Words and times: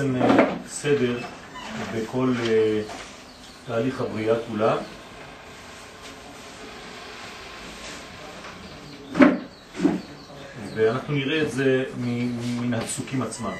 בעצם 0.00 0.16
אה, 0.16 0.54
סדר 0.68 1.18
בכל 1.94 2.32
אה, 2.48 2.82
תהליך 3.66 4.00
הבריאה 4.00 4.34
כולה 4.48 4.76
ואנחנו 10.74 11.14
נראה 11.14 11.42
את 11.42 11.52
זה 11.52 11.84
מן 11.96 12.74
הפסוקים 12.74 13.22
עצמם. 13.22 13.52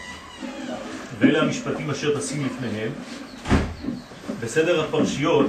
ואלה 1.18 1.42
המשפטים 1.42 1.90
אשר 1.90 2.18
תשים 2.18 2.46
לפניהם. 2.46 2.92
בסדר 4.40 4.84
הפרשיות 4.84 5.46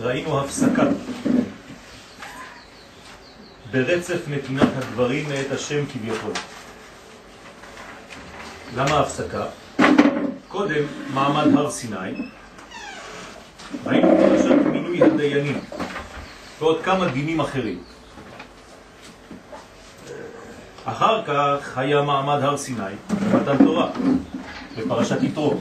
ראינו 0.00 0.40
הפסקה 0.40 0.86
ברצף 3.70 4.28
נתינת 4.28 4.68
הדברים 4.76 5.28
מאת 5.28 5.52
השם 5.52 5.86
כביכול. 5.86 6.32
למה 8.76 9.00
הפסקה? 9.00 9.46
קודם 10.54 10.84
מעמד 11.14 11.56
הר 11.56 11.70
סיני, 11.70 11.96
ראינו 13.86 14.08
פרשת 14.08 14.66
מינוי 14.72 15.02
הדיינים 15.02 15.60
ועוד 16.58 16.82
כמה 16.82 17.08
דינים 17.08 17.40
אחרים. 17.40 17.78
אחר 20.84 21.22
כך 21.26 21.78
היה 21.78 22.02
מעמד 22.02 22.42
הר 22.42 22.56
סיני, 22.56 22.94
מתן 23.34 23.64
תורה, 23.64 23.90
בפרשת 24.78 25.22
יתרו. 25.22 25.54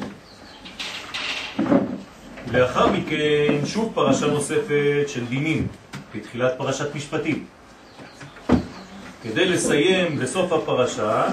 לאחר 2.51 2.87
מכן 2.87 3.65
שוב 3.65 3.91
פרשה 3.93 4.27
נוספת 4.27 5.03
של 5.07 5.25
דינים, 5.25 5.67
בתחילת 6.15 6.51
פרשת 6.57 6.95
משפטים. 6.95 7.45
כדי 9.23 9.45
לסיים 9.45 10.19
בסוף 10.19 10.53
הפרשה 10.53 11.25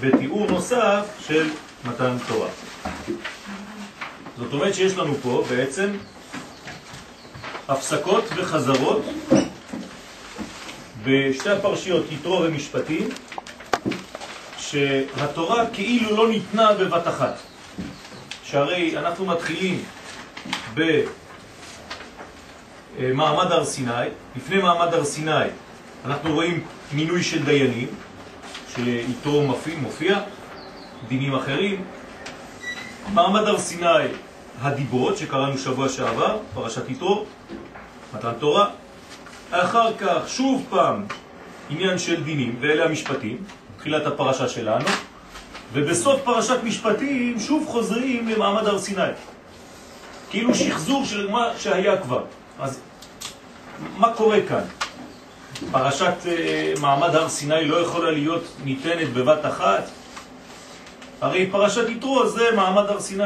בתיאור 0.00 0.46
נוסף 0.50 1.06
של 1.26 1.48
מתן 1.88 2.16
תורה. 2.28 2.48
זאת 4.38 4.52
אומרת 4.52 4.74
שיש 4.74 4.96
לנו 4.96 5.14
פה 5.22 5.44
בעצם 5.50 5.90
הפסקות 7.68 8.24
וחזרות 8.36 9.02
בשתי 11.04 11.50
הפרשיות 11.50 12.12
יתרו 12.12 12.40
ומשפטים 12.42 13.08
שהתורה 14.58 15.64
כאילו 15.72 16.16
לא 16.16 16.28
ניתנה 16.28 16.72
בבת 16.72 17.08
אחת. 17.08 17.34
שהרי 18.44 18.98
אנחנו 18.98 19.26
מתחילים 19.26 19.84
במעמד 22.98 23.52
הר 23.52 23.64
סיני, 23.64 24.08
לפני 24.36 24.56
מעמד 24.58 24.94
הר 24.94 25.04
סיני 25.04 25.44
אנחנו 26.04 26.34
רואים 26.34 26.64
מינוי 26.92 27.22
של 27.22 27.44
דיינים, 27.44 27.88
שאיתו 28.74 29.42
מופיע, 29.42 29.74
מופיע 29.76 30.20
דינים 31.08 31.34
אחרים. 31.34 31.84
מעמד 33.14 33.40
הר 33.40 33.58
סיני 33.58 34.08
הדיברות 34.60 35.16
שקראנו 35.16 35.58
שבוע 35.58 35.88
שעבר, 35.88 36.38
פרשת 36.54 36.90
יתרו, 36.90 37.24
מתן 38.14 38.32
תורה. 38.38 38.70
אחר 39.50 39.96
כך 39.96 40.28
שוב 40.28 40.66
פעם 40.70 41.04
עניין 41.70 41.98
של 41.98 42.24
דינים, 42.24 42.56
ואלה 42.60 42.84
המשפטים, 42.84 43.36
תחילת 43.78 44.06
הפרשה 44.06 44.48
שלנו, 44.48 44.84
ובסוף 45.72 46.20
פרשת 46.24 46.58
משפטים 46.64 47.40
שוב 47.40 47.66
חוזרים 47.68 48.28
למעמד 48.28 48.66
הר 48.66 48.78
סיני. 48.78 49.02
כאילו 50.30 50.54
שחזור 50.54 51.04
של 51.04 51.30
מה 51.30 51.50
שהיה 51.58 51.96
כבר. 51.96 52.24
אז 52.60 52.80
מה 53.96 54.12
קורה 54.12 54.38
כאן? 54.48 54.62
פרשת 55.70 56.14
uh, 56.24 56.80
מעמד 56.80 57.14
הר 57.14 57.28
סיני 57.28 57.64
לא 57.64 57.76
יכולה 57.76 58.10
להיות 58.10 58.44
ניתנת 58.64 59.12
בבת 59.12 59.46
אחת? 59.46 59.84
הרי 61.20 61.50
פרשת 61.50 61.88
יתרו 61.88 62.28
זה 62.28 62.50
מעמד 62.56 62.84
הר 62.86 63.00
סיני. 63.00 63.24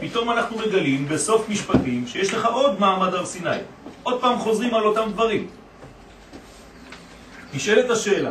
פתאום 0.00 0.30
אנחנו 0.30 0.58
מגלים 0.58 1.08
בסוף 1.08 1.48
משפטים 1.48 2.06
שיש 2.06 2.34
לך 2.34 2.46
עוד 2.46 2.80
מעמד 2.80 3.14
הר 3.14 3.26
סיני. 3.26 3.56
עוד 4.02 4.20
פעם 4.20 4.38
חוזרים 4.38 4.74
על 4.74 4.82
אותם 4.82 5.10
דברים. 5.12 5.46
נשאלת 7.54 7.90
השאלה, 7.90 8.30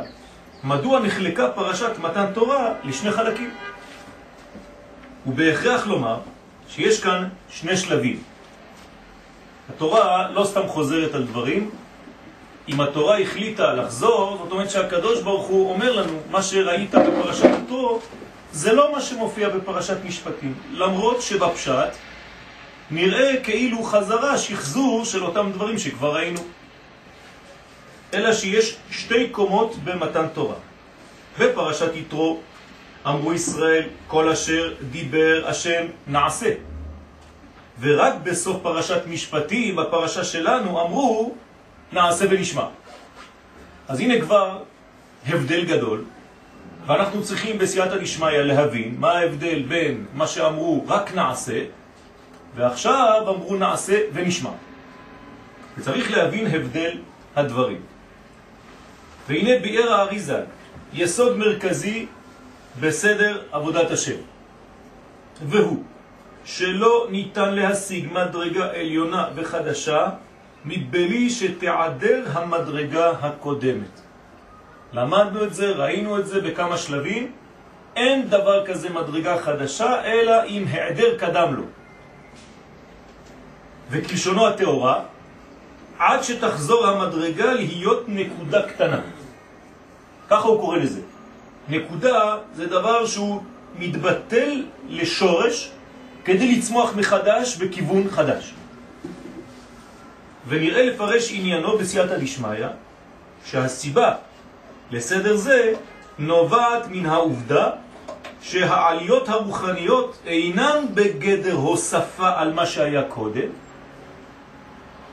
מדוע 0.63 0.99
נחלקה 0.99 1.49
פרשת 1.49 1.91
מתן 2.01 2.25
תורה 2.33 2.73
לשני 2.83 3.11
חלקים? 3.11 3.49
ובהכרח 5.28 5.88
לומר 5.88 6.17
שיש 6.67 7.03
כאן 7.03 7.28
שני 7.49 7.78
שלבים. 7.78 8.23
התורה 9.69 10.31
לא 10.31 10.43
סתם 10.43 10.67
חוזרת 10.67 11.16
על 11.16 11.23
דברים, 11.23 11.69
אם 12.69 12.81
התורה 12.81 13.19
החליטה 13.19 13.73
לחזור, 13.73 14.38
זאת 14.43 14.51
אומרת 14.51 14.69
שהקדוש 14.69 15.22
ברוך 15.22 15.47
הוא 15.47 15.73
אומר 15.73 15.91
לנו, 15.91 16.13
מה 16.31 16.43
שראית 16.43 16.95
בפרשת 16.95 17.49
יתרו, 17.63 17.99
זה 18.51 18.73
לא 18.73 18.91
מה 18.91 19.01
שמופיע 19.01 19.50
בפרשת 19.50 19.97
משפטים, 20.06 20.53
למרות 20.72 21.22
שבפשט 21.22 21.95
נראה 22.91 23.44
כאילו 23.44 23.84
חזרה, 23.84 24.38
שחזור 24.38 25.06
של 25.06 25.23
אותם 25.23 25.51
דברים 25.53 25.78
שכבר 25.78 26.16
ראינו. 26.16 26.39
אלא 28.13 28.34
שיש 28.34 28.75
שתי 28.91 29.29
קומות 29.29 29.75
במתן 29.84 30.28
תורה. 30.34 30.56
בפרשת 31.40 31.95
יתרו 31.95 32.40
אמרו 33.07 33.34
ישראל, 33.34 33.90
כל 34.07 34.29
אשר 34.29 34.73
דיבר 34.91 35.44
השם 35.47 35.85
נעשה. 36.07 36.53
ורק 37.79 38.13
בסוף 38.23 38.57
פרשת 38.61 39.01
משפטים, 39.07 39.75
בפרשה 39.75 40.23
שלנו, 40.23 40.81
אמרו 40.81 41.35
נעשה 41.91 42.25
ונשמע. 42.29 42.66
אז 43.88 44.00
הנה 44.00 44.22
כבר 44.22 44.63
הבדל 45.28 45.66
גדול, 45.66 46.03
ואנחנו 46.85 47.23
צריכים 47.23 47.57
בסייעתא 47.57 47.97
דשמיא 47.97 48.29
להבין 48.29 48.95
מה 48.99 49.11
ההבדל 49.11 49.61
בין 49.67 50.05
מה 50.13 50.27
שאמרו 50.27 50.85
רק 50.87 51.15
נעשה, 51.15 51.63
ועכשיו 52.55 53.21
אמרו 53.27 53.55
נעשה 53.55 53.99
ונשמע. 54.13 54.49
וצריך 55.77 56.11
להבין 56.11 56.47
הבדל 56.47 56.97
הדברים. 57.35 57.81
והנה 59.27 59.59
ביאר 59.59 59.93
האריזה, 59.93 60.43
יסוד 60.93 61.37
מרכזי 61.37 62.05
בסדר 62.79 63.41
עבודת 63.51 63.91
השם. 63.91 64.17
והוא 65.45 65.83
שלא 66.45 67.07
ניתן 67.11 67.53
להשיג 67.53 68.07
מדרגה 68.11 68.71
עליונה 68.71 69.27
וחדשה 69.35 70.07
מבלי 70.65 71.29
שתעדר 71.29 72.25
המדרגה 72.33 73.09
הקודמת. 73.09 74.00
למדנו 74.93 75.43
את 75.43 75.53
זה, 75.53 75.72
ראינו 75.72 76.20
את 76.20 76.28
זה 76.28 76.41
בכמה 76.41 76.78
שלבים. 76.78 77.32
אין 77.96 78.29
דבר 78.29 78.66
כזה 78.66 78.90
מדרגה 78.90 79.38
חדשה, 79.38 80.03
אלא 80.05 80.43
אם 80.46 80.66
העדר 80.70 81.17
קדם 81.17 81.55
לו. 81.55 81.64
וכלשונו 83.90 84.47
התאורה, 84.47 85.03
עד 85.99 86.23
שתחזור 86.23 86.88
המדרגה 86.88 87.53
להיות 87.53 88.03
נקודה 88.08 88.61
קטנה. 88.61 89.02
ככה 90.29 90.47
הוא 90.47 90.61
קורא 90.61 90.78
לזה. 90.78 91.02
נקודה 91.70 92.37
זה 92.55 92.66
דבר 92.66 93.05
שהוא 93.05 93.41
מתבטל 93.76 94.64
לשורש 94.90 95.72
כדי 96.26 96.55
לצמוח 96.55 96.96
מחדש 96.96 97.55
בכיוון 97.55 98.09
חדש. 98.09 98.53
ונראה 100.47 100.85
לפרש 100.85 101.32
עניינו 101.32 101.78
בסייעתא 101.78 102.17
דשמיא 102.17 102.67
שהסיבה 103.46 104.16
לסדר 104.91 105.35
זה 105.35 105.73
נובעת 106.20 106.88
מן 106.88 107.05
העובדה 107.05 107.70
שהעליות 108.41 109.29
הרוחניות 109.29 110.17
אינן 110.26 110.85
בגדר 110.93 111.53
הוספה 111.53 112.29
על 112.35 112.53
מה 112.53 112.66
שהיה 112.66 113.03
קודם. 113.03 113.49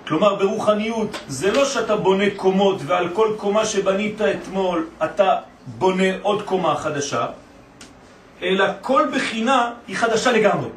כלומר, 0.06 0.34
ברוחניות 0.34 1.20
זה 1.28 1.52
לא 1.52 1.64
שאתה 1.64 1.96
בונה 1.96 2.24
קומות 2.36 2.80
ועל 2.86 3.08
כל 3.12 3.34
קומה 3.36 3.66
שבנית 3.66 4.20
אתמול 4.20 4.86
אתה 5.04 5.36
בונה 5.66 6.04
עוד 6.22 6.42
קומה 6.42 6.76
חדשה, 6.76 7.26
אלא 8.42 8.64
כל 8.80 9.06
בחינה 9.14 9.72
היא 9.88 9.96
חדשה 9.96 10.32
לגמרי. 10.32 10.68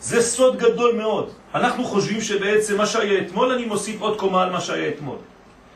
זה 0.00 0.22
סוד 0.22 0.56
גדול 0.56 0.94
מאוד. 0.96 1.30
אנחנו 1.54 1.84
חושבים 1.84 2.20
שבעצם 2.20 2.76
מה 2.76 2.86
שהיה 2.86 3.20
אתמול 3.20 3.52
אני 3.52 3.64
מוסיף 3.64 4.00
עוד 4.00 4.18
קומה 4.18 4.42
על 4.42 4.50
מה 4.50 4.60
שהיה 4.60 4.88
אתמול. 4.88 5.16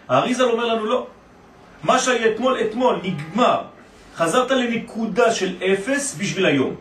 האריזל 0.09 0.45
אומר 0.45 0.65
לנו 0.67 0.85
לא. 0.87 1.07
מה 1.85 1.99
שהיה 1.99 2.31
אתמול, 2.31 2.61
אתמול, 2.61 3.01
נגמר. 3.03 3.63
חזרת 4.17 4.51
לנקודה 4.51 5.33
של 5.33 5.57
אפס 5.73 6.17
בשביל 6.19 6.47
היום. 6.47 6.75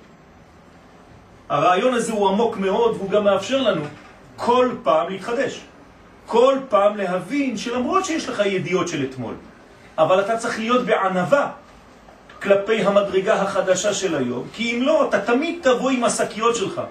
הרעיון 1.50 1.94
הזה 1.94 2.12
הוא 2.14 2.30
עמוק 2.30 2.58
מאוד 2.58 2.96
והוא 2.96 3.10
גם 3.10 3.24
מאפשר 3.24 3.62
לנו 3.62 3.82
כל 4.36 4.70
פעם 4.84 5.10
להתחדש. 5.10 5.62
כל 6.26 6.58
פעם 6.70 6.98
להבין 6.98 7.58
שלמרות 7.58 8.06
שיש 8.06 8.30
לך 8.30 8.42
ידיעות 8.46 8.88
של 8.88 9.04
אתמול, 9.10 9.34
אבל 9.98 10.20
אתה 10.20 10.38
צריך 10.38 10.60
להיות 10.60 10.86
בענבה 10.86 11.48
כלפי 12.42 12.82
המדרגה 12.82 13.42
החדשה 13.42 13.94
של 13.94 14.16
היום, 14.16 14.48
כי 14.54 14.78
אם 14.78 14.82
לא, 14.84 15.10
אתה 15.10 15.20
תמיד 15.20 15.60
תבוא 15.62 15.90
עם 15.90 16.04
השקיות 16.04 16.56
שלך, 16.56 16.82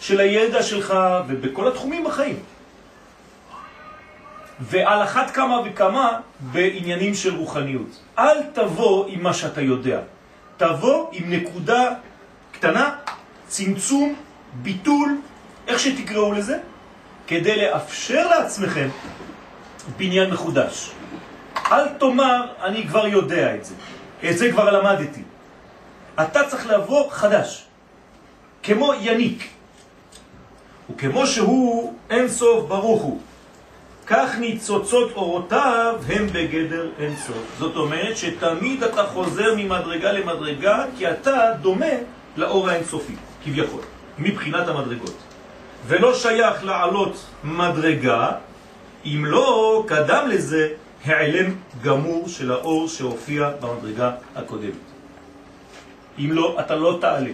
של 0.00 0.20
הידע 0.20 0.62
שלך 0.62 0.94
ובכל 1.26 1.68
התחומים 1.68 2.04
בחיים. 2.04 2.38
ועל 4.60 5.02
אחת 5.02 5.30
כמה 5.30 5.60
וכמה 5.64 6.20
בעניינים 6.40 7.14
של 7.14 7.36
רוחניות. 7.36 8.00
אל 8.18 8.42
תבוא 8.52 9.06
עם 9.08 9.22
מה 9.22 9.34
שאתה 9.34 9.60
יודע, 9.60 10.00
תבוא 10.56 11.08
עם 11.12 11.30
נקודה 11.30 11.90
קטנה, 12.52 12.96
צמצום, 13.46 14.14
ביטול, 14.62 15.20
איך 15.68 15.78
שתקראו 15.78 16.32
לזה, 16.32 16.58
כדי 17.26 17.56
לאפשר 17.56 18.28
לעצמכם 18.28 18.88
בניין 19.96 20.30
מחודש. 20.30 20.90
אל 21.72 21.88
תאמר, 21.88 22.46
אני 22.62 22.86
כבר 22.88 23.06
יודע 23.06 23.54
את 23.54 23.64
זה, 23.64 23.74
את 24.30 24.38
זה 24.38 24.52
כבר 24.52 24.70
למדתי. 24.70 25.22
אתה 26.20 26.48
צריך 26.48 26.66
לבוא 26.66 27.10
חדש, 27.10 27.64
כמו 28.62 28.92
יניק. 29.00 29.48
וכמו 30.90 31.26
שהוא 31.26 31.94
אין 32.10 32.28
סוף 32.28 32.68
ברוך 32.68 33.02
הוא, 33.02 33.20
כך 34.06 34.38
ניצוצות 34.38 35.12
אורותיו 35.12 35.94
הם 36.08 36.26
בגדר 36.26 36.88
אין 36.98 37.16
סוף. 37.16 37.56
זאת 37.58 37.76
אומרת 37.76 38.16
שתמיד 38.16 38.82
אתה 38.82 39.04
חוזר 39.04 39.54
ממדרגה 39.56 40.12
למדרגה, 40.12 40.84
כי 40.98 41.10
אתה 41.10 41.50
דומה 41.60 41.94
לאור 42.36 42.68
האינסופי, 42.68 43.14
כביכול, 43.44 43.80
מבחינת 44.18 44.68
המדרגות. 44.68 45.16
ולא 45.86 46.14
שייך 46.14 46.64
לעלות 46.64 47.24
מדרגה, 47.44 48.30
אם 49.04 49.24
לא 49.26 49.84
קדם 49.86 50.28
לזה 50.28 50.68
העלם 51.04 51.54
גמור 51.82 52.28
של 52.28 52.52
האור 52.52 52.88
שהופיע 52.88 53.50
במדרגה 53.60 54.10
הקודמת. 54.36 54.84
אם 56.18 56.28
לא, 56.32 56.56
אתה 56.60 56.74
לא 56.74 56.98
תעלה. 57.00 57.30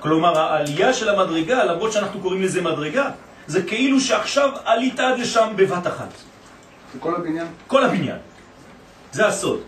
כלומר, 0.00 0.38
העלייה 0.38 0.92
של 0.92 1.08
המדרגה, 1.08 1.64
למרות 1.64 1.92
שאנחנו 1.92 2.20
קוראים 2.20 2.42
לזה 2.42 2.62
מדרגה, 2.62 3.10
זה 3.48 3.62
כאילו 3.62 4.00
שעכשיו 4.00 4.50
עלית 4.64 5.00
עד 5.00 5.18
לשם 5.18 5.52
בבת 5.56 5.86
אחת. 5.86 6.08
זה 6.92 6.98
כל 7.00 7.14
הבניין? 7.14 7.46
כל 7.66 7.84
הבניין. 7.84 8.16
זה 9.12 9.26
הסוד. 9.26 9.60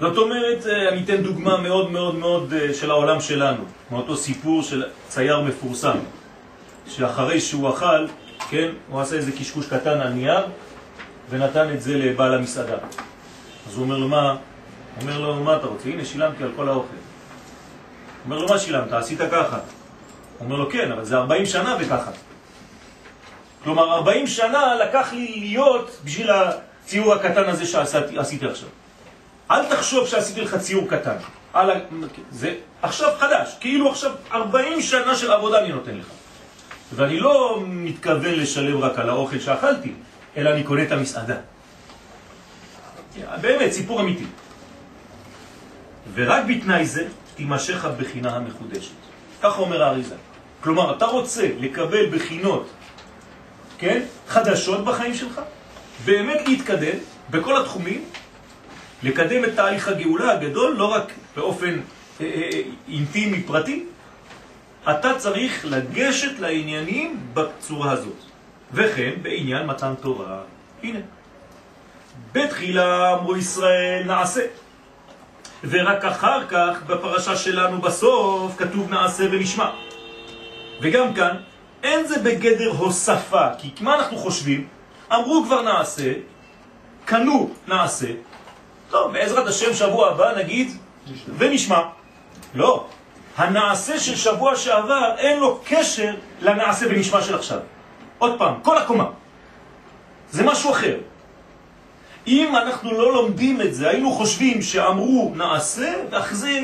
זאת 0.00 0.16
אומרת, 0.16 0.66
אה, 0.66 0.88
אני 0.88 1.04
אתן 1.04 1.22
דוגמה 1.22 1.56
מאוד 1.56 1.90
מאוד 1.90 2.14
מאוד 2.14 2.52
אה, 2.52 2.74
של 2.74 2.90
העולם 2.90 3.20
שלנו, 3.20 3.64
מאותו 3.90 4.16
סיפור 4.16 4.62
של 4.62 4.84
צייר 5.08 5.40
מפורסם, 5.40 5.98
שאחרי 6.86 7.40
שהוא 7.40 7.70
אכל, 7.70 8.06
כן, 8.50 8.68
הוא 8.88 9.00
עשה 9.00 9.16
איזה 9.16 9.32
קשקוש 9.32 9.66
קטן 9.66 10.00
על 10.00 10.08
נייר, 10.08 10.46
ונתן 11.30 11.74
את 11.74 11.82
זה 11.82 11.98
לבעל 11.98 12.34
המסעדה. 12.34 12.76
אז 13.68 13.76
הוא 13.76 13.84
אומר 13.84 13.98
לו, 13.98 14.08
מה? 14.08 14.30
הוא 14.30 14.38
אומר 15.02 15.20
לו, 15.20 15.44
מה 15.44 15.56
אתה 15.56 15.66
רוצה? 15.66 15.88
הנה, 15.88 16.04
שילמתי 16.04 16.42
על 16.42 16.50
כל 16.56 16.68
האוכל. 16.68 16.86
הוא 16.88 18.24
אומר 18.24 18.38
לו, 18.38 18.48
מה 18.48 18.58
שילמת? 18.58 18.92
עשית 18.92 19.18
ככה. 19.30 19.58
הוא 20.38 20.44
אומר 20.44 20.56
לו, 20.56 20.70
כן, 20.70 20.92
אבל 20.92 21.04
זה 21.04 21.16
40 21.16 21.46
שנה 21.46 21.76
וככה. 21.80 22.10
כלומר, 23.64 23.94
40 23.94 24.26
שנה 24.26 24.74
לקח 24.74 25.12
לי 25.12 25.40
להיות 25.40 25.90
בשביל 26.04 26.30
הציור 26.30 27.14
הקטן 27.14 27.44
הזה 27.44 27.66
שעשיתי 27.66 28.46
עכשיו. 28.46 28.68
אל 29.50 29.66
תחשוב 29.66 30.08
שעשיתי 30.08 30.40
לך 30.40 30.56
ציור 30.56 30.88
קטן. 30.88 31.16
על... 31.52 31.70
זה 32.30 32.54
עכשיו 32.82 33.10
חדש, 33.18 33.56
כאילו 33.60 33.90
עכשיו 33.90 34.10
40 34.32 34.82
שנה 34.82 35.16
של 35.16 35.32
עבודה 35.32 35.58
אני 35.58 35.72
נותן 35.72 35.98
לך. 35.98 36.06
ואני 36.92 37.20
לא 37.20 37.62
מתכוון 37.66 38.34
לשלם 38.34 38.78
רק 38.78 38.98
על 38.98 39.08
האוכל 39.08 39.38
שאכלתי, 39.38 39.92
אלא 40.36 40.50
אני 40.50 40.62
קונה 40.62 40.82
את 40.82 40.92
המסעדה. 40.92 41.36
באמת, 43.40 43.72
סיפור 43.72 44.00
אמיתי. 44.00 44.24
ורק 46.14 46.44
בתנאי 46.48 46.86
זה 46.86 47.08
תימשך 47.34 47.84
הבחינה 47.84 48.36
המחודשת. 48.36 48.90
ככה 49.42 49.58
אומר 49.58 49.82
האריזה. 49.82 50.14
כלומר, 50.60 50.96
אתה 50.96 51.06
רוצה 51.06 51.48
לקבל 51.58 52.06
בחינות, 52.06 52.70
כן, 53.78 54.02
חדשות 54.28 54.84
בחיים 54.84 55.14
שלך, 55.14 55.40
באמת 56.04 56.48
להתקדם 56.48 56.98
בכל 57.30 57.56
התחומים, 57.56 58.04
לקדם 59.02 59.44
את 59.44 59.54
תהליך 59.54 59.88
הגאולה 59.88 60.32
הגדול, 60.32 60.74
לא 60.76 60.84
רק 60.84 61.12
באופן 61.36 61.80
אה, 62.20 62.26
אה, 62.26 62.60
אינטימי 62.88 63.42
פרטי, 63.42 63.84
אתה 64.90 65.14
צריך 65.18 65.64
לגשת 65.64 66.38
לעניינים 66.38 67.20
בצורה 67.34 67.92
הזאת. 67.92 68.16
וכן 68.72 69.10
בעניין 69.22 69.66
מתן 69.66 69.94
תורה. 70.00 70.40
הנה. 70.82 70.98
בתחילה 72.32 73.14
אמרו 73.14 73.36
ישראל 73.36 74.02
נעשה. 74.06 74.40
ורק 75.64 76.04
אחר 76.04 76.46
כך 76.48 76.82
בפרשה 76.86 77.36
שלנו 77.36 77.80
בסוף 77.80 78.56
כתוב 78.56 78.90
נעשה 78.90 79.24
ונשמע. 79.32 79.70
וגם 80.80 81.14
כאן 81.14 81.36
אין 81.84 82.06
זה 82.06 82.18
בגדר 82.18 82.70
הוספה, 82.70 83.48
כי 83.58 83.70
מה 83.80 83.94
אנחנו 83.94 84.16
חושבים? 84.16 84.66
אמרו 85.12 85.42
כבר 85.44 85.62
נעשה, 85.62 86.12
קנו 87.04 87.50
נעשה, 87.68 88.06
טוב, 88.90 89.12
בעזרת 89.12 89.46
השם 89.46 89.74
שבוע 89.74 90.10
הבא 90.10 90.34
נגיד 90.36 90.70
ונשמע. 91.38 91.80
לא, 92.54 92.86
הנעשה 93.36 94.00
של 94.00 94.16
שבוע 94.16 94.56
שעבר 94.56 95.14
אין 95.18 95.40
לו 95.40 95.60
קשר 95.64 96.14
לנעשה 96.40 96.86
ונשמע 96.90 97.22
של 97.22 97.34
עכשיו. 97.34 97.58
עוד 98.18 98.38
פעם, 98.38 98.54
כל 98.62 98.78
הקומה. 98.78 99.06
זה 100.30 100.42
משהו 100.42 100.70
אחר. 100.70 100.96
אם 102.26 102.56
אנחנו 102.56 102.92
לא 102.92 103.12
לומדים 103.12 103.60
את 103.60 103.74
זה, 103.74 103.88
היינו 103.88 104.12
חושבים 104.12 104.62
שאמרו 104.62 105.32
נעשה, 105.36 105.94
ואחרי 106.10 106.36
זה 106.36 106.60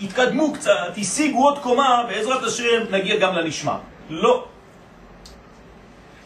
התקדמו 0.00 0.52
קצת, 0.52 0.72
השיגו 0.96 1.44
עוד 1.44 1.58
קומה, 1.58 2.04
בעזרת 2.08 2.42
השם 2.42 2.80
נגיע 2.90 3.16
גם 3.16 3.34
לנשמע. 3.34 3.76
לא. 4.10 4.44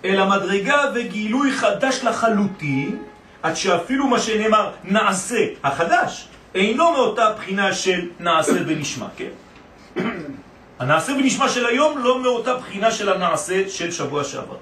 אלא 0.04 0.28
מדרגה 0.28 0.82
וגילוי 0.94 1.52
חדש 1.52 2.04
לחלוטין, 2.04 3.02
עד 3.42 3.54
שאפילו 3.56 4.06
מה 4.06 4.20
שנאמר 4.20 4.70
נעשה 4.84 5.46
החדש, 5.62 6.28
אינו 6.54 6.92
מאותה 6.92 7.32
בחינה 7.32 7.74
של 7.74 8.08
נעשה 8.20 8.52
ונשמע, 8.66 9.06
כן? 9.16 9.34
הנעשה 10.78 11.12
ונשמע 11.12 11.48
של 11.48 11.66
היום 11.66 11.98
לא 11.98 12.22
מאותה 12.22 12.54
בחינה 12.54 12.90
של 12.90 13.12
הנעשה 13.12 13.68
של 13.68 13.90
שבוע 13.90 14.24
שעבר. 14.24 14.56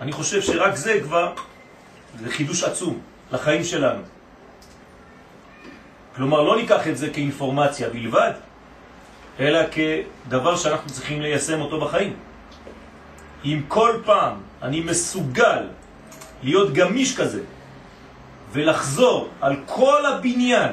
אני 0.00 0.12
חושב 0.12 0.42
שרק 0.42 0.76
זה 0.76 1.00
כבר, 1.02 1.32
זה 2.20 2.30
חידוש 2.30 2.64
עצום 2.64 3.00
לחיים 3.32 3.64
שלנו. 3.64 4.02
כלומר, 6.16 6.42
לא 6.42 6.56
ניקח 6.56 6.88
את 6.88 6.96
זה 6.96 7.10
כאינפורמציה 7.10 7.90
בלבד, 7.90 8.32
אלא 9.40 9.60
כדבר 9.72 10.56
שאנחנו 10.56 10.90
צריכים 10.90 11.20
ליישם 11.20 11.60
אותו 11.60 11.80
בחיים. 11.80 12.16
אם 13.46 13.60
כל 13.68 14.00
פעם 14.04 14.34
אני 14.62 14.80
מסוגל 14.80 15.62
להיות 16.42 16.72
גמיש 16.72 17.16
כזה 17.16 17.42
ולחזור 18.52 19.28
על 19.40 19.56
כל 19.66 20.06
הבניין 20.06 20.72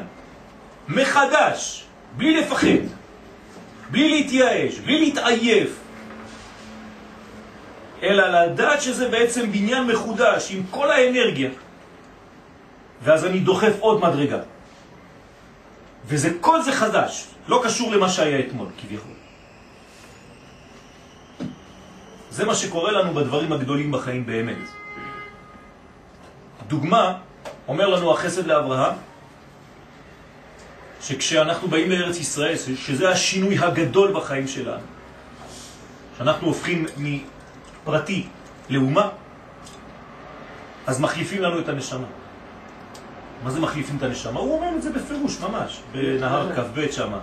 מחדש, 0.89 1.85
בלי 2.17 2.41
לפחד, 2.41 2.83
בלי 3.91 4.09
להתייאש, 4.09 4.79
בלי 4.79 4.99
להתעייף, 4.99 5.79
אלא 8.03 8.27
לדעת 8.27 8.81
שזה 8.81 9.09
בעצם 9.09 9.51
בניין 9.51 9.87
מחודש 9.87 10.51
עם 10.51 10.63
כל 10.71 10.91
האנרגיה, 10.91 11.49
ואז 13.03 13.25
אני 13.25 13.39
דוחף 13.39 13.73
עוד 13.79 14.01
מדרגה. 14.01 14.39
וזה, 16.05 16.29
כל 16.41 16.61
זה 16.61 16.71
חדש, 16.71 17.27
לא 17.47 17.61
קשור 17.63 17.91
למה 17.91 18.09
שהיה 18.09 18.39
אתמול, 18.39 18.67
כביכול. 18.81 19.12
זה 22.33 22.45
מה 22.45 22.55
שקורה 22.55 22.91
לנו 22.91 23.13
בדברים 23.13 23.53
הגדולים 23.53 23.91
בחיים 23.91 24.25
באמת. 24.25 24.57
דוגמה, 26.67 27.13
אומר 27.67 27.87
לנו 27.87 28.11
החסד 28.11 28.47
לאברהם, 28.47 28.95
שכשאנחנו 31.01 31.67
באים 31.67 31.91
לארץ 31.91 32.17
ישראל, 32.17 32.55
שזה 32.57 33.09
השינוי 33.09 33.57
הגדול 33.57 34.13
בחיים 34.13 34.47
שלנו, 34.47 34.81
שאנחנו 36.17 36.47
הופכים 36.47 36.85
מפרטי 36.97 38.27
לאומה, 38.69 39.09
אז 40.87 40.99
מחליפים 40.99 41.41
לנו 41.41 41.59
את 41.59 41.69
הנשמה. 41.69 42.07
מה 43.43 43.51
זה 43.51 43.59
מחליפים 43.59 43.97
את 43.97 44.03
הנשמה? 44.03 44.39
הוא 44.39 44.55
אומר 44.55 44.77
את 44.77 44.81
זה 44.81 44.89
בפירוש 44.89 45.39
ממש, 45.39 45.79
בנהר 45.91 46.55
כ"ב 46.55 46.91
שמה. 46.91 47.19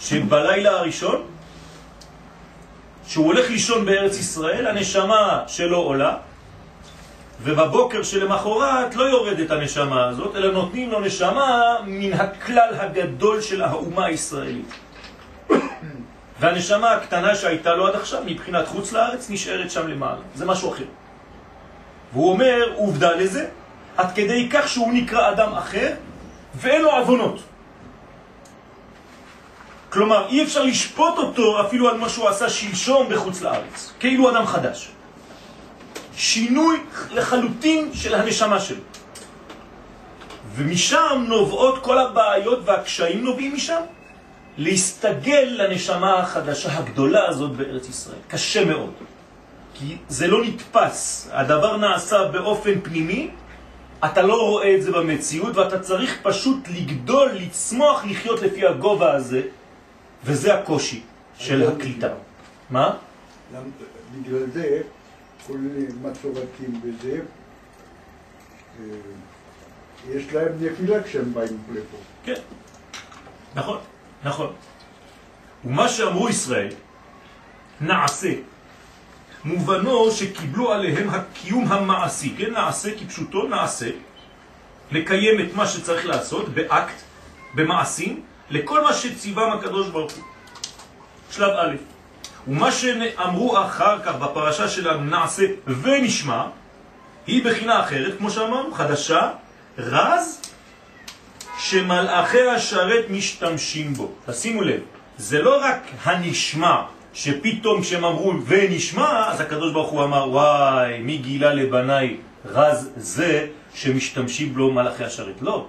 שבלילה 0.00 0.70
הראשון, 0.70 1.37
שהוא 3.08 3.26
הולך 3.26 3.50
לישון 3.50 3.86
בארץ 3.86 4.18
ישראל, 4.18 4.66
הנשמה 4.66 5.42
שלו 5.46 5.76
עולה, 5.76 6.16
ובבוקר 7.42 8.02
שלמחרת 8.02 8.96
לא 8.96 9.04
יורדת 9.04 9.50
הנשמה 9.50 10.08
הזאת, 10.08 10.36
אלא 10.36 10.52
נותנים 10.52 10.90
לו 10.90 11.00
נשמה 11.00 11.76
מן 11.84 12.12
הכלל 12.12 12.74
הגדול 12.78 13.40
של 13.40 13.62
האומה 13.62 14.04
הישראלית. 14.06 14.72
והנשמה 16.40 16.92
הקטנה 16.92 17.34
שהייתה 17.34 17.74
לו 17.74 17.86
עד 17.86 17.94
עכשיו, 17.94 18.22
מבחינת 18.26 18.68
חוץ 18.68 18.92
לארץ, 18.92 19.30
נשארת 19.30 19.70
שם 19.70 19.88
למעלה. 19.88 20.20
זה 20.34 20.46
משהו 20.46 20.72
אחר. 20.72 20.84
והוא 22.12 22.32
אומר 22.32 22.72
עובדה 22.74 23.14
לזה, 23.14 23.46
עד 23.96 24.12
כדי 24.14 24.48
כך 24.52 24.68
שהוא 24.68 24.92
נקרא 24.92 25.30
אדם 25.30 25.52
אחר, 25.52 25.92
ואין 26.54 26.82
לו 26.82 26.90
עוונות. 26.90 27.40
כלומר, 29.90 30.26
אי 30.28 30.42
אפשר 30.42 30.62
לשפוט 30.62 31.18
אותו 31.18 31.60
אפילו 31.60 31.88
על 31.88 31.96
מה 31.96 32.08
שהוא 32.08 32.28
עשה 32.28 32.50
שלשום 32.50 33.08
בחוץ 33.08 33.42
לארץ, 33.42 33.92
כאילו 34.00 34.30
אדם 34.30 34.46
חדש. 34.46 34.88
שינוי 36.16 36.80
לחלוטין 37.10 37.90
של 37.94 38.14
הנשמה 38.14 38.60
שלו. 38.60 38.82
ומשם 40.54 41.24
נובעות 41.28 41.82
כל 41.82 41.98
הבעיות 41.98 42.58
והקשיים 42.64 43.24
נובעים 43.24 43.54
משם. 43.54 43.80
להסתגל 44.58 45.48
לנשמה 45.56 46.18
החדשה 46.18 46.78
הגדולה 46.78 47.28
הזאת 47.28 47.50
בארץ 47.50 47.88
ישראל. 47.88 48.18
קשה 48.28 48.64
מאוד. 48.64 48.92
כי 49.74 49.96
זה 50.08 50.26
לא 50.26 50.44
נתפס. 50.44 51.28
הדבר 51.32 51.76
נעשה 51.76 52.24
באופן 52.24 52.80
פנימי, 52.80 53.30
אתה 54.04 54.22
לא 54.22 54.42
רואה 54.42 54.74
את 54.74 54.82
זה 54.82 54.92
במציאות, 54.92 55.56
ואתה 55.56 55.78
צריך 55.78 56.18
פשוט 56.22 56.58
לגדול, 56.68 57.30
לצמוח, 57.32 58.04
לחיות 58.04 58.42
לפי 58.42 58.66
הגובה 58.66 59.12
הזה, 59.12 59.42
וזה 60.24 60.54
הקושי 60.54 61.02
של 61.38 61.68
הקליטה. 61.68 62.08
מה? 62.70 62.96
בגלל 64.16 64.50
זה, 64.52 64.82
כל 65.46 65.58
מסורתים 66.02 66.80
וזה, 66.82 67.20
אה, 68.80 68.84
יש 70.10 70.32
להם 70.32 70.52
נפילה 70.60 71.02
כשהם 71.02 71.34
באים 71.34 71.58
לפה. 71.72 71.96
כן, 72.24 72.40
נכון, 73.54 73.78
נכון. 74.24 74.52
ומה 75.64 75.88
שאמרו 75.88 76.28
ישראל, 76.28 76.68
נעשה, 77.80 78.32
מובנו 79.44 80.10
שקיבלו 80.10 80.72
עליהם 80.72 81.10
הקיום 81.10 81.72
המעשי, 81.72 82.34
כן, 82.38 82.52
נעשה 82.52 82.90
כפשוטו, 82.98 83.48
נעשה, 83.48 83.90
לקיים 84.90 85.40
את 85.40 85.54
מה 85.54 85.66
שצריך 85.66 86.06
לעשות 86.06 86.48
באקט, 86.48 86.94
במעשים, 87.54 88.22
לכל 88.50 88.82
מה 88.82 88.92
שציוום 88.92 89.52
הקדוש 89.52 89.88
ברוך 89.88 90.12
הוא. 90.12 90.24
שלב 91.30 91.50
א', 91.50 91.76
ומה 92.48 92.72
שאמרו 92.72 93.60
אחר 93.60 93.98
כך 94.02 94.14
בפרשה 94.14 94.68
שלנו 94.68 95.04
נעשה 95.04 95.42
ונשמע, 95.66 96.44
היא 97.26 97.44
בחינה 97.44 97.80
אחרת, 97.80 98.18
כמו 98.18 98.30
שאמרנו, 98.30 98.74
חדשה, 98.74 99.30
רז, 99.78 100.40
שמלאכי 101.58 102.48
השרת 102.48 103.04
משתמשים 103.10 103.94
בו. 103.94 104.12
תשימו 104.26 104.62
לב, 104.62 104.80
זה 105.18 105.42
לא 105.42 105.60
רק 105.64 105.80
הנשמע, 106.04 106.82
שפתאום 107.14 107.82
כשהם 107.82 108.04
אמרו 108.04 108.34
ונשמע, 108.46 109.28
אז 109.28 109.40
הקדוש 109.40 109.72
ברוך 109.72 109.90
הוא 109.90 110.04
אמר, 110.04 110.30
וואי, 110.30 110.98
מי 110.98 111.18
גילה 111.18 111.54
לבניי 111.54 112.16
רז 112.44 112.90
זה 112.96 113.46
שמשתמשים 113.74 114.54
בו 114.54 114.72
מלאכי 114.72 115.04
השרת. 115.04 115.42
לא, 115.42 115.66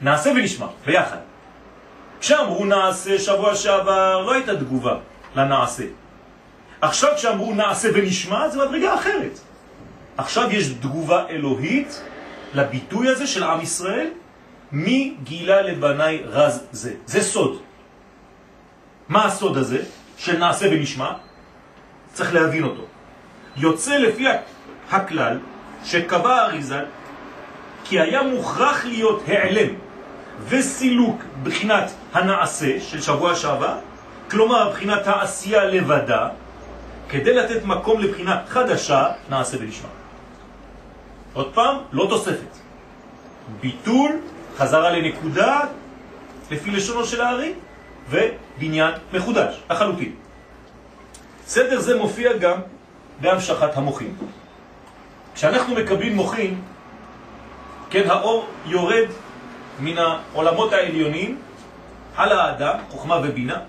נעשה 0.00 0.30
ונשמע, 0.30 0.66
ביחד. 0.86 1.18
כשאמרו 2.20 2.64
נעשה 2.64 3.18
שבוע 3.18 3.54
שעבר, 3.54 4.22
לא 4.26 4.32
הייתה 4.32 4.56
תגובה 4.56 4.96
לנעשה. 5.36 5.84
עכשיו 6.80 7.12
כשאמרו 7.16 7.54
נעשה 7.54 7.88
ונשמע, 7.94 8.48
זה 8.48 8.58
מדרגה 8.58 8.94
אחרת. 8.94 9.38
עכשיו 10.16 10.50
יש 10.50 10.68
תגובה 10.68 11.26
אלוהית 11.28 12.02
לביטוי 12.54 13.08
הזה 13.08 13.26
של 13.26 13.42
עם 13.42 13.60
ישראל, 13.60 14.10
מי 14.72 15.14
גילה 15.24 15.62
לבניי 15.62 16.22
רז 16.24 16.66
זה. 16.72 16.92
זה 17.06 17.22
סוד. 17.22 17.60
מה 19.08 19.24
הסוד 19.24 19.56
הזה 19.56 19.82
של 20.16 20.38
נעשה 20.38 20.66
ונשמע? 20.70 21.12
צריך 22.12 22.34
להבין 22.34 22.64
אותו. 22.64 22.82
יוצא 23.56 23.96
לפי 23.96 24.26
הכלל 24.90 25.38
שקבע 25.84 26.44
אריזל 26.44 26.84
כי 27.84 28.00
היה 28.00 28.22
מוכרח 28.22 28.84
להיות 28.84 29.22
העלם 29.26 29.74
וסילוק 30.48 31.22
בחינת 31.42 31.90
הנעשה 32.12 32.80
של 32.80 33.00
שבוע 33.00 33.36
שעבר, 33.36 33.74
כלומר 34.30 34.70
בחינת 34.70 35.06
העשייה 35.06 35.64
לבדה, 35.64 36.28
כדי 37.08 37.34
לתת 37.34 37.64
מקום 37.64 38.00
לבחינה 38.00 38.42
חדשה, 38.48 39.06
נעשה 39.30 39.56
ונשמע. 39.60 39.88
עוד 41.32 41.54
פעם, 41.54 41.76
לא 41.92 42.06
תוספת. 42.10 42.56
ביטול, 43.60 44.20
חזרה 44.56 44.90
לנקודה, 44.90 45.60
לפי 46.50 46.70
לשונו 46.70 47.04
של 47.04 47.20
הארי, 47.20 47.52
ובניין 48.10 48.94
מחודש, 49.12 49.60
לחלוטין. 49.70 50.12
סדר 51.46 51.80
זה 51.80 51.98
מופיע 51.98 52.36
גם 52.36 52.58
בהמשכת 53.20 53.76
המוחים. 53.76 54.14
כשאנחנו 55.34 55.74
מקבלים 55.74 56.16
מוחים, 56.16 56.62
כן, 57.90 58.10
האור 58.10 58.46
יורד 58.66 59.08
מן 59.80 59.98
העולמות 59.98 60.72
העליונים 60.72 61.38
על 62.16 62.32
האדם, 62.32 62.78
חוכמה 62.88 63.20
ובינה, 63.24 63.60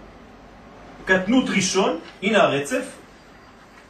קטנות 1.06 1.50
ראשון, 1.50 2.00
הנה 2.24 2.44
הרצף, 2.44 2.86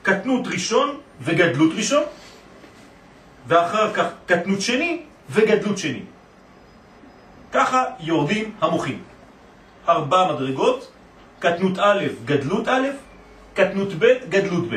קטנות 0.01 0.47
ראשון 0.47 0.99
וגדלות 1.21 1.71
ראשון, 1.75 2.03
ואחר 3.47 3.93
כך 3.93 4.05
קטנות 4.25 4.61
שני 4.61 5.01
וגדלות 5.29 5.77
שני. 5.77 6.01
ככה 7.51 7.83
יורדים 7.99 8.51
המוחים. 8.61 9.03
ארבע 9.89 10.33
מדרגות, 10.33 10.91
קטנות 11.39 11.79
א', 11.79 12.03
גדלות 12.25 12.67
א', 12.67 12.87
קטנות 13.53 13.93
ב', 13.99 14.05
גדלות 14.29 14.65
ב'. 14.69 14.75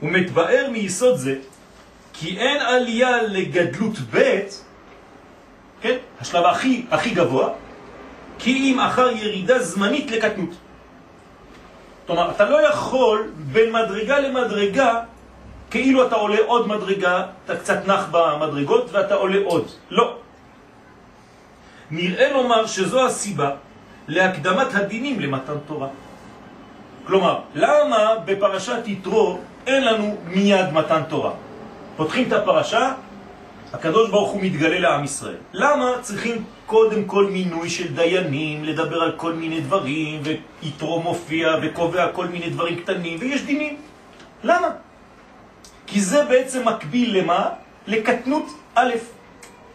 הוא 0.00 0.10
מתבאר 0.10 0.68
מיסוד 0.72 1.16
זה 1.16 1.34
כי 2.12 2.38
אין 2.38 2.60
עלייה 2.60 3.22
לגדלות 3.22 3.98
ב', 4.10 4.40
כן, 5.80 5.96
השלב 6.20 6.44
הכי, 6.44 6.86
הכי 6.90 7.10
גבוה, 7.10 7.48
כי 8.38 8.72
אם 8.72 8.80
אחר 8.80 9.10
ירידה 9.10 9.58
זמנית 9.58 10.10
לקטנות. 10.10 10.50
כלומר, 12.06 12.30
אתה 12.30 12.50
לא 12.50 12.68
יכול 12.68 13.30
בין 13.36 13.72
מדרגה 13.72 14.18
למדרגה 14.18 15.00
כאילו 15.70 16.06
אתה 16.06 16.14
עולה 16.14 16.38
עוד 16.46 16.68
מדרגה, 16.68 17.26
אתה 17.44 17.56
קצת 17.56 17.86
נח 17.86 18.08
במדרגות 18.10 18.88
ואתה 18.92 19.14
עולה 19.14 19.38
עוד. 19.44 19.64
לא. 19.90 20.16
נראה 21.90 22.32
לומר 22.32 22.66
שזו 22.66 23.06
הסיבה 23.06 23.50
להקדמת 24.08 24.74
הדינים 24.74 25.20
למתן 25.20 25.58
תורה. 25.66 25.88
כלומר, 27.06 27.38
למה 27.54 28.14
בפרשת 28.24 28.82
יתרו 28.86 29.38
אין 29.66 29.84
לנו 29.84 30.16
מיד 30.26 30.72
מתן 30.72 31.02
תורה? 31.08 31.32
פותחים 31.96 32.28
את 32.28 32.32
הפרשה, 32.32 32.92
הקדוש 33.72 34.10
ברוך 34.10 34.30
הוא 34.30 34.42
מתגלה 34.42 34.78
לעם 34.78 35.04
ישראל. 35.04 35.36
למה 35.52 35.92
צריכים 36.02 36.44
קודם 36.66 37.04
כל 37.04 37.26
מינוי 37.26 37.70
של 37.70 37.94
דיינים, 37.94 38.64
לדבר 38.64 39.02
על 39.02 39.12
כל 39.16 39.32
מיני 39.32 39.60
דברים, 39.60 40.22
ויתרו 40.24 41.02
מופיע 41.02 41.56
וקובע 41.62 42.12
כל 42.12 42.26
מיני 42.26 42.50
דברים 42.50 42.76
קטנים, 42.80 43.18
ויש 43.20 43.42
דינים? 43.42 43.76
למה? 44.44 44.68
כי 45.86 46.00
זה 46.00 46.24
בעצם 46.24 46.68
מקביל 46.68 47.18
למה? 47.18 47.48
לקטנות 47.86 48.46
א'. 48.74 48.90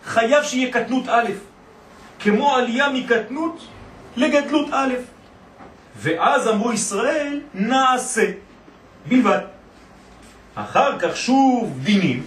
חייב 0.06 0.44
שיהיה 0.44 0.72
קטנות 0.72 1.04
א', 1.10 1.30
כמו 2.20 2.56
עלייה 2.56 2.90
מקטנות 2.90 3.68
לגדלות 4.18 4.68
א'. 4.72 4.94
ואז 5.98 6.48
אמרו 6.48 6.74
ישראל, 6.74 7.42
נעשה, 7.54 8.32
בלבד. 9.08 9.40
אחר 10.56 11.00
כך 11.00 11.18
שוב 11.18 11.80
דינים, 11.84 12.24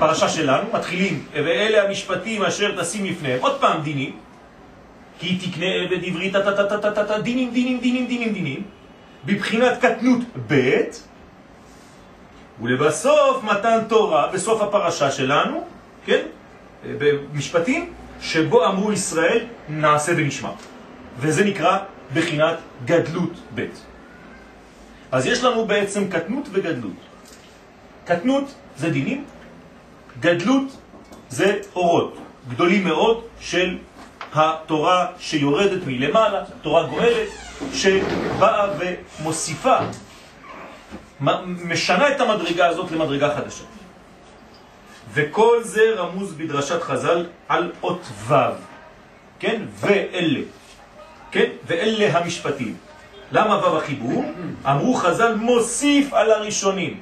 פרשה 0.00 0.28
שלנו, 0.28 0.72
מתחילים, 0.72 1.24
ואלה 1.32 1.82
המשפטים 1.88 2.42
אשר 2.42 2.82
תשים 2.82 3.04
לפניהם, 3.04 3.38
עוד 3.40 3.60
פעם 3.60 3.82
דינים, 3.82 4.16
כי 5.18 5.38
תקנה 5.38 5.66
עבד 5.66 6.04
עברי, 6.04 6.32
דינים, 7.22 7.50
דינים, 7.50 7.80
דינים, 7.80 8.06
דינים, 8.06 8.32
דינים, 8.32 8.62
בבחינת 9.24 9.78
קטנות 9.78 10.20
ב', 10.48 10.80
ולבסוף 12.62 13.44
מתן 13.44 13.78
תורה 13.88 14.30
בסוף 14.32 14.62
הפרשה 14.62 15.10
שלנו, 15.10 15.64
כן, 16.06 16.22
במשפטים, 16.84 17.92
שבו 18.20 18.66
אמרו 18.66 18.92
ישראל 18.92 19.38
נעשה 19.68 20.12
ונשמע. 20.16 20.50
וזה 21.18 21.44
נקרא 21.44 21.78
בחינת 22.14 22.56
גדלות 22.84 23.32
ב'. 23.54 23.66
אז 25.12 25.26
יש 25.26 25.44
לנו 25.44 25.66
בעצם 25.66 26.08
קטנות 26.08 26.48
וגדלות. 26.52 27.00
קטנות 28.04 28.54
זה 28.76 28.90
דינים, 28.90 29.24
גדלות 30.20 30.76
זה 31.28 31.58
אורות 31.74 32.16
גדולים 32.48 32.84
מאוד 32.84 33.24
של 33.40 33.78
התורה 34.34 35.06
שיורדת 35.18 35.86
מלמעלה, 35.86 36.44
תורה 36.62 36.86
גואלת, 36.86 37.28
שבאה 37.74 38.66
ומוסיפה 38.78 39.76
משנה 41.46 42.08
את 42.08 42.20
המדרגה 42.20 42.66
הזאת 42.66 42.92
למדרגה 42.92 43.36
חדשה. 43.36 43.64
וכל 45.12 45.62
זה 45.62 45.80
רמוז 45.96 46.34
בדרשת 46.34 46.82
חז"ל 46.82 47.26
על 47.48 47.72
אות 47.82 48.02
ו', 48.28 48.34
כן? 49.38 49.62
ואלה, 49.80 50.40
כן? 51.30 51.50
ואלה 51.66 52.18
המשפטים. 52.18 52.76
למה 53.32 53.54
ו' 53.58 53.76
החיבור? 53.76 54.24
אמרו 54.66 54.94
חז"ל 54.94 55.34
מוסיף 55.34 56.12
על 56.12 56.30
הראשונים. 56.30 57.00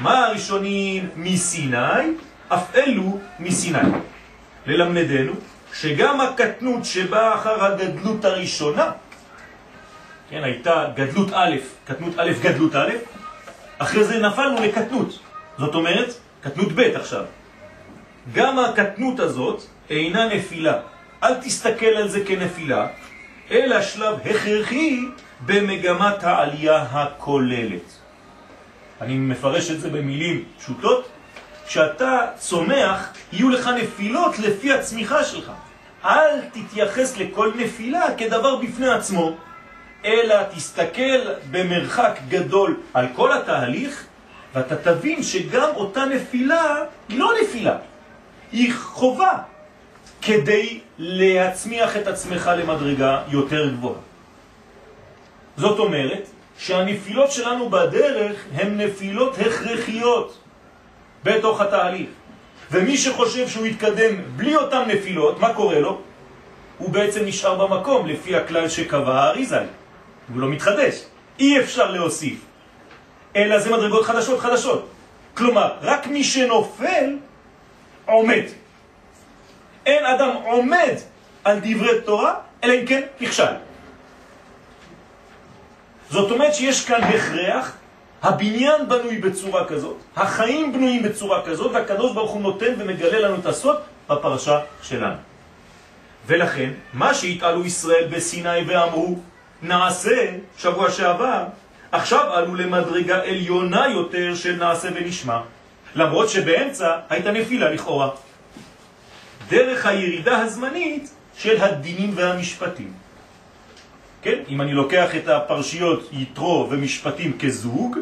מה 0.00 0.26
הראשונים 0.26 1.08
מסיני? 1.16 1.76
אף 2.48 2.74
אלו 2.74 3.18
מסיני. 3.38 3.78
ללמדנו 4.66 5.32
שגם 5.74 6.20
הקטנות 6.20 6.84
שבאה 6.84 7.34
אחר 7.34 7.64
הגדלות 7.64 8.24
הראשונה, 8.24 8.90
כן, 10.30 10.44
הייתה 10.44 10.86
גדלות 10.94 11.28
א', 11.32 11.56
קטנות 11.84 12.18
א', 12.18 12.30
גדלות 12.42 12.74
א', 12.74 12.90
אחרי 13.78 14.04
זה 14.04 14.18
נפלנו 14.18 14.62
לקטנות. 14.62 15.18
זאת 15.58 15.74
אומרת, 15.74 16.14
קטנות 16.40 16.72
ב' 16.72 16.80
עכשיו. 16.80 17.24
גם 18.32 18.58
הקטנות 18.58 19.20
הזאת 19.20 19.62
אינה 19.90 20.28
נפילה. 20.28 20.78
אל 21.22 21.34
תסתכל 21.34 21.86
על 21.86 22.08
זה 22.08 22.24
כנפילה, 22.26 22.86
אלא 23.50 23.82
שלב 23.82 24.18
הכרחי 24.24 25.00
במגמת 25.46 26.24
העלייה 26.24 26.82
הכוללת. 26.82 28.03
אני 29.00 29.18
מפרש 29.18 29.70
את 29.70 29.80
זה 29.80 29.90
במילים 29.90 30.44
פשוטות. 30.58 31.08
כשאתה 31.66 32.20
צומח, 32.38 33.08
יהיו 33.32 33.50
לך 33.50 33.68
נפילות 33.68 34.38
לפי 34.38 34.72
הצמיחה 34.72 35.24
שלך. 35.24 35.50
אל 36.04 36.40
תתייחס 36.52 37.16
לכל 37.16 37.52
נפילה 37.56 38.14
כדבר 38.16 38.56
בפני 38.56 38.88
עצמו, 38.88 39.36
אלא 40.04 40.34
תסתכל 40.54 41.20
במרחק 41.50 42.18
גדול 42.28 42.76
על 42.94 43.06
כל 43.14 43.32
התהליך, 43.32 44.04
ואתה 44.54 44.76
תבין 44.76 45.22
שגם 45.22 45.68
אותה 45.74 46.04
נפילה 46.04 46.76
היא 47.08 47.18
לא 47.18 47.32
נפילה, 47.42 47.76
היא 48.52 48.72
חובה 48.74 49.38
כדי 50.22 50.80
להצמיח 50.98 51.96
את 51.96 52.06
עצמך 52.06 52.50
למדרגה 52.56 53.22
יותר 53.28 53.70
גבוהה. 53.70 53.98
זאת 55.56 55.78
אומרת 55.78 56.28
שהנפילות 56.58 57.32
שלנו 57.32 57.68
בדרך 57.70 58.44
הן 58.54 58.80
נפילות 58.80 59.38
הכרחיות 59.38 60.38
בתוך 61.24 61.60
התהליך. 61.60 62.08
ומי 62.70 62.96
שחושב 62.96 63.48
שהוא 63.48 63.66
יתקדם 63.66 64.14
בלי 64.36 64.56
אותן 64.56 64.82
נפילות, 64.86 65.40
מה 65.40 65.54
קורה 65.54 65.80
לו? 65.80 66.00
הוא 66.78 66.90
בעצם 66.90 67.24
נשאר 67.24 67.66
במקום 67.66 68.06
לפי 68.06 68.36
הכלל 68.36 68.68
שקבע 68.68 69.14
האריזל. 69.14 69.64
הוא 70.32 70.40
לא 70.40 70.48
מתחדש. 70.48 71.04
אי 71.38 71.60
אפשר 71.60 71.90
להוסיף. 71.90 72.38
אלא 73.36 73.58
זה 73.58 73.70
מדרגות 73.70 74.04
חדשות 74.04 74.40
חדשות. 74.40 74.88
כלומר, 75.34 75.72
רק 75.82 76.06
מי 76.06 76.24
שנופל 76.24 77.16
עומד. 78.06 78.42
אין 79.86 80.04
אדם 80.04 80.30
עומד 80.44 80.94
על 81.44 81.58
דברי 81.62 82.00
תורה, 82.04 82.34
אלא 82.64 82.72
אם 82.72 82.86
כן 82.86 83.00
נכשל. 83.20 83.54
זאת 86.14 86.30
אומרת 86.30 86.54
שיש 86.54 86.84
כאן 86.84 87.02
הכרח, 87.02 87.72
הבניין 88.22 88.88
בנוי 88.88 89.18
בצורה 89.18 89.64
כזאת, 89.64 89.96
החיים 90.16 90.72
בנויים 90.72 91.02
בצורה 91.02 91.42
כזאת, 91.42 91.72
והקדוש 91.72 92.12
ברוך 92.12 92.30
הוא 92.30 92.42
נותן 92.42 92.74
ומגלה 92.78 93.18
לנו 93.20 93.34
את 93.34 93.46
הסוד 93.46 93.76
בפרשה 94.10 94.60
שלנו. 94.82 95.16
ולכן, 96.26 96.70
מה 96.92 97.14
שהתעלו 97.14 97.66
ישראל 97.66 98.06
בסיני 98.10 98.62
ואמרו, 98.66 99.18
נעשה, 99.62 100.30
שבוע 100.58 100.90
שעבר, 100.90 101.44
עכשיו 101.92 102.32
עלו 102.32 102.54
למדרגה 102.54 103.22
עליונה 103.22 103.88
יותר 103.88 104.34
של 104.34 104.56
נעשה 104.56 104.88
ונשמע, 104.94 105.38
למרות 105.94 106.28
שבאמצע 106.28 106.98
הייתה 107.10 107.30
נפילה 107.30 107.70
לכאורה. 107.70 108.10
דרך 109.48 109.86
הירידה 109.86 110.38
הזמנית 110.38 111.10
של 111.38 111.62
הדינים 111.62 112.12
והמשפטים. 112.14 113.03
כן? 114.24 114.38
אם 114.48 114.60
אני 114.60 114.72
לוקח 114.72 115.16
את 115.16 115.28
הפרשיות 115.28 116.08
יתרו 116.12 116.66
ומשפטים 116.70 117.38
כזוג, 117.38 117.98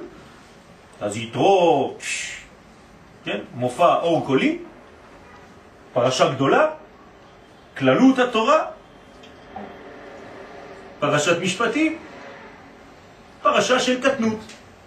אז 1.00 1.16
יתרו, 1.16 1.96
כן? 3.24 3.38
מופע 3.54 3.94
אור 3.94 4.26
קולי, 4.26 4.58
פרשה 5.92 6.34
גדולה, 6.34 6.66
כללות 7.76 8.18
התורה, 8.18 8.64
פרשת 10.98 11.42
משפטים, 11.42 11.98
פרשה 13.42 13.80
של 13.80 14.02
קטנות, 14.02 14.38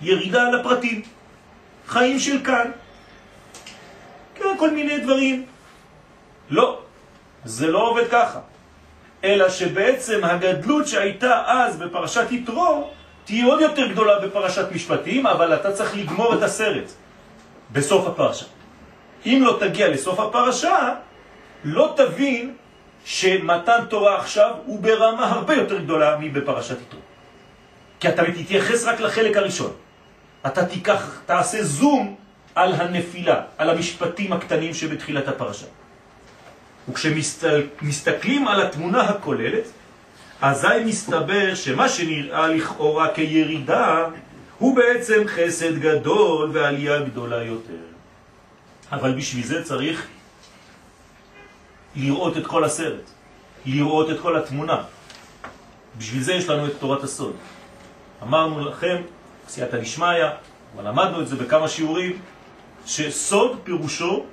ירידה 0.01 0.49
לפרטים, 0.49 1.01
חיים 1.87 2.19
של 2.19 2.43
כאן, 2.43 2.71
כן, 4.35 4.55
כל 4.59 4.71
מיני 4.71 4.97
דברים. 4.97 5.45
לא, 6.49 6.79
זה 7.45 7.67
לא 7.67 7.89
עובד 7.89 8.07
ככה. 8.11 8.54
אלא 9.25 9.49
שבעצם 9.49 10.23
הגדלות 10.23 10.87
שהייתה 10.87 11.43
אז 11.47 11.77
בפרשת 11.77 12.31
יתרו, 12.31 12.89
תהיה 13.25 13.45
עוד 13.45 13.61
יותר 13.61 13.87
גדולה 13.87 14.19
בפרשת 14.19 14.71
משפטים, 14.71 15.27
אבל 15.27 15.53
אתה 15.53 15.71
צריך 15.71 15.97
לגמור 15.97 16.33
את 16.33 16.43
הסרט 16.43 16.91
בסוף 17.71 18.07
הפרשה. 18.07 18.45
אם 19.25 19.39
לא 19.45 19.57
תגיע 19.59 19.87
לסוף 19.87 20.19
הפרשה, 20.19 20.93
לא 21.63 21.93
תבין 21.97 22.53
שמתן 23.05 23.79
תורה 23.89 24.17
עכשיו 24.19 24.53
הוא 24.65 24.79
ברמה 24.79 25.25
הרבה 25.25 25.53
יותר 25.55 25.79
גדולה 25.79 26.17
מבפרשת 26.19 26.77
יתרו. 26.81 26.99
כי 27.99 28.09
אתה 28.09 28.23
מתייחס 28.23 28.85
רק 28.85 28.99
לחלק 28.99 29.37
הראשון. 29.37 29.71
אתה 30.45 30.65
תיקח, 30.65 31.21
תעשה 31.25 31.63
זום 31.63 32.15
על 32.55 32.73
הנפילה, 32.73 33.41
על 33.57 33.69
המשפטים 33.69 34.33
הקטנים 34.33 34.73
שבתחילת 34.73 35.27
הפרשה. 35.27 35.65
וכשמסתכלים 36.89 38.47
על 38.47 38.61
התמונה 38.61 39.01
הכוללת, 39.01 39.63
אזי 40.41 40.83
מסתבר 40.85 41.55
שמה 41.55 41.89
שנראה 41.89 42.47
לכאורה 42.47 43.13
כירידה 43.13 44.05
הוא 44.59 44.75
בעצם 44.75 45.23
חסד 45.27 45.79
גדול 45.79 46.49
ועלייה 46.53 47.01
גדולה 47.01 47.43
יותר. 47.43 47.83
אבל 48.91 49.17
בשביל 49.17 49.45
זה 49.45 49.63
צריך 49.63 50.07
לראות 51.95 52.37
את 52.37 52.47
כל 52.47 52.63
הסרט, 52.63 53.09
לראות 53.65 54.09
את 54.09 54.19
כל 54.19 54.37
התמונה. 54.37 54.83
בשביל 55.97 56.23
זה 56.23 56.33
יש 56.33 56.49
לנו 56.49 56.67
את 56.67 56.73
תורת 56.79 57.03
הסוד. 57.03 57.35
אמרנו 58.23 58.69
לכם, 58.69 59.01
סייעתא 59.47 59.77
דשמיא, 59.77 60.07
אבל 60.75 60.87
למדנו 60.87 61.21
את 61.21 61.27
זה 61.27 61.35
בכמה 61.35 61.67
שיעורים, 61.67 62.19
שסוד 62.85 63.59
פירושו 63.63 64.25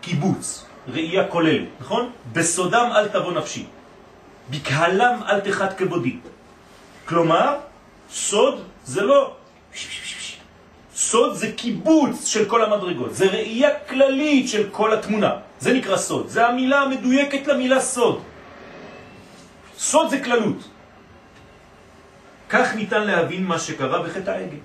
קיבוץ, 0.00 0.66
ראייה 0.88 1.28
כוללת, 1.28 1.68
נכון? 1.80 2.10
בסודם 2.32 2.90
אל 2.96 3.08
תבוא 3.08 3.32
נפשי, 3.32 3.66
בקהלם 4.50 5.20
אל 5.28 5.40
תחת 5.40 5.78
כבודי. 5.78 6.16
כלומר, 7.04 7.56
סוד 8.10 8.62
זה 8.84 9.02
לא... 9.02 9.32
סוד 10.94 11.34
זה 11.34 11.52
קיבוץ 11.52 12.26
של 12.26 12.44
כל 12.48 12.64
המדרגות, 12.64 13.14
זה 13.14 13.26
ראייה 13.26 13.70
כללית 13.88 14.48
של 14.48 14.68
כל 14.72 14.94
התמונה, 14.94 15.32
זה 15.60 15.72
נקרא 15.72 15.96
סוד, 15.96 16.28
זה 16.28 16.46
המילה 16.46 16.80
המדויקת 16.80 17.46
למילה 17.46 17.80
סוד. 17.80 18.22
סוד 19.78 20.10
זה 20.10 20.18
כללות. 20.24 20.68
כך 22.48 22.74
ניתן 22.74 23.04
להבין 23.04 23.44
מה 23.44 23.58
שקרה 23.58 24.02
בחטא 24.02 24.30
העגל. 24.30 24.64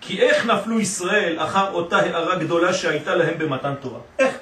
כי 0.00 0.20
איך 0.20 0.46
נפלו 0.46 0.80
ישראל 0.80 1.36
אחר 1.38 1.72
אותה 1.72 1.96
הערה 1.96 2.36
גדולה 2.36 2.72
שהייתה 2.72 3.14
להם 3.14 3.38
במתן 3.38 3.74
תורה? 3.80 4.00
איך? 4.18 4.38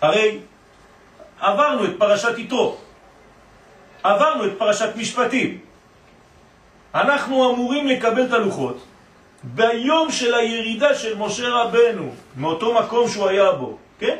הרי 0.00 0.38
עברנו 1.40 1.84
את 1.84 1.90
פרשת 1.98 2.38
יתרו, 2.38 2.76
עברנו 4.02 4.46
את 4.46 4.52
פרשת 4.58 4.88
משפטים. 4.96 5.58
אנחנו 6.94 7.50
אמורים 7.54 7.86
לקבל 7.86 8.26
את 8.26 8.32
הלוחות 8.32 8.84
ביום 9.44 10.12
של 10.12 10.34
הירידה 10.34 10.94
של 10.94 11.18
משה 11.18 11.48
רבנו, 11.48 12.14
מאותו 12.36 12.74
מקום 12.74 13.08
שהוא 13.08 13.28
היה 13.28 13.52
בו, 13.52 13.78
כן? 13.98 14.16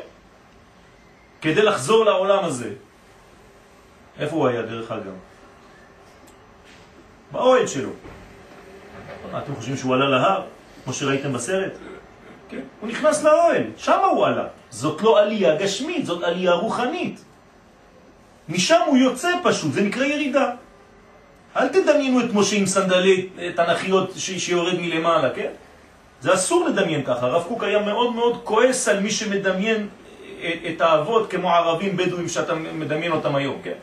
כדי 1.41 1.61
לחזור 1.61 2.05
לעולם 2.05 2.45
הזה. 2.45 2.71
איפה 4.19 4.35
הוא 4.35 4.47
היה 4.47 4.61
דרך 4.61 4.91
אגב? 4.91 5.13
באוהל 7.31 7.67
שלו. 7.67 7.89
אתם 9.37 9.55
חושבים 9.55 9.77
שהוא 9.77 9.95
עלה 9.95 10.09
להר, 10.09 10.41
כמו 10.83 10.93
שראיתם 10.93 11.33
בסרט? 11.33 11.71
כן. 12.49 12.59
הוא 12.81 12.89
נכנס 12.89 13.23
לאוהל, 13.23 13.63
שם 13.77 13.99
הוא 14.11 14.25
עלה. 14.25 14.45
זאת 14.69 15.01
לא 15.01 15.19
עלייה 15.19 15.55
גשמית, 15.55 16.05
זאת 16.05 16.23
עלייה 16.23 16.53
רוחנית. 16.53 17.23
משם 18.49 18.79
הוא 18.85 18.97
יוצא 18.97 19.29
פשוט, 19.43 19.73
זה 19.73 19.81
נקרא 19.81 20.05
ירידה. 20.05 20.51
אל 21.55 21.67
תדמיינו 21.67 22.19
את 22.19 22.33
משה 22.33 22.55
עם 22.55 22.65
סנדלי 22.65 23.29
תנכיות 23.55 24.11
שיורד 24.15 24.79
מלמעלה, 24.79 25.29
כן? 25.29 25.51
זה 26.21 26.33
אסור 26.33 26.65
לדמיין 26.65 27.03
ככה. 27.03 27.25
הרב 27.25 27.43
קוק 27.47 27.63
היה 27.63 27.79
מאוד 27.79 28.15
מאוד 28.15 28.39
כועס 28.43 28.87
על 28.87 28.99
מי 28.99 29.11
שמדמיין 29.11 29.87
את 30.41 30.81
האבות 30.81 31.31
כמו 31.31 31.53
ערבים 31.53 31.97
בדואים 31.97 32.29
שאתה 32.29 32.55
מדמיין 32.55 33.11
אותם 33.11 33.35
היום, 33.35 33.57
כן? 33.63 33.79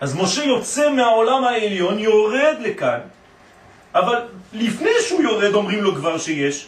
אז 0.00 0.16
משה 0.16 0.44
יוצא 0.44 0.90
מהעולם 0.90 1.44
העליון, 1.44 1.98
יורד 1.98 2.56
לכאן, 2.60 2.98
אבל 3.94 4.18
לפני 4.52 4.90
שהוא 5.00 5.22
יורד 5.22 5.54
אומרים 5.54 5.82
לו 5.82 5.94
כבר 5.94 6.18
שיש 6.18 6.66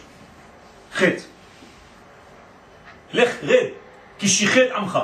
חטא. 0.95 1.23
לך, 3.13 3.37
רד, 3.43 3.67
כי 4.19 4.29
שיחת 4.29 4.71
עמך. 4.77 4.99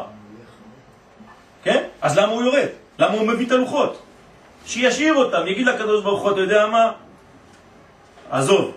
כן? 1.64 1.84
אז 2.02 2.18
למה 2.18 2.32
הוא 2.32 2.42
יורד? 2.42 2.68
למה 2.98 3.14
הוא 3.14 3.26
מביא 3.26 3.46
את 3.46 3.52
הלוחות? 3.52 4.02
שישאיר 4.66 5.14
אותם, 5.14 5.46
יגיד 5.46 5.66
לקדוש 5.66 6.02
ברוך 6.04 6.22
הוא, 6.22 6.30
אתה 6.30 6.40
יודע 6.40 6.66
מה? 6.66 6.92
עזוב, 8.30 8.72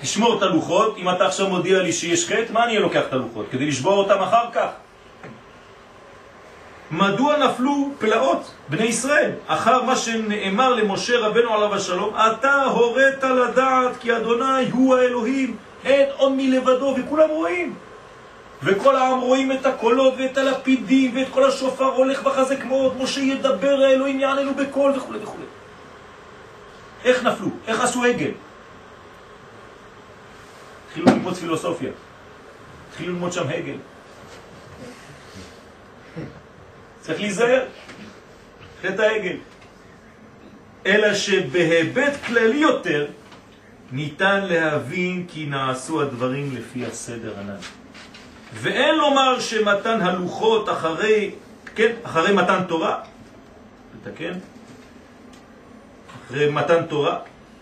תשמור 0.00 0.38
את 0.38 0.42
הלוחות, 0.42 0.96
אם 0.98 1.10
אתה 1.10 1.26
עכשיו 1.26 1.48
מודיע 1.48 1.82
לי 1.82 1.92
שיש 1.92 2.28
חטא, 2.28 2.52
מה 2.52 2.64
אני 2.64 2.78
לוקח 2.78 3.02
את 3.08 3.12
הלוחות? 3.12 3.46
כדי 3.50 3.66
לשבור 3.66 3.98
אותם 3.98 4.22
אחר 4.22 4.44
כך? 4.52 4.68
מדוע 6.90 7.36
נפלו 7.36 7.90
פלאות 7.98 8.50
בני 8.68 8.84
ישראל? 8.84 9.30
אחר 9.46 9.82
מה 9.82 9.96
שנאמר 9.96 10.74
למשה 10.74 11.18
רבנו 11.18 11.54
עליו 11.54 11.74
השלום, 11.74 12.14
אתה 12.14 12.62
הורית 12.64 13.22
לדעת 13.22 13.96
כי 14.00 14.16
אדוני 14.16 14.70
הוא 14.72 14.96
האלוהים, 14.96 15.56
אין 15.84 16.08
עוד 16.16 16.32
מלבדו, 16.32 16.94
וכולם 16.98 17.28
רואים. 17.28 17.74
וכל 18.62 18.96
העם 18.96 19.20
רואים 19.20 19.52
את 19.52 19.66
הקולות 19.66 20.14
ואת 20.18 20.38
הלפידים 20.38 21.16
ואת 21.16 21.28
כל 21.30 21.44
השופר 21.44 21.84
הולך 21.84 22.22
בחזק 22.22 22.64
מאוד, 22.64 22.96
משה 22.96 23.20
ידבר, 23.20 23.84
האלוהים 23.84 24.20
יעננו 24.20 24.54
בקול 24.54 24.92
וכו' 24.96 25.12
וכו'. 25.22 25.36
איך 27.04 27.22
נפלו? 27.22 27.48
איך 27.66 27.80
עשו 27.80 28.04
עגל? 28.04 28.30
התחילו 30.86 31.06
ללמוד 31.06 31.34
פילוסופיה, 31.34 31.90
התחילו 32.90 33.12
ללמוד 33.12 33.32
שם 33.32 33.48
הגל. 33.48 33.76
צריך 37.00 37.20
להיזהר, 37.20 37.66
חטא 38.82 39.02
העגל. 39.02 39.36
אלא 40.86 41.14
שבהיבט 41.14 42.12
כללי 42.26 42.56
יותר 42.56 43.06
ניתן 43.92 44.44
להבין 44.44 45.26
כי 45.28 45.46
נעשו 45.46 46.02
הדברים 46.02 46.56
לפי 46.56 46.86
הסדר 46.86 47.38
הנ"ל. 47.38 47.56
ואין 48.54 48.94
לומר 48.94 49.40
שמתן 49.40 50.00
הלוחות 50.00 50.68
אחרי, 50.68 51.30
כן, 51.74 51.92
אחרי 52.02 52.32
מתן 52.32 52.64
תורה, 52.68 53.00
לתקן, 53.94 54.38
אחרי 56.26 56.50
מתן 56.50 56.86
תורה, 56.86 57.18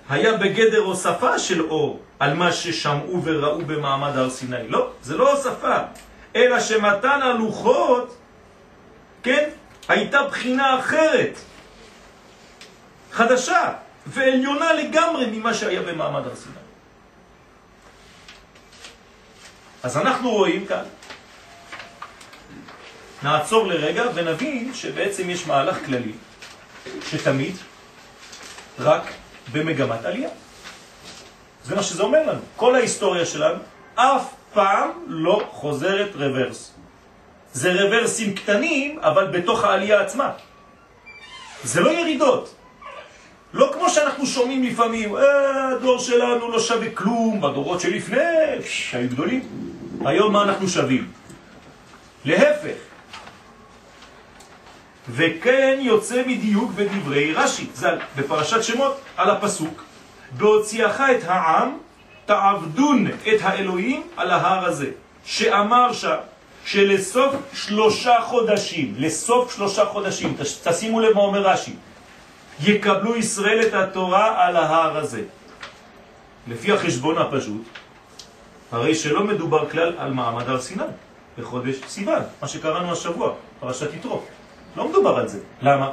היה 0.08 0.36
בגדר 0.36 0.78
הוספה 0.78 1.38
של 1.38 1.62
אור 1.62 2.00
על 2.18 2.34
מה 2.34 2.52
ששמעו 2.52 3.24
וראו 3.24 3.58
במעמד 3.58 4.16
הר 4.16 4.30
סיני. 4.30 4.68
לא, 4.68 4.90
זה 5.02 5.16
לא 5.16 5.32
הוספה, 5.32 5.76
אלא 6.36 6.60
שמתן 6.60 7.22
הלוחות, 7.22 8.16
כן, 9.22 9.48
הייתה 9.88 10.22
בחינה 10.22 10.78
אחרת, 10.78 11.38
חדשה 13.12 13.72
ועליונה 14.06 14.72
לגמרי 14.72 15.26
ממה 15.26 15.54
שהיה 15.54 15.82
במעמד 15.82 16.26
הר 16.26 16.36
סיני. 16.36 16.54
אז 19.82 19.96
אנחנו 19.96 20.30
רואים 20.30 20.66
כאן, 20.66 20.84
נעצור 23.22 23.66
לרגע 23.66 24.04
ונבין 24.14 24.74
שבעצם 24.74 25.30
יש 25.30 25.46
מהלך 25.46 25.86
כללי 25.86 26.12
שתמיד 27.10 27.56
רק 28.78 29.02
במגמת 29.52 30.04
עלייה. 30.04 30.30
זה 31.64 31.74
מה 31.74 31.82
שזה 31.82 32.02
אומר 32.02 32.22
לנו. 32.26 32.40
כל 32.56 32.74
ההיסטוריה 32.74 33.26
שלנו 33.26 33.58
אף 33.94 34.34
פעם 34.52 34.90
לא 35.06 35.48
חוזרת 35.50 36.10
רוורס. 36.14 36.74
זה 37.52 37.72
רוורסים 37.72 38.34
קטנים, 38.34 38.98
אבל 38.98 39.26
בתוך 39.26 39.64
העלייה 39.64 40.00
עצמה. 40.00 40.30
זה 41.64 41.80
לא 41.80 41.90
ירידות. 41.90 42.54
לא 43.52 43.70
כמו 43.72 43.90
שאנחנו 43.90 44.26
שומעים 44.26 44.62
לפעמים, 44.62 45.16
אה, 45.16 45.68
הדור 45.68 45.98
שלנו 45.98 46.50
לא 46.50 46.60
שווה 46.60 46.90
כלום, 46.90 47.40
בדורות 47.40 47.80
שלפני, 47.80 48.18
שהיו 48.64 49.08
גדולים. 49.08 49.48
היום 50.04 50.32
מה 50.32 50.42
אנחנו 50.42 50.68
שווים? 50.68 51.08
להפך. 52.24 52.76
וכן 55.08 55.78
יוצא 55.80 56.22
מדיוק 56.26 56.72
בדברי 56.72 57.32
רש"י, 57.32 57.66
ז"ל, 57.74 57.98
בפרשת 58.16 58.62
שמות, 58.62 59.00
על 59.16 59.30
הפסוק, 59.30 59.84
בהוציאך 60.32 61.00
את 61.00 61.24
העם, 61.24 61.78
תעבדון 62.26 63.06
את 63.06 63.40
האלוהים 63.42 64.02
על 64.16 64.30
ההר 64.30 64.64
הזה, 64.64 64.90
שאמר 65.24 65.92
ש... 65.92 66.04
שלסוף 66.64 67.34
שלושה 67.54 68.14
חודשים, 68.22 68.94
לסוף 68.98 69.56
שלושה 69.56 69.84
חודשים, 69.84 70.36
תשימו 70.64 71.00
לב 71.00 71.14
מה 71.14 71.20
אומר 71.20 71.40
רש"י, 71.40 71.72
יקבלו 72.60 73.16
ישראל 73.16 73.60
את 73.66 73.74
התורה 73.74 74.46
על 74.46 74.56
ההר 74.56 74.96
הזה. 74.96 75.22
לפי 76.48 76.72
החשבון 76.72 77.18
הפשוט, 77.18 77.62
הרי 78.72 78.94
שלא 78.94 79.24
מדובר 79.24 79.70
כלל 79.70 79.94
על 79.98 80.12
מעמד 80.12 80.48
הר 80.48 80.60
סיני 80.60 80.82
בחודש 81.38 81.76
סיוון, 81.88 82.22
מה 82.42 82.48
שקראנו 82.48 82.92
השבוע, 82.92 83.34
פרשת 83.60 83.94
יתרו. 83.94 84.22
לא 84.76 84.88
מדובר 84.88 85.16
על 85.16 85.28
זה. 85.28 85.38
למה? 85.62 85.90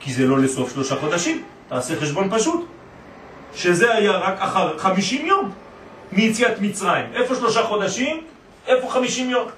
כי 0.00 0.12
זה 0.12 0.26
לא 0.26 0.38
לסוף 0.38 0.72
שלושה 0.72 0.96
חודשים. 0.96 1.44
תעשה 1.68 2.00
חשבון 2.00 2.28
פשוט. 2.30 2.66
שזה 3.54 3.94
היה 3.94 4.12
רק 4.12 4.34
אחר 4.38 4.78
חמישים 4.78 5.26
יום 5.26 5.50
מיציאת 6.12 6.60
מצרים. 6.60 7.04
איפה 7.14 7.34
שלושה 7.34 7.62
חודשים? 7.62 8.24
איפה 8.66 8.90
חמישים 8.90 9.30
יום? 9.30 9.48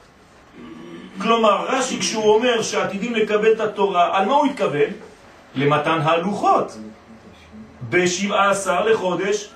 כלומר, 1.19 1.67
רש"י 1.69 2.01
כשהוא 2.01 2.35
אומר 2.35 2.62
שעתידים 2.62 3.15
לקבל 3.15 3.53
את 3.53 3.61
התורה, 3.61 4.19
על 4.19 4.27
מה 4.27 4.35
הוא 4.35 4.47
התכוון? 4.47 4.91
למתן 5.55 5.99
הלוחות. 6.03 6.79
ב-17 7.91 8.71
לחודש 8.87 9.49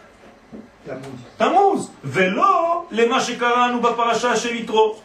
תמוז, 1.37 1.91
ולא 2.05 2.85
למה 2.91 3.21
שקראנו 3.21 3.81
בפרשה 3.83 4.37
של 4.37 4.55
יתרו. 4.55 4.97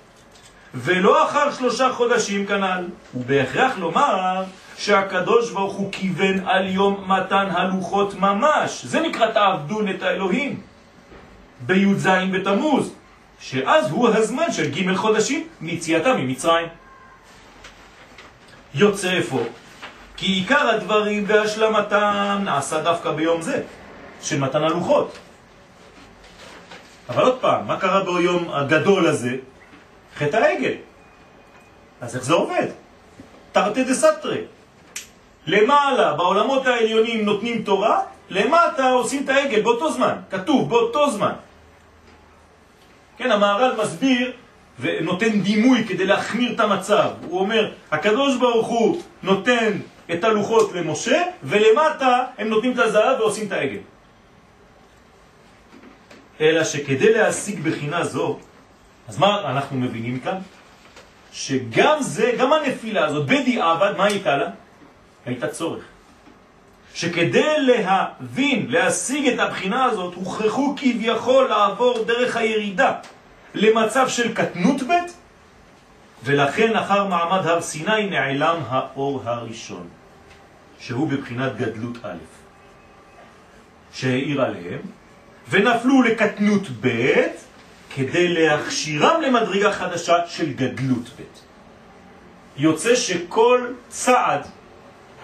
ולא 0.73 1.25
אחר 1.25 1.51
שלושה 1.51 1.93
חודשים 1.93 2.45
כנ"ל. 2.45 2.87
ובהכרח 3.15 3.77
לומר 3.77 4.43
שהקדוש 4.77 5.51
ברוך 5.51 5.73
הוא 5.73 5.91
כיוון 5.91 6.47
על 6.47 6.67
יום 6.67 7.03
מתן 7.07 7.47
הלוחות 7.51 8.13
ממש. 8.13 8.85
זה 8.85 8.99
נקרא 8.99 9.31
תעבדון 9.31 9.89
את 9.89 10.03
האלוהים. 10.03 10.61
בי"ז 11.65 12.07
בתמוז, 12.31 12.93
שאז 13.39 13.91
הוא 13.91 14.09
הזמן 14.09 14.51
של 14.51 14.71
ג' 14.71 14.95
חודשים 14.95 15.47
מיציאתם 15.61 16.17
ממצרים. 16.17 16.67
יוצא 18.73 19.11
איפה? 19.11 19.43
כי 20.21 20.27
עיקר 20.27 20.69
הדברים 20.69 21.23
והשלמתם 21.27 22.41
נעשה 22.43 22.81
דווקא 22.81 23.11
ביום 23.11 23.41
זה, 23.41 23.63
של 24.21 24.39
מתן 24.39 24.63
הלוחות. 24.63 25.17
אבל 27.09 27.23
עוד 27.23 27.37
פעם, 27.39 27.67
מה 27.67 27.79
קרה 27.79 28.03
ביום 28.03 28.49
הגדול 28.53 29.07
הזה? 29.07 29.35
חטא 30.17 30.37
העגל. 30.37 30.73
אז 32.01 32.15
איך 32.15 32.23
זה 32.23 32.33
עובד? 32.33 32.67
תרתי 33.51 33.83
דסתרי. 33.83 34.41
למעלה, 35.47 36.13
בעולמות 36.13 36.67
העליונים 36.67 37.25
נותנים 37.25 37.63
תורה, 37.63 37.99
למטה 38.29 38.91
עושים 38.91 39.23
את 39.23 39.29
העגל 39.29 39.61
באותו 39.61 39.91
זמן, 39.91 40.15
כתוב 40.29 40.69
באותו 40.69 41.11
זמן. 41.11 41.33
כן, 43.17 43.31
המהר"ל 43.31 43.81
מסביר 43.81 44.31
ונותן 44.79 45.41
דימוי 45.41 45.85
כדי 45.87 46.05
להחמיר 46.05 46.53
את 46.53 46.59
המצב. 46.59 47.09
הוא 47.27 47.39
אומר, 47.39 47.71
הקדוש 47.91 48.37
ברוך 48.37 48.67
הוא 48.67 49.01
נותן 49.23 49.71
את 50.13 50.23
הלוחות 50.23 50.71
למשה, 50.73 51.21
ולמטה 51.43 52.23
הם 52.37 52.47
נותנים 52.47 52.71
את 52.73 52.79
הזהב 52.79 53.19
ועושים 53.19 53.47
את 53.47 53.51
העגל. 53.51 53.79
אלא 56.41 56.63
שכדי 56.63 57.13
להשיג 57.13 57.59
בחינה 57.63 58.03
זו, 58.03 58.39
אז 59.07 59.17
מה 59.17 59.51
אנחנו 59.51 59.77
מבינים 59.77 60.19
כאן? 60.19 60.37
שגם 61.31 61.97
זה, 62.01 62.31
גם 62.37 62.53
הנפילה 62.53 63.05
הזאת, 63.05 63.25
בדיעבד, 63.25 63.93
מה 63.97 64.05
הייתה 64.05 64.37
לה? 64.37 64.47
הייתה 65.25 65.47
צורך. 65.47 65.83
שכדי 66.93 67.53
להבין, 67.57 68.65
להשיג 68.69 69.27
את 69.27 69.39
הבחינה 69.39 69.85
הזאת, 69.85 70.13
הוכרחו 70.13 70.75
כביכול 70.77 71.47
לעבור 71.47 72.03
דרך 72.03 72.35
הירידה 72.35 72.93
למצב 73.53 74.09
של 74.09 74.33
קטנות 74.33 74.81
ב', 74.81 74.93
ולכן 76.23 76.75
אחר 76.75 77.07
מעמד 77.07 77.47
הר 77.47 77.61
סיני 77.61 78.09
נעלם 78.09 78.57
האור 78.69 79.21
הראשון, 79.25 79.87
שהוא 80.81 81.07
בבחינת 81.07 81.57
גדלות 81.57 81.97
א', 82.03 82.17
שהעיר 83.93 84.41
עליהם, 84.41 84.79
ונפלו 85.49 86.01
לקטנות 86.01 86.67
ב' 86.81 87.13
כדי 87.95 88.27
להכשירם 88.27 89.21
למדרגה 89.21 89.71
חדשה 89.71 90.27
של 90.27 90.53
גדלות 90.53 91.09
ב'. 91.09 91.21
יוצא 92.57 92.95
שכל 92.95 93.67
צעד 93.89 94.47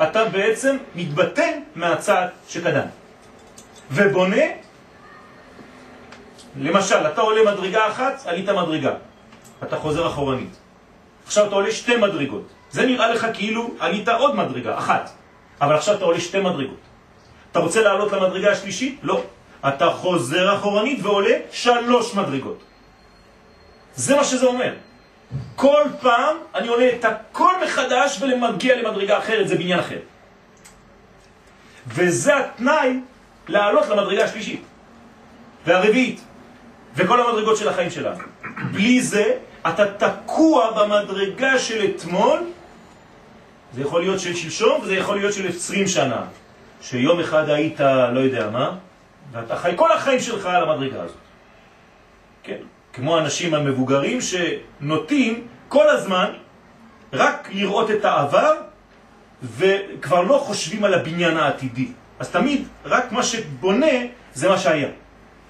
אתה 0.03 0.25
בעצם 0.25 0.77
מתבטא 0.95 1.51
מהצעד 1.75 2.29
שקדם. 2.47 2.87
ובונה, 3.91 4.43
למשל, 6.59 6.95
אתה 6.95 7.21
עולה 7.21 7.51
מדרגה 7.51 7.87
אחת, 7.87 8.21
עלית 8.25 8.49
מדרגה. 8.49 8.93
אתה 9.63 9.77
חוזר 9.77 10.07
אחורנית. 10.07 10.57
עכשיו 11.25 11.47
אתה 11.47 11.55
עולה 11.55 11.71
שתי 11.71 11.97
מדרגות. 11.97 12.47
זה 12.71 12.85
נראה 12.85 13.07
לך 13.07 13.27
כאילו 13.33 13.69
עלית 13.79 14.09
עוד 14.09 14.35
מדרגה, 14.35 14.77
אחת. 14.77 15.11
אבל 15.61 15.75
עכשיו 15.75 15.95
אתה 15.95 16.05
עולה 16.05 16.19
שתי 16.19 16.39
מדרגות. 16.39 16.79
אתה 17.51 17.59
רוצה 17.59 17.81
לעלות 17.81 18.11
למדרגה 18.11 18.51
השלישית? 18.51 18.99
לא. 19.03 19.23
אתה 19.67 19.89
חוזר 19.89 20.55
אחורנית 20.55 20.99
ועולה 21.03 21.35
שלוש 21.51 22.15
מדרגות. 22.15 22.59
זה 23.95 24.15
מה 24.15 24.23
שזה 24.23 24.45
אומר. 24.45 24.73
כל 25.55 25.83
פעם 26.01 26.35
אני 26.55 26.67
עולה 26.67 26.89
את 26.99 27.05
הכל 27.05 27.53
מחדש 27.63 28.21
ולמגיע 28.21 28.81
למדרגה 28.81 29.17
אחרת, 29.17 29.47
זה 29.47 29.55
בניין 29.55 29.79
אחר. 29.79 29.99
וזה 31.87 32.37
התנאי 32.37 32.99
לעלות 33.47 33.87
למדרגה 33.89 34.23
השלישית 34.23 34.63
והרביעית 35.65 36.21
וכל 36.95 37.21
המדרגות 37.21 37.57
של 37.57 37.67
החיים 37.69 37.89
שלנו. 37.89 38.19
בלי 38.71 39.01
זה 39.01 39.37
אתה 39.67 39.85
תקוע 39.91 40.71
במדרגה 40.71 41.59
של 41.59 41.85
אתמול, 41.85 42.39
זה 43.73 43.81
יכול 43.81 44.01
להיות 44.01 44.19
של 44.19 44.35
שלשום 44.35 44.81
וזה 44.81 44.95
יכול 44.95 45.17
להיות 45.17 45.33
של 45.33 45.47
20 45.47 45.87
שנה, 45.87 46.21
שיום 46.81 47.19
אחד 47.19 47.49
היית 47.49 47.79
לא 48.13 48.19
יודע 48.19 48.49
מה, 48.49 48.75
ואתה 49.31 49.55
חי 49.55 49.71
כל 49.75 49.91
החיים 49.91 50.19
שלך 50.19 50.45
על 50.45 50.69
המדרגה 50.69 51.01
הזאת. 51.01 51.17
כן, 52.43 52.57
כמו 52.93 53.17
האנשים 53.17 53.53
המבוגרים 53.53 54.19
שנוטים 54.21 55.47
כל 55.67 55.89
הזמן 55.89 56.31
רק 57.13 57.49
לראות 57.53 57.91
את 57.91 58.05
העבר 58.05 58.53
וכבר 59.43 60.21
לא 60.21 60.37
חושבים 60.37 60.83
על 60.83 60.93
הבניין 60.93 61.37
העתידי. 61.37 61.87
אז 62.19 62.29
תמיד 62.29 62.67
רק 62.85 63.11
מה 63.11 63.23
שבונה 63.23 63.95
זה 64.33 64.49
מה 64.49 64.57
שהיה. 64.57 64.89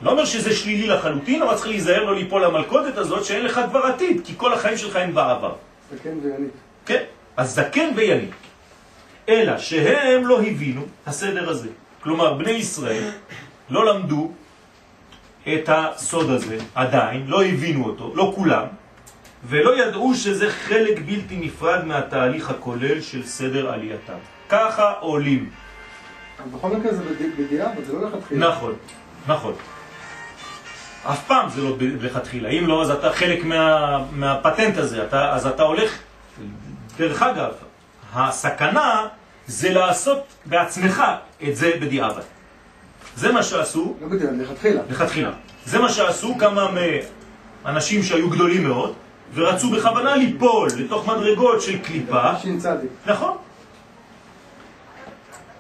לא 0.01 0.11
אומר 0.11 0.25
שזה 0.25 0.55
שלילי 0.55 0.87
לחלוטין, 0.87 1.41
אבל 1.41 1.55
צריך 1.55 1.67
להיזהר 1.67 2.03
לא 2.03 2.15
ליפול 2.15 2.45
למלכודת 2.45 2.97
הזאת 2.97 3.25
שאין 3.25 3.45
לך 3.45 3.61
כבר 3.69 3.79
עתיד, 3.79 4.21
כי 4.25 4.33
כל 4.37 4.53
החיים 4.53 4.77
שלך 4.77 4.95
הם 4.95 5.13
בעבר. 5.13 5.53
וינית. 6.23 6.51
כן, 6.85 7.03
אז 7.37 7.55
זקן 7.55 7.89
וינית. 7.95 8.31
אלא 9.29 9.57
שהם 9.57 10.27
לא 10.27 10.41
הבינו 10.41 10.81
הסדר 11.05 11.49
הזה. 11.49 11.69
כלומר, 12.03 12.33
בני 12.33 12.51
ישראל 12.51 13.03
לא 13.69 13.85
למדו 13.85 14.31
את 15.53 15.69
הסוד 15.69 16.29
הזה 16.29 16.57
עדיין, 16.75 17.27
לא 17.27 17.45
הבינו 17.45 17.85
אותו, 17.85 18.11
לא 18.15 18.31
כולם, 18.35 18.65
ולא 19.43 19.81
ידעו 19.81 20.15
שזה 20.15 20.49
חלק 20.49 20.99
בלתי 21.05 21.37
נפרד 21.37 21.85
מהתהליך 21.85 22.49
הכולל 22.49 23.01
של 23.01 23.25
סדר 23.25 23.73
עלייתם. 23.73 24.17
ככה 24.49 24.93
עולים. 24.99 25.49
בכל 26.53 26.67
מקרה 26.69 26.93
זה 26.93 27.03
בדיעבד, 27.37 27.83
זה 27.85 27.93
לא 27.93 28.09
לכתחילה. 28.09 28.49
נכון, 28.49 28.73
נכון. 29.27 29.53
אף 31.03 31.27
פעם 31.27 31.49
זה 31.49 31.61
לא 31.61 31.75
לכתחילה. 31.79 32.49
אם 32.49 32.67
לא, 32.67 32.81
אז 32.81 32.89
אתה 32.89 33.11
חלק 33.11 33.43
מה, 33.43 33.97
מהפטנט 34.11 34.77
הזה, 34.77 35.03
אתה, 35.03 35.33
אז 35.33 35.47
אתה 35.47 35.63
הולך... 35.63 35.97
דרך 36.97 37.21
אגב, 37.21 37.51
הסכנה 38.13 39.07
זה 39.47 39.73
לעשות 39.73 40.23
בעצמך 40.45 41.03
את 41.47 41.55
זה 41.55 41.71
בדיעבד. 41.81 42.21
זה 43.15 43.31
מה 43.31 43.43
שעשו... 43.43 43.95
לא 44.01 44.07
בדיעבד, 44.07 44.41
לכתחילה. 44.41 44.81
לכתחילה. 44.89 45.31
זה 45.65 45.79
מה 45.79 45.89
שעשו 45.89 46.35
כמה 46.39 46.67
מאנשים 47.63 48.03
שהיו 48.03 48.29
גדולים 48.29 48.63
מאוד, 48.63 48.93
ורצו 49.33 49.69
בכוונה 49.69 50.15
ליפול 50.15 50.69
לתוך 50.77 51.07
מדרגות 51.07 51.61
של 51.61 51.79
קליפה. 51.79 52.37
ש"צדיק. 52.39 52.91
נכון. 53.05 53.37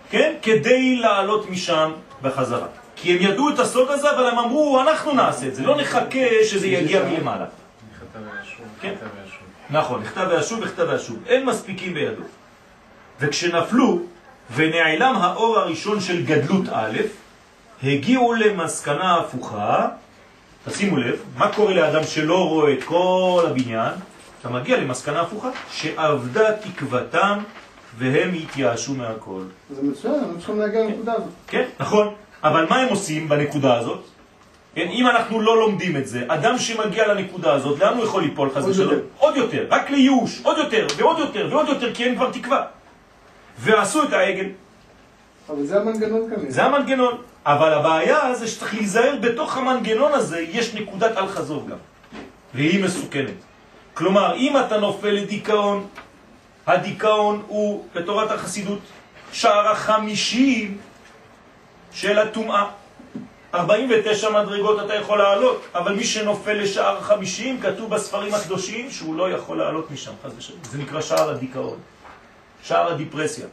כן? 0.09 0.33
כדי 0.41 0.95
לעלות 0.95 1.49
משם 1.49 1.91
בחזרה. 2.21 2.67
כי 2.95 3.15
הם 3.15 3.21
ידעו 3.21 3.49
את 3.49 3.59
הסוד 3.59 3.91
הזה, 3.91 4.11
אבל 4.11 4.25
הם 4.25 4.39
אמרו, 4.39 4.81
אנחנו 4.81 5.13
נעשה 5.13 5.47
את 5.47 5.55
זה, 5.55 5.63
לא 5.63 5.77
נחכה 5.81 6.27
שזה 6.43 6.67
יגיע 6.67 7.03
מלמעלה. 7.03 7.45
כן. 8.81 8.93
נכון, 9.69 10.01
נכתב 10.01 10.27
וישוב 10.29 10.59
וכתב 10.63 10.85
וישוב. 10.89 11.17
אין 11.27 11.45
מספיקים 11.45 11.93
בידו. 11.93 12.21
וכשנפלו 13.19 13.99
ונעלם 14.55 15.15
האור 15.15 15.59
הראשון 15.59 16.01
של 16.01 16.25
גדלות 16.25 16.63
א', 16.71 16.97
הגיעו 17.83 18.33
למסקנה 18.33 19.17
הפוכה, 19.17 19.87
תשימו 20.65 20.97
לב, 20.97 21.23
מה 21.37 21.53
קורה 21.53 21.73
לאדם 21.73 22.03
שלא 22.03 22.49
רואה 22.49 22.73
את 22.73 22.83
כל 22.83 23.45
הבניין? 23.49 23.93
אתה 24.41 24.49
מגיע 24.49 24.77
למסקנה 24.77 25.21
הפוכה, 25.21 25.49
שעבדה 25.71 26.51
תקוותם 26.57 27.39
והם 27.97 28.33
התייאשו 28.33 28.93
מהכל. 28.93 29.41
זה 29.69 29.83
מצוין, 29.83 30.13
אנחנו 30.13 30.37
צריכים 30.37 30.59
להגיע 30.59 30.81
לנקודה 30.81 31.13
הזאת. 31.13 31.29
כן, 31.47 31.65
נכון. 31.79 32.13
אבל 32.43 32.65
מה 32.69 32.79
הם 32.79 32.89
עושים 32.89 33.29
בנקודה 33.29 33.77
הזאת? 33.77 34.05
כן, 34.77 34.87
אם 34.89 35.07
אנחנו 35.07 35.41
לא 35.41 35.57
לומדים 35.57 35.97
את 35.97 36.07
זה, 36.07 36.23
אדם 36.27 36.57
שמגיע 36.57 37.07
לנקודה 37.07 37.53
הזאת, 37.53 37.79
לאן 37.79 37.97
הוא 37.97 38.03
יכול 38.03 38.21
ליפול 38.21 38.49
חס 38.49 38.65
ושלום? 38.65 38.99
עוד 39.17 39.37
יותר, 39.37 39.65
רק 39.69 39.89
לייאוש, 39.89 40.41
עוד 40.43 40.57
יותר, 40.57 40.87
ועוד 40.97 41.19
יותר, 41.19 41.47
ועוד 41.51 41.67
יותר, 41.67 41.93
כי 41.93 42.03
אין 42.03 42.15
כבר 42.15 42.31
תקווה. 42.31 42.65
ועשו 43.59 44.03
את 44.03 44.13
העגל. 44.13 44.45
אבל 45.49 45.65
זה 45.65 45.81
המנגנון 45.81 46.29
כנראה. 46.29 46.51
זה 46.51 46.63
המנגנון. 46.63 47.17
אבל 47.45 47.73
הבעיה 47.73 48.35
זה 48.35 48.47
שצריך 48.47 48.73
להיזהר 48.73 49.15
בתוך 49.21 49.57
המנגנון 49.57 50.13
הזה, 50.13 50.39
יש 50.39 50.73
נקודת 50.73 51.17
אל 51.17 51.27
חזור 51.27 51.67
גם. 51.69 51.77
והיא 52.53 52.83
מסוכנת. 52.83 53.39
כלומר, 53.93 54.35
אם 54.35 54.57
אתה 54.57 54.77
נופל 54.77 55.11
לדיכאון, 55.11 55.87
הדיכאון 56.67 57.43
הוא, 57.47 57.85
בתורת 57.95 58.31
החסידות, 58.31 58.79
שער 59.31 59.67
החמישים 59.71 60.77
של 61.91 62.19
הטומאה. 62.19 62.65
49 63.55 64.29
מדרגות 64.29 64.85
אתה 64.85 64.95
יכול 64.95 65.17
לעלות, 65.17 65.65
אבל 65.75 65.95
מי 65.95 66.03
שנופל 66.03 66.53
לשער 66.53 67.01
50, 67.01 67.61
כתוב 67.61 67.89
בספרים 67.89 68.33
הקדושים 68.33 68.91
שהוא 68.91 69.15
לא 69.15 69.31
יכול 69.31 69.57
לעלות 69.57 69.91
משם, 69.91 70.11
חס 70.25 70.31
ושלום. 70.37 70.59
זה 70.71 70.77
נקרא 70.77 71.01
שער 71.01 71.29
הדיכאון, 71.29 71.77
שער 72.63 72.91
הדיפרסיה. 72.91 73.45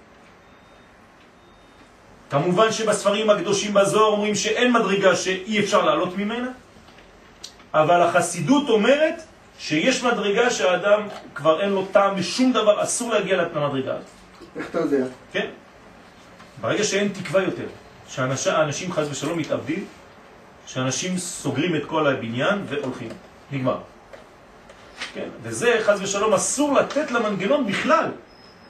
כמובן 2.31 2.73
שבספרים 2.73 3.31
הקדושים 3.31 3.75
בזוהר 3.75 4.13
אומרים 4.13 4.35
שאין 4.35 4.73
מדרגה 4.73 5.17
שאי 5.17 5.61
אפשר 5.61 5.85
לעלות 5.85 6.17
ממנה, 6.17 6.49
אבל 7.75 8.03
החסידות 8.03 8.69
אומרת 8.69 9.23
שיש 9.59 10.03
מדרגה 10.03 10.51
שהאדם 10.51 11.09
כבר 11.35 11.61
אין 11.61 11.71
לו 11.71 11.87
טעם 11.93 12.17
בשום 12.17 12.53
דבר, 12.53 12.83
אסור 12.83 13.11
להגיע 13.11 13.37
למדרגה 13.37 13.93
הזאת. 13.93 14.09
איך 14.57 14.71
אתה 14.71 14.79
יודע? 14.79 15.05
כן. 15.33 15.47
ברגע 16.61 16.85
שאין 16.85 17.09
תקווה 17.09 17.43
יותר, 17.43 17.67
שאנשים 18.15 18.93
חס 18.93 19.07
ושלום 19.11 19.39
מתאבדים, 19.39 19.87
שאנשים 20.67 21.19
סוגרים 21.19 21.77
את 21.77 21.85
כל 21.87 22.07
הבניין 22.07 22.65
והולכים. 22.69 23.09
נגמר. 23.51 23.79
כן, 25.15 25.29
וזה 25.43 25.81
חס 25.85 25.99
ושלום 26.01 26.35
אסור 26.35 26.75
לתת 26.75 27.11
למנגנון 27.11 27.67
בכלל 27.67 28.11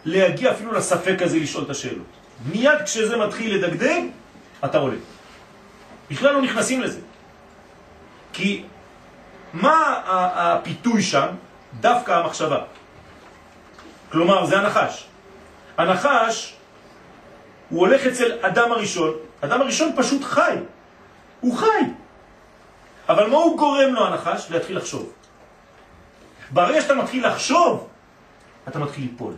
להגיע 0.05 0.53
אפילו 0.53 0.73
לספק 0.73 1.17
הזה 1.21 1.39
לשאול 1.39 1.65
את 1.65 1.71
השאלות. 1.71 2.07
מיד 2.53 2.83
כשזה 2.85 3.17
מתחיל 3.17 3.55
לדגדג, 3.55 4.03
אתה 4.65 4.79
עולה. 4.79 4.97
בכלל 6.11 6.33
לא 6.33 6.43
נכנסים 6.43 6.81
לזה. 6.83 7.01
כי 8.33 8.65
מה 9.53 10.01
הפיתוי 10.35 11.03
שם? 11.03 11.27
דווקא 11.81 12.13
המחשבה. 12.13 12.63
כלומר, 14.13 14.47
זה 14.47 14.59
הנחש. 14.59 15.05
הנחש, 15.79 16.55
הוא 17.69 17.81
הולך 17.81 18.07
אצל 18.07 18.33
אדם 18.41 18.73
הראשון, 18.73 19.15
אדם 19.45 19.61
הראשון 19.61 19.93
פשוט 19.97 20.25
חי. 20.25 20.57
הוא 21.41 21.57
חי. 21.57 21.85
אבל 23.09 23.31
מה 23.31 23.37
הוא 23.37 23.59
גורם 23.59 23.95
לו 23.95 24.07
הנחש? 24.07 24.51
להתחיל 24.51 24.77
לחשוב. 24.77 25.13
ברגע 26.51 26.83
שאתה 26.83 26.95
מתחיל 26.95 27.27
לחשוב, 27.27 27.89
אתה 28.69 28.79
מתחיל 28.79 29.05
ליפול. 29.05 29.35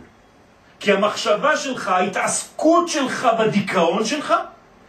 כי 0.79 0.91
המחשבה 0.91 1.57
שלך, 1.57 1.87
ההתעסקות 1.87 2.89
שלך 2.89 3.27
בדיכאון 3.39 4.05
שלך, 4.05 4.33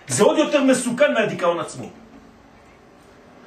זה 0.09 0.25
עוד 0.25 0.39
יותר 0.39 0.63
מסוכן 0.63 1.15
מהדיכאון 1.15 1.61
עצמו. 1.61 1.91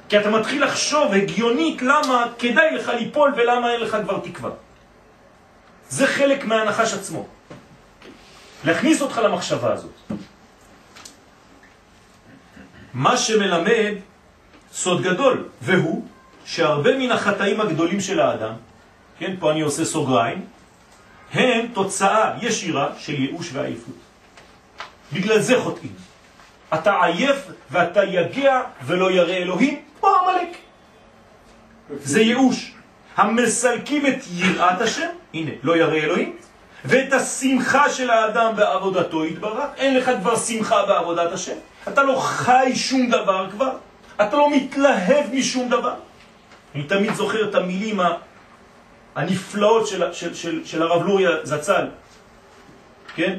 כי 0.08 0.18
אתה 0.18 0.30
מתחיל 0.30 0.64
לחשוב 0.64 1.12
הגיונית 1.12 1.82
למה 1.82 2.26
כדאי 2.38 2.74
לך 2.74 2.88
ליפול 2.88 3.34
ולמה 3.36 3.72
אין 3.72 3.80
לך 3.80 3.96
כבר 4.04 4.18
תקווה. 4.18 4.50
זה 5.88 6.06
חלק 6.06 6.44
מהנחש 6.44 6.94
עצמו. 6.94 7.26
להכניס 8.64 9.02
אותך 9.02 9.18
למחשבה 9.24 9.72
הזאת. 9.72 9.92
מה 12.94 13.16
שמלמד 13.16 13.94
סוד 14.72 15.02
גדול, 15.02 15.48
והוא 15.62 16.04
שהרבה 16.44 16.98
מן 16.98 17.10
החטאים 17.12 17.60
הגדולים 17.60 18.00
של 18.00 18.20
האדם, 18.20 18.52
כן, 19.18 19.34
פה 19.38 19.52
אני 19.52 19.60
עושה 19.60 19.84
סוגריים, 19.84 20.44
הם 21.32 21.66
תוצאה 21.72 22.32
ישירה 22.42 22.88
של 22.98 23.12
ייאוש 23.22 23.50
ועייפות. 23.52 23.94
בגלל 25.12 25.40
זה 25.40 25.60
חוטאים. 25.60 25.92
אתה 26.74 27.04
עייף 27.04 27.36
ואתה 27.70 28.04
יגע 28.04 28.60
ולא 28.86 29.10
ירא 29.10 29.32
אלוהים, 29.32 29.80
כמו 30.00 30.08
המלאק. 30.08 30.56
זה 32.02 32.20
ייאוש. 32.20 32.72
המסלקים 33.16 34.06
את 34.06 34.18
יראת 34.32 34.80
השם, 34.80 35.08
הנה, 35.34 35.50
לא 35.62 35.76
ירא 35.76 35.94
אלוהים, 35.94 36.36
ואת 36.84 37.12
השמחה 37.12 37.90
של 37.90 38.10
האדם 38.10 38.56
בעבודתו 38.56 39.24
יתברך, 39.24 39.64
אין 39.76 39.96
לך 39.96 40.10
כבר 40.20 40.36
שמחה 40.36 40.86
בעבודת 40.86 41.32
השם, 41.32 41.56
אתה 41.88 42.02
לא 42.02 42.20
חי 42.20 42.72
שום 42.74 43.10
דבר 43.10 43.50
כבר, 43.50 43.70
אתה 44.16 44.36
לא 44.36 44.50
מתלהב 44.50 45.24
משום 45.32 45.68
דבר. 45.68 45.94
אני 46.74 46.82
תמיד 46.82 47.14
זוכר 47.14 47.48
את 47.48 47.54
המילים 47.54 48.00
הנפלאות 49.14 49.86
של, 49.86 50.12
של, 50.12 50.34
של, 50.34 50.64
של 50.64 50.82
הרב 50.82 51.06
לוריה 51.06 51.30
זצ"ל, 51.42 51.86
כן? 53.14 53.38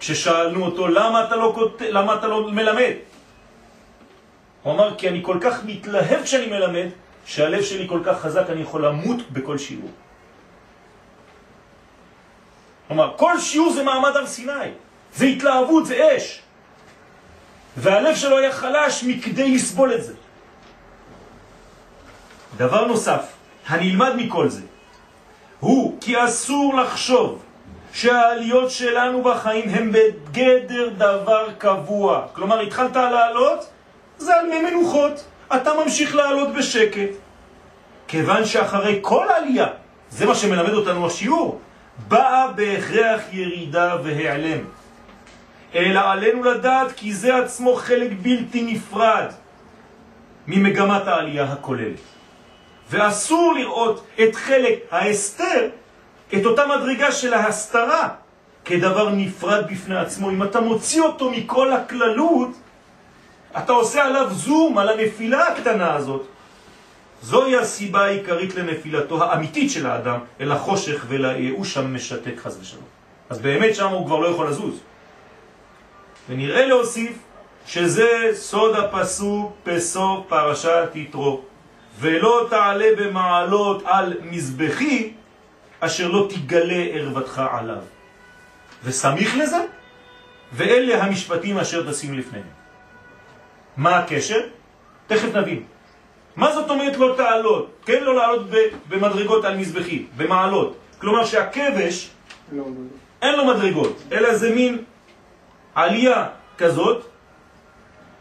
כששאלנו 0.00 0.64
אותו 0.64 0.88
למה 0.88 1.24
אתה 1.24 1.36
לא, 1.36 1.70
למה 1.80 2.14
אתה 2.14 2.26
לא 2.26 2.50
מלמד? 2.50 2.94
הוא 4.62 4.72
אמר 4.72 4.96
כי 4.98 5.08
אני 5.08 5.20
כל 5.22 5.38
כך 5.40 5.64
מתלהב 5.64 6.22
כשאני 6.24 6.46
מלמד, 6.46 6.88
שהלב 7.26 7.62
שלי 7.62 7.88
כל 7.88 8.00
כך 8.04 8.20
חזק 8.20 8.50
אני 8.50 8.60
יכול 8.60 8.86
למות 8.86 9.30
בכל 9.30 9.58
שיעור. 9.58 9.90
כלומר, 12.88 13.12
כל 13.16 13.40
שיעור 13.40 13.72
זה 13.72 13.82
מעמד 13.82 14.16
הר 14.16 14.26
סיני. 14.26 14.74
זה 15.14 15.24
התלהבות, 15.24 15.86
זה 15.86 16.16
אש. 16.16 16.42
והלב 17.76 18.14
שלו 18.14 18.38
היה 18.38 18.52
חלש 18.52 19.04
מכדי 19.04 19.54
לסבול 19.54 19.94
את 19.94 20.04
זה. 20.04 20.12
דבר 22.56 22.86
נוסף, 22.86 23.22
הנלמד 23.68 24.12
מכל 24.16 24.48
זה, 24.48 24.62
הוא 25.60 25.96
כי 26.00 26.24
אסור 26.24 26.74
לחשוב 26.76 27.42
שהעליות 27.92 28.70
שלנו 28.70 29.22
בחיים 29.22 29.68
הם 29.68 29.92
בגדר 29.92 30.88
דבר 30.88 31.48
קבוע. 31.58 32.26
כלומר, 32.32 32.60
התחלת 32.60 32.96
לעלות, 32.96 33.70
זה 34.18 34.34
על 34.34 34.46
מי 34.46 34.70
מנוחות. 34.70 35.24
אתה 35.56 35.70
ממשיך 35.74 36.14
לעלות 36.14 36.48
בשקט. 36.54 37.10
כיוון 38.08 38.44
שאחרי 38.44 38.98
כל 39.02 39.26
עלייה, 39.36 39.66
זה 40.10 40.26
מה 40.26 40.34
שמלמד 40.34 40.72
אותנו 40.72 41.06
השיעור, 41.06 41.60
באה 42.08 42.48
בהכרח 42.52 43.20
ירידה 43.32 43.96
והיעלם. 44.02 44.64
אלא 45.74 46.00
עלינו 46.00 46.42
לדעת 46.42 46.92
כי 46.96 47.14
זה 47.14 47.36
עצמו 47.36 47.74
חלק 47.74 48.10
בלתי 48.22 48.62
נפרד 48.62 49.26
ממגמת 50.46 51.06
העלייה 51.06 51.44
הכוללת. 51.44 52.00
ואסור 52.90 53.54
לראות 53.54 54.06
את 54.22 54.34
חלק 54.36 54.78
ההסתר, 54.90 55.68
את 56.34 56.46
אותה 56.46 56.66
מדרגה 56.66 57.12
של 57.12 57.34
ההסתרה, 57.34 58.08
כדבר 58.64 59.08
נפרד 59.08 59.64
בפני 59.70 59.96
עצמו. 59.96 60.30
אם 60.30 60.42
אתה 60.42 60.60
מוציא 60.60 61.02
אותו 61.02 61.30
מכל 61.30 61.72
הכללות, 61.72 62.50
אתה 63.58 63.72
עושה 63.72 64.04
עליו 64.04 64.28
זום, 64.30 64.78
על 64.78 64.88
הנפילה 64.88 65.48
הקטנה 65.48 65.94
הזאת. 65.94 66.26
זוהי 67.22 67.56
הסיבה 67.56 68.04
העיקרית 68.04 68.54
לנפילתו 68.54 69.24
האמיתית 69.24 69.70
של 69.70 69.86
האדם 69.86 70.18
אל 70.40 70.52
החושך 70.52 71.04
ולייאוש 71.08 71.76
המשתק 71.76 72.34
חז 72.38 72.58
ושלום. 72.60 72.84
אז 73.30 73.38
באמת 73.38 73.74
שם 73.74 73.88
הוא 73.88 74.06
כבר 74.06 74.18
לא 74.18 74.28
יכול 74.28 74.48
לזוז. 74.48 74.80
ונראה 76.30 76.66
להוסיף 76.66 77.12
שזה 77.66 78.30
סוד 78.32 78.76
הפסוק 78.76 79.52
בסוף 79.66 80.26
פרשת 80.28 80.88
יתרו. 80.94 81.40
ולא 82.00 82.46
תעלה 82.50 82.86
במעלות 82.98 83.82
על 83.84 84.16
מזבחי 84.22 85.12
אשר 85.80 86.08
לא 86.08 86.28
תגלה 86.30 86.84
ערוותך 86.92 87.42
עליו. 87.50 87.82
וסמיך 88.84 89.36
לזה, 89.36 89.60
ואלה 90.52 91.02
המשפטים 91.02 91.58
אשר 91.58 91.90
תשים 91.90 92.18
לפניהם. 92.18 92.46
מה 93.76 93.98
הקשר? 93.98 94.40
תכף 95.06 95.34
נבין. 95.34 95.62
מה 96.36 96.52
זאת 96.52 96.70
אומרת 96.70 96.96
לא 96.96 97.14
תעלות? 97.16 97.70
כן 97.86 98.04
לא 98.04 98.14
לעלות 98.14 98.46
במדרגות 98.88 99.44
על 99.44 99.56
מזבחי, 99.56 100.04
במעלות. 100.16 100.76
כלומר 100.98 101.24
שהכבש 101.24 102.10
לא 102.52 102.64
אין 103.22 103.34
לו 103.34 103.44
מדרגות, 103.44 104.02
אלא 104.12 104.34
זה 104.34 104.54
מין 104.54 104.84
עלייה 105.74 106.26
כזאת 106.58 107.06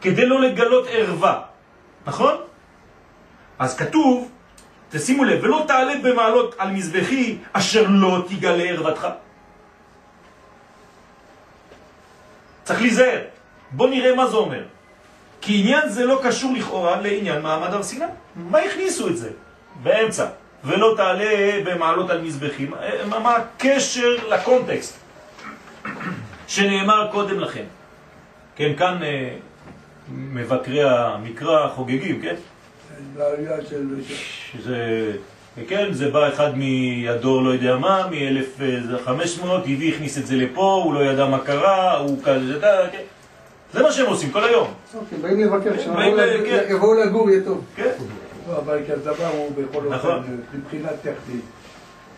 כדי 0.01 0.25
לא 0.25 0.41
לגלות 0.41 0.85
ערווה, 0.89 1.41
נכון? 2.05 2.35
אז 3.59 3.77
כתוב, 3.77 4.31
תשימו 4.89 5.23
לב, 5.23 5.43
ולא 5.43 5.63
תעלה 5.67 5.93
במעלות 6.03 6.55
על 6.57 6.71
מזבחי 6.71 7.37
אשר 7.53 7.85
לא 7.89 8.23
תגלה 8.27 8.63
ערוותך. 8.63 9.07
צריך 12.63 12.81
להיזהר. 12.81 13.21
בוא 13.71 13.89
נראה 13.89 14.15
מה 14.15 14.27
זה 14.27 14.35
אומר. 14.37 14.63
כי 15.41 15.59
עניין 15.59 15.89
זה 15.89 16.05
לא 16.05 16.19
קשור 16.23 16.53
לכאורה 16.53 17.01
לעניין 17.01 17.41
מעמד 17.41 17.73
הר 17.73 17.83
סיני. 17.83 18.05
מה 18.35 18.59
הכניסו 18.59 19.07
את 19.07 19.17
זה? 19.17 19.29
באמצע. 19.83 20.25
ולא 20.63 20.93
תעלה 20.97 21.61
במעלות 21.65 22.09
על 22.09 22.21
מזבחים. 22.21 22.73
מה 23.09 23.35
הקשר 23.35 24.17
לקונטקסט 24.29 25.08
שנאמר 26.49 27.09
קודם 27.11 27.39
לכן? 27.39 27.63
כן, 28.55 28.73
כאן 28.77 29.03
אה, 29.03 29.35
מבקרי 30.09 30.83
המקרא 30.83 31.69
חוגגים, 31.69 32.21
כן? 32.21 32.35
שזה, 34.51 35.11
כן, 35.67 35.93
זה 35.93 36.11
בא 36.11 36.27
אחד 36.27 36.57
מידו 36.57 37.41
לא 37.43 37.49
יודע 37.49 37.77
מה, 37.77 38.07
מ-1500, 38.11 39.45
הביא, 39.45 39.93
הכניס 39.93 40.17
את 40.17 40.27
זה 40.27 40.35
לפה, 40.35 40.81
הוא 40.83 40.93
לא 40.93 40.99
ידע 40.99 41.25
מה 41.25 41.39
קרה, 41.39 41.97
הוא 41.97 42.17
כזה, 42.23 42.59
כן. 42.91 43.03
זה 43.73 43.83
מה 43.83 43.91
שהם 43.91 44.05
עושים 44.05 44.31
כל 44.31 44.43
היום. 44.43 44.67
אוקיי, 44.95 45.17
באים 45.17 45.39
לבקר, 45.39 45.71
שיבואו 45.79 46.95
כן. 46.95 47.07
לגור, 47.07 47.29
יהיה 47.29 47.43
טוב. 47.43 47.65
כן. 47.75 47.91
לא, 48.49 48.57
אבל 48.57 48.79
כדבר 48.87 49.27
הוא 49.27 49.51
בכל 49.51 49.85
אופן, 49.85 49.95
נכון. 49.95 50.39
מבחינה 50.53 50.89
טכנית. 51.01 51.58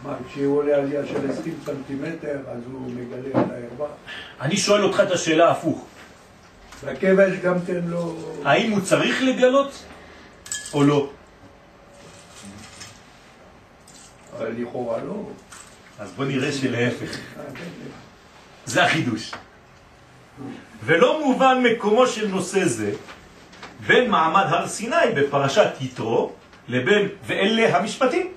מה, 0.03 0.15
כשהוא 0.29 0.57
עולה 0.57 0.75
עלייה 0.75 1.05
של 1.07 1.31
20 1.31 1.55
סנטימטר, 1.65 2.37
אז 2.47 2.59
הוא 2.71 2.91
מגלה 2.91 3.29
את 3.29 3.51
הערווה? 3.51 3.87
אני 4.41 4.57
שואל 4.57 4.83
אותך 4.83 4.99
את 4.99 5.11
השאלה 5.11 5.51
הפוך. 5.51 5.85
והכבש 6.83 7.39
גם 7.43 7.55
כן 7.67 7.81
לא... 7.87 8.15
האם 8.45 8.71
הוא 8.71 8.81
צריך 8.81 9.21
לגלות 9.23 9.83
או 10.73 10.83
לא? 10.83 11.09
לכאורה 14.39 14.97
לא. 15.03 15.29
אז 15.99 16.11
בוא 16.11 16.25
נראה 16.25 16.51
שלהפך. 16.51 17.17
זה 18.65 18.83
החידוש. 18.83 19.31
ולא 20.83 21.25
מובן 21.25 21.63
מקומו 21.63 22.07
של 22.07 22.27
נושא 22.27 22.65
זה 22.65 22.93
בין 23.87 24.09
מעמד 24.11 24.45
הר 24.49 24.67
סיני 24.67 24.95
בפרשת 25.15 25.69
יתרו 25.81 26.31
לבין 26.67 27.07
ואלה 27.25 27.77
המשפטים. 27.77 28.31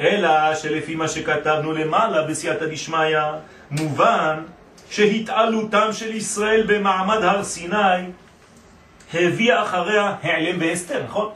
אלא 0.00 0.54
שלפי 0.54 0.94
מה 0.94 1.08
שכתבנו 1.08 1.72
למעלה 1.72 2.22
בסייעתא 2.22 2.66
דשמיא 2.66 3.18
מובן 3.70 4.42
שהתעלותם 4.90 5.88
של 5.92 6.14
ישראל 6.14 6.64
במעמד 6.66 7.22
הר 7.22 7.44
סיני 7.44 8.02
הביאה 9.14 9.62
אחריה 9.62 10.14
העלם 10.22 10.60
והסתר, 10.60 11.02
נכון? 11.04 11.30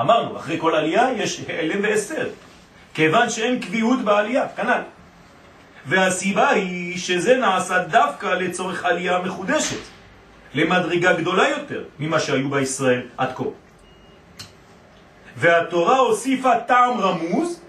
אמרנו, 0.00 0.36
אחרי 0.36 0.58
כל 0.60 0.74
עלייה 0.74 1.08
יש 1.16 1.40
העלם 1.48 1.82
והסתר, 1.82 2.28
כיוון 2.94 3.30
שאין 3.30 3.60
קביעות 3.60 4.00
בעלייה, 4.00 4.48
כנ"ל. 4.56 4.80
והסיבה 5.86 6.48
היא 6.48 6.98
שזה 6.98 7.36
נעשה 7.36 7.78
דווקא 7.78 8.26
לצורך 8.26 8.84
עלייה 8.84 9.18
מחודשת, 9.18 9.80
למדרגה 10.54 11.12
גדולה 11.12 11.48
יותר 11.48 11.84
ממה 11.98 12.20
שהיו 12.20 12.50
בישראל 12.50 13.02
עד 13.16 13.32
כה. 13.34 13.44
והתורה 15.36 15.98
הוסיפה 15.98 16.60
טעם 16.66 17.00
רמוז, 17.00 17.60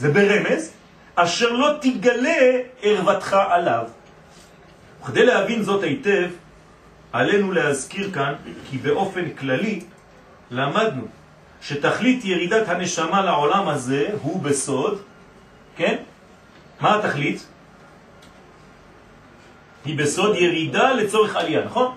זה 0.00 0.12
ברמז, 0.12 0.72
אשר 1.14 1.52
לא 1.52 1.68
תגלה 1.80 2.60
ערוותך 2.82 3.36
עליו. 3.48 3.84
וכדי 5.02 5.26
להבין 5.26 5.62
זאת 5.62 5.82
היטב, 5.82 6.30
עלינו 7.12 7.52
להזכיר 7.52 8.10
כאן 8.12 8.34
כי 8.70 8.78
באופן 8.78 9.30
כללי 9.30 9.80
למדנו 10.50 11.04
שתכלית 11.62 12.24
ירידת 12.24 12.68
הנשמה 12.68 13.22
לעולם 13.22 13.68
הזה 13.68 14.08
הוא 14.22 14.42
בסוד, 14.42 15.02
כן? 15.76 15.96
מה 16.80 16.98
התכלית? 16.98 17.46
היא 19.84 19.98
בסוד 19.98 20.36
ירידה 20.36 20.92
לצורך 20.92 21.36
עלייה, 21.36 21.64
נכון? 21.64 21.94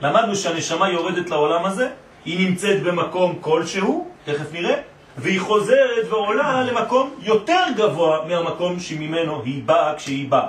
למדנו 0.00 0.36
שהנשמה 0.36 0.90
יורדת 0.90 1.30
לעולם 1.30 1.64
הזה, 1.64 1.88
היא 2.24 2.48
נמצאת 2.48 2.82
במקום 2.82 3.38
כלשהו, 3.40 4.10
תכף 4.24 4.52
נראה, 4.52 4.91
והיא 5.18 5.40
חוזרת 5.40 6.06
ועולה 6.10 6.62
למקום 6.62 7.14
יותר 7.22 7.64
גבוה 7.76 8.18
מהמקום 8.28 8.80
שממנו 8.80 9.42
היא 9.44 9.62
באה 9.64 9.94
כשהיא 9.96 10.28
באה. 10.28 10.48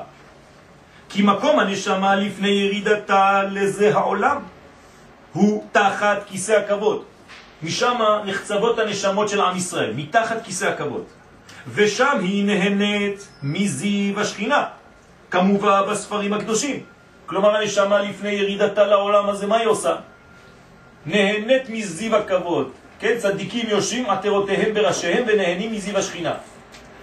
כי 1.10 1.22
מקום 1.22 1.60
הנשמה 1.60 2.16
לפני 2.16 2.50
ירידתה 2.50 3.44
לזה 3.44 3.96
העולם 3.96 4.38
הוא 5.34 5.64
תחת 5.72 6.18
כיסא 6.28 6.52
הכבוד. 6.52 7.04
משם 7.64 8.00
נחצבות 8.26 8.80
הנשמות 8.80 9.30
של 9.30 9.42
עם 9.42 9.58
ישראל, 9.58 9.94
מתחת 9.96 10.44
כיסא 10.44 10.66
הכבוד. 10.66 11.04
ושם 11.74 12.18
היא 12.22 12.46
נהנית 12.46 13.28
מזיו 13.44 14.20
השכינה, 14.20 14.64
כמובן 15.32 15.82
בספרים 15.90 16.34
הקדושים. 16.34 16.80
כלומר 17.26 17.56
הנשמה 17.56 18.02
לפני 18.02 18.32
ירידתה 18.32 18.84
לעולם 18.84 19.30
הזה, 19.30 19.48
מה 19.48 19.58
היא 19.58 19.68
עושה? 19.68 19.96
נהנית 21.06 21.70
מזיו 21.70 22.16
הכבוד. 22.16 22.72
כן, 23.04 23.18
צדיקים 23.18 23.70
יושבים 23.70 24.10
עטרותיהם 24.10 24.74
בראשיהם 24.74 25.24
ונהנים 25.28 25.72
מזיו 25.72 25.98
השכינה. 25.98 26.34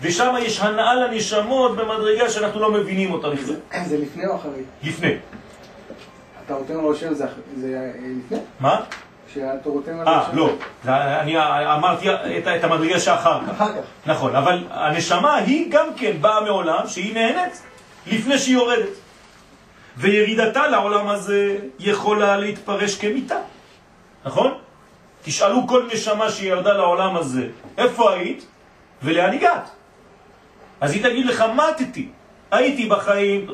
ושם 0.03 0.35
יש 0.43 0.61
הנאה 0.61 0.95
לנשמות 0.95 1.77
במדרגה 1.77 2.31
שאנחנו 2.31 2.61
לא 2.61 2.73
מבינים 2.73 3.13
אותה 3.13 3.31
בכלל. 3.31 3.57
זה 3.89 3.99
לפני 3.99 4.27
או 4.27 4.37
אחרי? 4.37 4.63
לפני. 4.83 5.15
אתה 6.45 6.55
נותן 6.55 6.75
לו 6.75 6.95
שם 6.95 7.15
זה 7.15 7.27
לפני? 7.57 8.39
מה? 8.61 8.81
אה, 10.07 10.29
לא. 10.33 10.51
אני 10.87 11.35
אמרתי 11.75 12.07
את 12.57 12.65
המדרגה 12.65 13.01
שאחר 13.01 13.41
כך. 13.47 13.51
אחר 13.51 13.73
כך. 13.73 13.83
נכון, 14.07 14.37
אבל 14.37 14.65
הנשמה 14.71 15.37
היא 15.37 15.67
גם 15.71 15.87
כן 15.97 16.13
באה 16.21 16.41
מעולם 16.41 16.87
שהיא 16.87 17.15
נהנית 17.15 17.63
לפני 18.07 18.39
שהיא 18.39 18.55
יורדת. 18.55 18.89
וירידתה 19.97 20.67
לעולם 20.67 21.09
הזה 21.09 21.57
יכולה 21.79 22.37
להתפרש 22.37 22.99
כמיטה. 22.99 23.39
נכון? 24.25 24.55
תשאלו 25.23 25.67
כל 25.69 25.89
נשמה 25.93 26.31
שירדה 26.31 26.73
לעולם 26.73 27.17
הזה, 27.17 27.47
איפה 27.79 28.13
היית 28.13 28.47
ולאן 29.03 29.33
הגעת? 29.33 29.71
אז 30.81 30.93
היא 30.93 31.03
תגיד 31.03 31.27
לך, 31.27 31.45
מתתי, 31.55 32.09
הייתי 32.51 32.87
בחיים. 32.87 33.47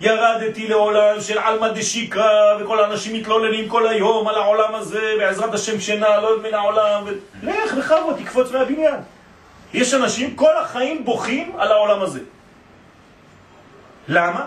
ירדתי 0.00 0.68
לעולם 0.68 1.20
של 1.20 1.38
עלמא 1.38 1.68
דשיקרא, 1.68 2.56
וכל 2.60 2.84
האנשים 2.84 3.14
מתלוננים 3.14 3.68
כל 3.68 3.88
היום 3.88 4.28
על 4.28 4.34
העולם 4.34 4.74
הזה, 4.74 5.14
בעזרת 5.18 5.54
השם 5.54 5.80
שינה 5.80 6.20
לא 6.20 6.42
מן 6.42 6.54
העולם, 6.54 7.02
ו... 7.06 7.10
לך 7.42 7.74
בכבוד, 7.74 8.16
תקפוץ 8.16 8.52
מהבניין. 8.52 8.94
יש 9.74 9.94
אנשים 9.94 10.36
כל 10.36 10.56
החיים 10.56 11.04
בוכים 11.04 11.52
על 11.58 11.72
העולם 11.72 12.02
הזה. 12.02 12.20
למה? 14.08 14.46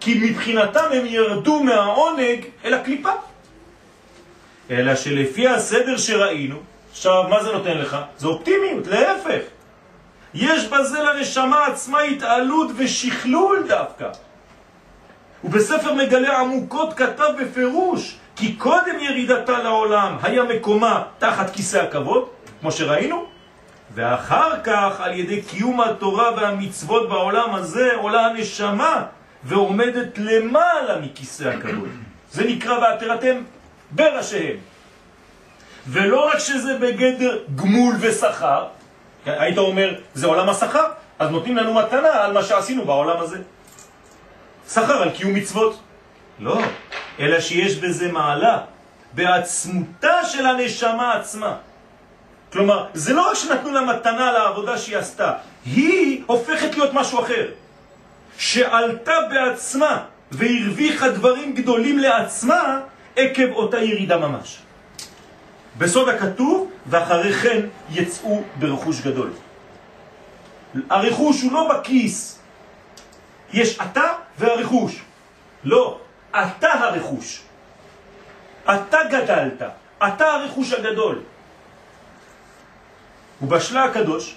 כי 0.00 0.20
מבחינתם 0.22 0.84
הם 0.92 1.06
ירדו 1.06 1.62
מהעונג 1.62 2.44
אל 2.64 2.74
הקליפה. 2.74 3.10
אלא 4.70 4.94
שלפי 4.94 5.48
הסדר 5.48 5.96
שראינו, 5.96 6.56
עכשיו 6.90 7.24
מה 7.28 7.42
זה 7.42 7.52
נותן 7.52 7.78
לך? 7.78 7.96
זה 8.18 8.26
אופטימיות, 8.26 8.86
להפך. 8.86 9.40
יש 10.34 10.68
בזה 10.68 10.98
לנשמה 11.02 11.66
עצמה 11.66 12.00
התעלות 12.00 12.70
ושכלול 12.76 13.64
דווקא. 13.68 14.08
ובספר 15.44 15.94
מגלה 15.94 16.38
עמוקות 16.38 16.94
כתב 16.94 17.32
בפירוש 17.40 18.16
כי 18.36 18.56
קודם 18.56 19.00
ירידתה 19.00 19.62
לעולם 19.62 20.16
היה 20.22 20.42
מקומה 20.44 21.02
תחת 21.18 21.50
כיסא 21.50 21.76
הכבוד, 21.76 22.28
כמו 22.60 22.72
שראינו, 22.72 23.26
ואחר 23.94 24.60
כך 24.64 25.00
על 25.00 25.14
ידי 25.14 25.42
קיום 25.42 25.80
התורה 25.80 26.30
והמצוות 26.36 27.08
בעולם 27.08 27.54
הזה 27.54 27.94
עולה 27.94 28.26
הנשמה 28.26 29.02
ועומדת 29.44 30.18
למעלה 30.18 31.00
מכיסא 31.00 31.44
הכבוד. 31.44 31.88
זה 32.32 32.44
נקרא 32.44 32.78
ועתרתם 32.78 33.36
בראשיהם. 33.90 34.56
ולא 35.88 36.28
רק 36.28 36.38
שזה 36.38 36.78
בגדר 36.78 37.38
גמול 37.56 37.94
ושכר, 38.00 38.66
היית 39.26 39.58
אומר, 39.58 39.94
זה 40.14 40.26
עולם 40.26 40.48
השכר, 40.48 40.84
אז 41.18 41.30
נותנים 41.30 41.56
לנו 41.56 41.74
מתנה 41.74 42.24
על 42.24 42.32
מה 42.32 42.42
שעשינו 42.42 42.84
בעולם 42.84 43.20
הזה. 43.20 43.38
שכר 44.70 45.02
על 45.02 45.10
קיום 45.10 45.34
מצוות. 45.34 45.80
לא, 46.38 46.58
אלא 47.20 47.40
שיש 47.40 47.76
בזה 47.76 48.12
מעלה, 48.12 48.58
בעצמותה 49.12 50.24
של 50.24 50.46
הנשמה 50.46 51.12
עצמה. 51.12 51.56
כלומר, 52.52 52.86
זה 52.94 53.14
לא 53.14 53.30
רק 53.30 53.34
שנתנו 53.34 53.72
לה 53.72 53.80
מתנה 53.80 54.32
לעבודה 54.32 54.78
שהיא 54.78 54.96
עשתה, 54.96 55.32
היא 55.64 56.22
הופכת 56.26 56.76
להיות 56.76 56.94
משהו 56.94 57.20
אחר. 57.20 57.46
שעלתה 58.38 59.12
בעצמה 59.30 60.02
והרוויחה 60.30 61.08
דברים 61.08 61.54
גדולים 61.54 61.98
לעצמה 61.98 62.80
עקב 63.16 63.52
אותה 63.52 63.78
ירידה 63.78 64.18
ממש. 64.18 64.58
בסוד 65.78 66.08
הכתוב, 66.08 66.70
ואחרי 66.86 67.32
כן 67.32 67.60
יצאו 67.90 68.42
ברכוש 68.58 69.00
גדול. 69.00 69.30
הרכוש 70.90 71.42
הוא 71.42 71.52
לא 71.52 71.68
בכיס. 71.72 72.38
יש 73.52 73.78
אתה 73.80 74.12
והרכוש. 74.38 75.02
לא, 75.64 75.98
אתה 76.30 76.72
הרכוש. 76.72 77.42
אתה 78.64 78.98
גדלת, 79.10 79.62
אתה 79.98 80.26
הרכוש 80.26 80.72
הגדול. 80.72 81.20
ובשלה 83.42 83.84
הקדוש 83.84 84.34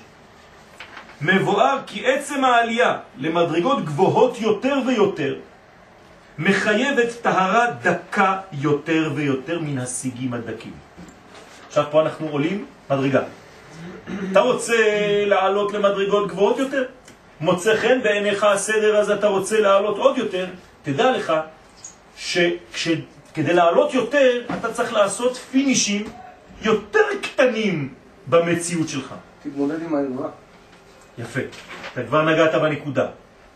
מבואר 1.22 1.80
כי 1.88 2.06
עצם 2.06 2.44
העלייה 2.44 2.98
למדרגות 3.18 3.86
גבוהות 3.86 4.42
יותר 4.42 4.76
ויותר 4.88 5.36
מחייבת 6.40 7.22
טהרה 7.22 7.66
דקה 7.82 8.40
יותר 8.52 9.12
ויותר 9.16 9.60
מן 9.60 9.78
השיגים 9.78 10.34
הדקים. 10.34 10.74
עכשיו 11.68 11.86
פה 11.92 12.02
אנחנו 12.02 12.28
עולים 12.28 12.66
מדרגה. 12.90 13.22
אתה 14.32 14.40
רוצה 14.40 14.76
לעלות 15.26 15.74
למדרגות 15.74 16.28
גבוהות 16.28 16.58
יותר? 16.58 16.86
מוצא 17.42 17.76
חן 17.76 18.00
בעיניך 18.04 18.44
הסדר 18.44 18.98
הזה, 18.98 19.14
אתה 19.14 19.28
רוצה 19.28 19.60
לעלות 19.60 19.98
עוד 19.98 20.18
יותר, 20.18 20.48
תדע 20.84 21.12
לך 21.12 21.34
שכדי 22.18 23.54
לעלות 23.54 23.94
יותר 23.94 24.42
אתה 24.60 24.74
צריך 24.74 24.94
לעשות 24.94 25.38
פינישים 25.38 26.08
יותר 26.62 27.06
קטנים 27.22 27.94
במציאות 28.28 28.90
שלך. 28.90 29.14
תתמודד 29.44 29.82
עם 29.82 29.96
הערווה. 29.96 30.30
יפה, 31.18 31.40
אתה 31.94 32.04
כבר 32.04 32.22
נגעת 32.22 32.56
בנקודה. 32.56 33.08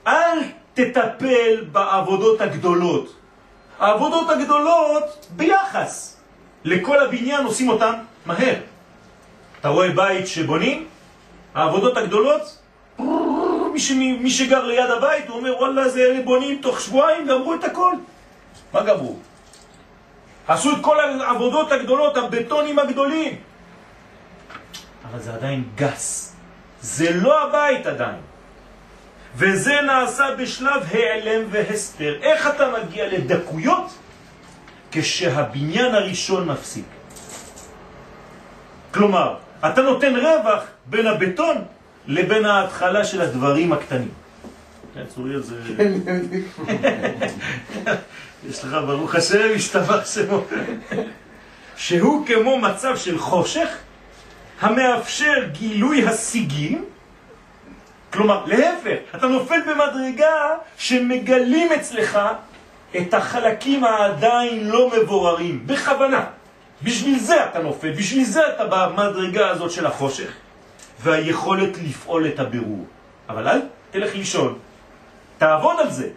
אל 0.08 0.40
תטפל 0.74 1.66
בעבודות 1.72 2.42
הגדולות. 2.42 3.16
העבודות 3.80 4.30
הגדולות 4.30 5.28
ביחס 5.30 6.18
לכל 6.64 7.02
הבניין 7.06 7.46
עושים 7.46 7.70
אותן 7.70 7.94
מהר. 8.26 8.56
אתה 9.60 9.70
רואה 9.70 9.90
בית 9.90 10.28
שבונים, 10.28 10.88
העבודות 11.56 11.98
הגדולות, 11.98 12.58
מי, 13.74 13.80
ש... 13.80 13.92
מי 13.92 14.30
שגר 14.30 14.66
ליד 14.66 14.90
הבית, 14.90 15.30
הוא 15.30 15.38
אומר, 15.38 15.58
וואלה, 15.58 15.90
זה 15.90 16.00
אלה 16.00 16.22
בונים 16.24 16.62
תוך 16.62 16.82
שבועיים, 16.82 17.28
גמרו 17.28 17.54
את 17.54 17.64
הכל. 17.64 17.94
מה 18.74 18.84
גמרו? 18.84 19.16
עשו 20.48 20.72
את 20.72 20.78
כל 20.82 21.00
העבודות 21.00 21.72
הגדולות, 21.72 22.18
הבטונים 22.18 22.80
הגדולים. 22.80 23.36
אבל 25.12 25.20
זה 25.20 25.34
עדיין 25.34 25.64
גס. 25.76 26.36
זה 26.82 27.14
לא 27.14 27.44
הבית 27.44 27.86
עדיין. 27.86 28.22
וזה 29.36 29.82
נעשה 29.82 30.36
בשלב 30.40 30.84
העלם 30.92 31.46
והסתר. 31.52 32.16
איך 32.22 32.48
אתה 32.48 32.70
מגיע 32.70 33.08
לדקויות? 33.08 33.94
כשהבניין 34.92 35.96
הראשון 35.96 36.48
מפסיק. 36.48 36.86
כלומר, 38.94 39.36
אתה 39.66 39.82
נותן 39.82 40.16
רווח 40.16 40.64
בין 40.86 41.08
הבטון 41.08 41.56
לבין 42.08 42.46
ההתחלה 42.46 43.06
של 43.06 43.22
הדברים 43.22 43.74
הקטנים. 43.74 44.12
כן, 44.94 45.04
צוריאל 45.16 45.42
זה... 45.42 45.56
כן, 45.78 45.92
יש 48.50 48.64
לך 48.64 48.74
ברוך 48.86 49.16
השם, 49.16 49.48
השתבח 49.56 50.14
שמו. 50.14 50.44
שהוא 51.76 52.28
כמו 52.28 52.58
מצב 52.58 52.98
של 52.98 53.18
חושך 53.18 53.68
המאפשר 54.62 55.34
גילוי 55.52 56.06
השיגים, 56.08 56.86
כלומר, 58.14 58.46
להפך, 58.46 58.98
אתה 59.16 59.28
נופל 59.28 59.60
במדרגה 59.62 60.56
שמגלים 60.78 61.72
אצלך 61.72 62.20
את 62.98 63.14
החלקים 63.14 63.84
העדיין 63.84 64.68
לא 64.70 64.92
מבוררים, 64.98 65.68
בכוונה. 65.68 66.26
בשביל 66.84 67.20
זה 67.20 67.46
אתה 67.46 67.60
נופל, 67.60 67.92
בשביל 67.92 68.24
זה 68.24 68.42
אתה 68.50 68.64
במדרגה 68.66 69.50
הזאת 69.50 69.72
של 69.72 69.86
החושך, 69.86 70.32
והיכולת 71.00 71.78
לפעול 71.84 72.28
את 72.28 72.40
הבירור. 72.40 72.86
אבל 73.30 73.48
אל 73.48 73.62
תלך 73.92 74.16
לישון, 74.16 74.60
תעבוד 75.38 75.80
על 75.80 75.90
זה. 75.90 76.10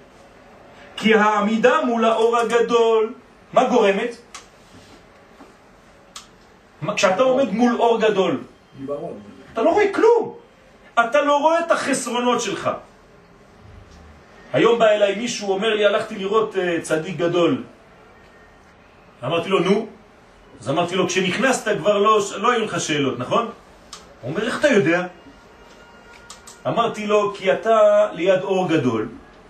כי 0.97 1.15
העמידה 1.15 1.85
מול 1.85 2.05
האור 2.05 2.37
הגדול, 2.37 3.15
מה 3.53 3.65
גורמת? 3.65 4.17
כשאתה 6.97 7.23
עומד 7.23 7.53
מול 7.53 7.77
אור 7.79 8.01
גדול, 8.01 8.41
אתה 9.53 9.63
לא 9.63 9.71
רואה 9.71 9.93
כלום. 9.93 10.46
אתה 11.01 11.23
לא 11.23 11.37
רואה 11.37 11.61
את 11.61 11.71
החסרונות 11.71 12.41
שלך. 12.41 12.71
היום 14.53 14.79
בא 14.79 14.87
אליי 14.87 15.15
מישהו, 15.15 15.53
אומר 15.53 15.75
לי, 15.75 15.85
הלכתי 15.85 16.15
לראות 16.15 16.55
uh, 16.55 16.83
צדיק 16.83 17.17
גדול. 17.17 17.63
אמרתי 19.25 19.49
לו, 19.49 19.61
נו. 19.61 19.87
אז 20.61 20.71
אמרתי 20.71 20.95
לו, 20.95 21.09
כשנכנסת 21.09 21.77
כבר 21.79 21.99
לא, 21.99 22.21
לא 22.37 22.51
היו 22.51 22.65
לך 22.65 22.81
שאלות, 22.81 23.19
נכון? 23.19 23.51
הוא 24.23 24.31
אומר, 24.31 24.47
איך 24.47 24.61
אתה 24.61 24.69
יודע? 24.69 25.07
אמרתי 26.67 27.07
לו, 27.07 27.35
כי 27.35 27.53
אתה 27.53 28.09
ליד 28.13 28.43
אור 28.43 28.69
גדול. 28.69 29.09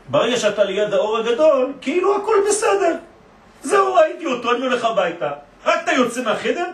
ברגע 0.08 0.36
שאתה 0.36 0.64
ליד 0.64 0.94
האור 0.94 1.18
הגדול, 1.18 1.72
כאילו 1.80 2.16
הכל 2.16 2.36
בסדר. 2.48 2.96
זהו, 3.62 3.94
ראיתי 3.94 4.26
אותו, 4.26 4.52
אני 4.52 4.66
הולך 4.66 4.84
הביתה. 4.84 5.30
רק 5.66 5.82
אתה 5.84 5.92
יוצא 5.92 6.22
מהחדר, 6.22 6.66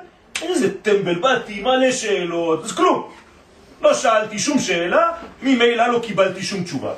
איזה 0.42 0.78
טמבל, 0.82 1.14
באתי, 1.14 1.62
מלא 1.62 1.92
שאלות, 1.92 2.64
אז 2.64 2.72
כלום. 2.72 3.12
לא 3.82 3.94
שאלתי 3.94 4.38
שום 4.38 4.58
שאלה, 4.58 5.10
ממילא 5.42 5.86
לא 5.86 5.98
קיבלתי 6.02 6.42
שום 6.42 6.64
תשובה. 6.64 6.92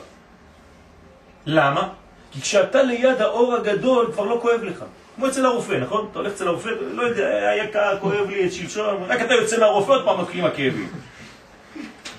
למה? 1.47 1.89
כי 2.33 2.41
כשאתה 2.41 2.83
ליד 2.83 3.21
האור 3.21 3.55
הגדול 3.55 4.11
כבר 4.13 4.25
לא 4.25 4.39
כואב 4.43 4.63
לך. 4.63 4.85
כמו 5.17 5.29
אצל 5.29 5.47
הרופא, 5.47 5.73
נכון? 5.73 6.09
אתה 6.11 6.19
הולך 6.19 6.33
אצל 6.33 6.49
הרופא, 6.49 6.69
לא 6.93 7.03
יודע, 7.03 7.27
היה 7.29 7.67
קר, 7.67 7.99
כואב 8.01 8.31
לי 8.31 8.47
את 8.47 8.53
שלשום, 8.53 9.05
רק 9.09 9.21
אתה 9.21 9.35
יוצא 9.35 9.61
מהרופא, 9.61 9.93
עוד 9.93 10.05
פעם 10.05 10.21
מתחילים 10.21 10.45
הכאבים. 10.45 10.89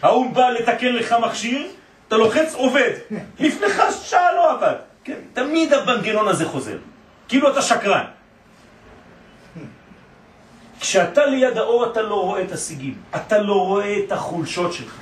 ההוא 0.01 0.33
בא 0.33 0.49
לתקן 0.49 0.93
לך 0.93 1.15
מכשיר, 1.21 1.67
אתה 2.07 2.17
לוחץ, 2.17 2.53
עובד. 2.53 2.91
לפניך 3.39 3.83
שעה 4.03 4.33
לא 4.35 4.51
עבד. 4.51 4.75
כן, 5.03 5.17
תמיד 5.33 5.73
המנגנון 5.73 6.27
הזה 6.27 6.45
חוזר. 6.45 6.77
כאילו 7.27 7.51
אתה 7.51 7.61
שקרן. 7.61 8.03
כשאתה 10.85 11.25
ליד 11.25 11.57
האור 11.57 11.85
אתה 11.85 12.01
לא 12.01 12.15
רואה 12.15 12.41
את 12.41 12.51
השיגים, 12.51 12.95
אתה 13.15 13.39
לא 13.41 13.53
רואה 13.53 13.97
את 13.99 14.11
החולשות 14.11 14.73
שלך. 14.73 14.95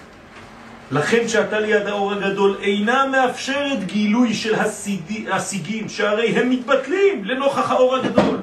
לכן 0.92 1.26
כשאתה 1.26 1.60
ליד 1.60 1.88
האור 1.88 2.12
הגדול 2.12 2.58
אינה 2.62 3.06
מאפשרת 3.06 3.84
גילוי 3.86 4.34
של 4.34 4.56
השיגים, 5.32 5.90
שהרי 5.90 6.28
הם 6.28 6.50
מתבטלים 6.50 7.26
לנוכח 7.26 7.72
האור 7.72 7.96
הגדול. 7.96 8.42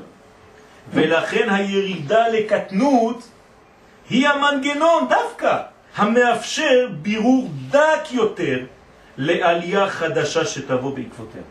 ולכן 0.93 1.51
הירידה 1.51 2.29
לקטנות 2.29 3.29
היא 4.11 4.29
המנגנון 4.29 5.09
דווקא 5.09 5.57
המאפשר 5.97 6.89
בירור 6.93 7.49
דק 7.71 8.13
יותר 8.13 8.59
לעלייה 9.17 9.89
חדשה 9.89 10.45
שתבוא 10.45 10.97
בעקבותיה. 10.97 11.43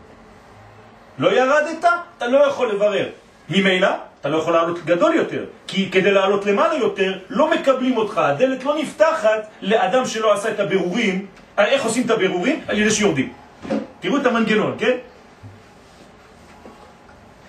לא 1.18 1.32
ירדת, 1.32 1.84
אתה 2.18 2.26
לא 2.26 2.38
יכול 2.46 2.72
לברר. 2.72 3.08
ממילא, 3.48 4.09
אתה 4.20 4.28
לא 4.28 4.36
יכול 4.36 4.52
לעלות 4.52 4.84
גדול 4.84 5.14
יותר, 5.14 5.44
כי 5.66 5.90
כדי 5.90 6.10
לעלות 6.10 6.46
למעלה 6.46 6.74
יותר, 6.74 7.18
לא 7.30 7.50
מקבלים 7.50 7.96
אותך, 7.96 8.18
הדלת 8.18 8.64
לא 8.64 8.78
נפתחת 8.78 9.48
לאדם 9.62 10.06
שלא 10.06 10.32
עשה 10.32 10.50
את 10.50 10.60
הבירורים. 10.60 11.26
איך 11.58 11.84
עושים 11.84 12.06
את 12.06 12.10
הבירורים? 12.10 12.60
על 12.68 12.78
ידי 12.78 12.90
שיורדים. 12.90 13.32
תראו 14.00 14.16
את 14.16 14.26
המנגנון, 14.26 14.76
כן? 14.78 14.96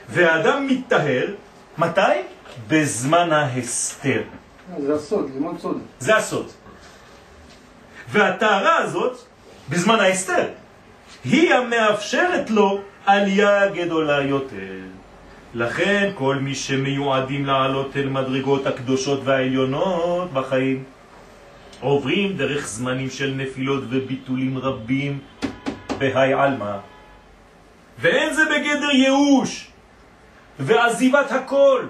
והאדם 0.09 0.67
מתטהר, 0.67 1.27
מתי? 1.77 2.01
בזמן 2.67 3.31
ההסתר. 3.31 4.21
זה 4.77 4.93
הסוד, 4.95 5.29
לימוד 5.33 5.59
סוד. 5.59 5.81
זה 5.99 6.15
הסוד. 6.15 6.47
והטהרה 8.09 8.77
הזאת, 8.77 9.17
בזמן 9.69 9.99
ההסתר, 9.99 10.47
היא 11.23 11.53
המאפשרת 11.53 12.49
לו 12.49 12.81
עלייה 13.05 13.67
גדולה 13.67 14.21
יותר. 14.21 15.00
לכן 15.53 16.11
כל 16.15 16.35
מי 16.35 16.55
שמיועדים 16.55 17.45
לעלות 17.45 17.97
אל 17.97 18.09
מדרגות 18.09 18.67
הקדושות 18.67 19.19
והעליונות 19.23 20.33
בחיים 20.33 20.83
עוברים 21.79 22.37
דרך 22.37 22.67
זמנים 22.67 23.09
של 23.09 23.33
נפילות 23.37 23.83
וביטולים 23.89 24.57
רבים 24.57 25.19
בהי 25.97 26.33
עלמא. 26.33 26.77
ואין 27.99 28.33
זה 28.33 28.45
בגדר 28.45 28.91
ייאוש 28.91 29.67
ועזיבת 30.59 31.31
הכל, 31.31 31.85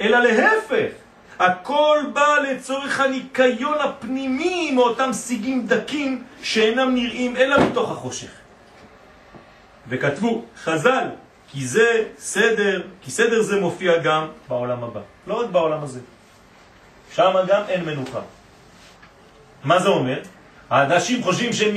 אלא 0.00 0.18
להפך, 0.18 0.90
הכל 1.38 1.98
בא 2.12 2.36
לצורך 2.50 3.00
הניקיון 3.00 3.78
הפנימי 3.80 4.70
מאותם 4.74 5.12
סיגים 5.12 5.66
דקים 5.66 6.24
שאינם 6.42 6.94
נראים 6.94 7.36
אלא 7.36 7.64
מתוך 7.64 7.90
החושך. 7.90 8.30
וכתבו 9.88 10.44
חז"ל, 10.64 11.08
כי 11.56 11.66
זה 11.66 12.04
סדר, 12.18 12.82
כי 13.02 13.10
סדר 13.10 13.42
זה 13.42 13.60
מופיע 13.60 13.98
גם 13.98 14.26
בעולם 14.48 14.84
הבא, 14.84 15.00
לא 15.26 15.40
רק 15.40 15.50
בעולם 15.50 15.82
הזה. 15.82 16.00
שם 17.14 17.32
גם 17.48 17.62
אין 17.68 17.84
מנוחה. 17.84 18.20
מה 19.64 19.78
זה 19.78 19.88
אומר? 19.88 20.20
האנשים 20.70 21.22
חושבים 21.22 21.52
שהם 21.52 21.74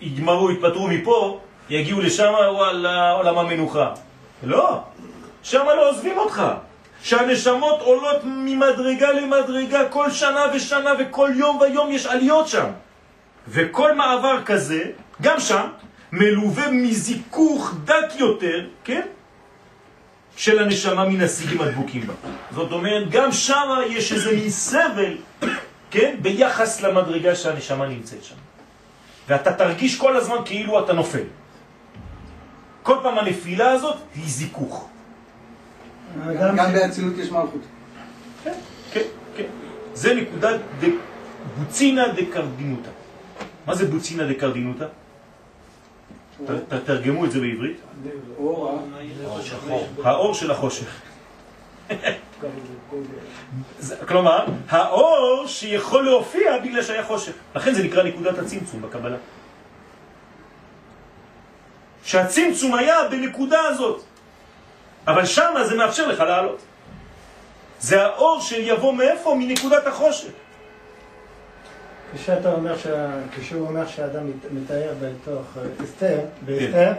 יגמרו, 0.00 0.50
יתפטרו 0.50 0.88
מפה, 0.88 1.40
יגיעו 1.70 2.00
לשם, 2.00 2.32
וואלה, 2.52 3.10
עולם 3.10 3.38
המנוחה. 3.38 3.90
לא, 4.42 4.80
שם 5.42 5.64
לא 5.76 5.90
עוזבים 5.90 6.18
אותך. 6.18 6.42
שהנשמות 7.02 7.80
עולות 7.80 8.20
ממדרגה 8.24 9.12
למדרגה 9.12 9.88
כל 9.88 10.10
שנה 10.10 10.46
ושנה 10.54 10.92
וכל 10.98 11.30
יום 11.34 11.58
ויום 11.60 11.92
יש 11.92 12.06
עליות 12.06 12.48
שם. 12.48 12.66
וכל 13.48 13.94
מעבר 13.94 14.42
כזה, 14.44 14.82
גם 15.22 15.40
שם, 15.40 15.66
מלווה 16.14 16.70
מזיכוך 16.70 17.74
דק 17.84 18.14
יותר, 18.18 18.66
כן? 18.84 19.06
של 20.36 20.62
הנשמה 20.62 21.08
מן 21.08 21.20
הסיגים 21.20 21.60
הדבוקים 21.60 22.06
בה. 22.06 22.14
זאת 22.54 22.72
אומרת, 22.72 23.10
גם 23.10 23.32
שם 23.32 23.68
יש 23.88 24.12
איזה 24.12 24.36
מין 24.36 24.50
סבל, 24.50 25.16
כן? 25.90 26.16
ביחס 26.22 26.80
למדרגה 26.80 27.34
שהנשמה 27.34 27.86
נמצאת 27.86 28.24
שם. 28.24 28.34
ואתה 29.28 29.52
תרגיש 29.52 29.98
כל 29.98 30.16
הזמן 30.16 30.36
כאילו 30.44 30.84
אתה 30.84 30.92
נופל. 30.92 31.24
כל 32.82 32.96
פעם 33.02 33.18
הנפילה 33.18 33.70
הזאת 33.70 33.96
היא 34.14 34.24
זיכוך. 34.26 34.88
גם 36.38 36.72
באצילות 36.72 37.18
יש 37.18 37.30
מלכות. 37.30 37.62
כן, 38.44 38.52
כן, 38.92 39.02
כן. 39.36 39.44
זה 39.94 40.14
נקודת 40.14 40.60
בוצינה 41.58 42.08
דקרדינותה. 42.08 42.90
מה 43.66 43.74
זה 43.74 43.86
בוצינה 43.86 44.26
דקרדינותה? 44.32 44.86
תתרגמו 46.68 47.24
את 47.24 47.32
זה 47.32 47.40
בעברית. 47.40 47.76
האור 50.04 50.34
של 50.34 50.50
החושך. 50.50 51.00
כלומר, 54.08 54.46
האור 54.68 55.44
שיכול 55.46 56.04
להופיע 56.04 56.58
בגלל 56.58 56.82
שהיה 56.82 57.04
חושך. 57.04 57.32
לכן 57.56 57.74
זה 57.74 57.84
נקרא 57.84 58.02
נקודת 58.02 58.38
הצמצום 58.38 58.82
בקבלה. 58.82 59.16
שהצמצום 62.04 62.74
היה 62.74 63.08
בנקודה 63.10 63.60
הזאת. 63.60 64.02
אבל 65.06 65.26
שם 65.26 65.54
זה 65.64 65.76
מאפשר 65.76 66.08
לך 66.08 66.20
לעלות. 66.20 66.60
זה 67.80 68.02
האור 68.02 68.40
שיבוא 68.40 68.94
מאיפה? 68.94 69.34
מנקודת 69.34 69.86
החושך. 69.86 70.28
כשאתה 72.14 72.52
אומר, 72.52 72.78
שה... 72.78 73.10
כשהוא 73.38 73.68
אומר 73.68 73.86
שהאדם 73.86 74.26
מתאר 74.52 74.92
בתוך 75.00 75.46
אה, 75.56 75.84
אסתר, 75.84 76.18
באסתר, 76.46 76.72
כן. 76.72 76.92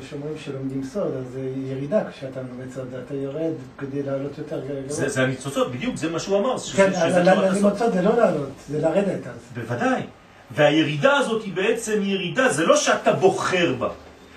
כשאומרים 0.00 0.38
שלומדים 0.38 0.84
סוד, 0.84 1.16
אז 1.16 1.32
זה 1.32 1.40
ירידה 1.56 2.00
כשאתה 2.10 2.40
לומד 2.40 2.72
סוד, 2.74 2.94
אתה 3.06 3.14
יורד 3.14 3.52
כדי 3.78 4.02
לעלות 4.02 4.38
יותר 4.38 4.60
גבוה. 4.60 4.82
זה, 4.88 5.08
זה 5.08 5.22
הניצוצות, 5.22 5.72
בדיוק, 5.72 5.96
זה 5.96 6.10
מה 6.10 6.18
שהוא 6.18 6.38
אמר. 6.38 6.58
כן, 6.76 6.90
ללמוד 7.24 7.76
סוד 7.78 7.92
זה 7.92 8.02
לא 8.02 8.16
לעלות, 8.16 8.48
זה 8.68 8.80
לרדת 8.80 9.26
אז. 9.26 9.38
בוודאי. 9.54 10.02
והירידה 10.50 11.16
הזאת 11.16 11.42
היא 11.42 11.52
בעצם 11.54 12.02
ירידה, 12.02 12.48
זה 12.48 12.66
לא 12.66 12.76
שאתה 12.76 13.12
בוחר 13.12 13.74
בה, 13.78 13.88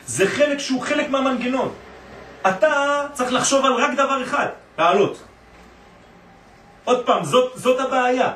זה 0.07 0.27
חלק 0.27 0.57
שהוא 0.59 0.81
חלק 0.81 1.09
מהמנגנון. 1.09 1.71
אתה 2.47 3.01
צריך 3.13 3.33
לחשוב 3.33 3.65
על 3.65 3.73
רק 3.73 3.93
דבר 3.93 4.23
אחד, 4.23 4.47
לעלות. 4.77 5.23
עוד 6.85 7.05
פעם, 7.05 7.25
זאת, 7.25 7.51
זאת 7.55 7.79
הבעיה. 7.79 8.31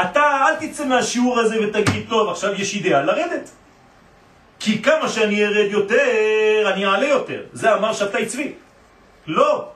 אתה 0.00 0.46
אל 0.46 0.66
תצא 0.66 0.84
מהשיעור 0.84 1.38
הזה 1.40 1.56
ותגיד, 1.62 2.06
טוב, 2.08 2.28
עכשיו 2.28 2.54
יש 2.54 2.74
אידאה 2.74 3.02
לרדת. 3.02 3.50
כי 4.60 4.82
כמה 4.82 5.08
שאני 5.08 5.44
ארד 5.44 5.70
יותר, 5.70 6.72
אני 6.74 6.86
אעלה 6.86 7.06
יותר. 7.06 7.42
זה 7.52 7.74
אמר 7.74 7.92
שבתאי 7.92 8.26
צבי. 8.26 8.52
לא. 9.26 9.68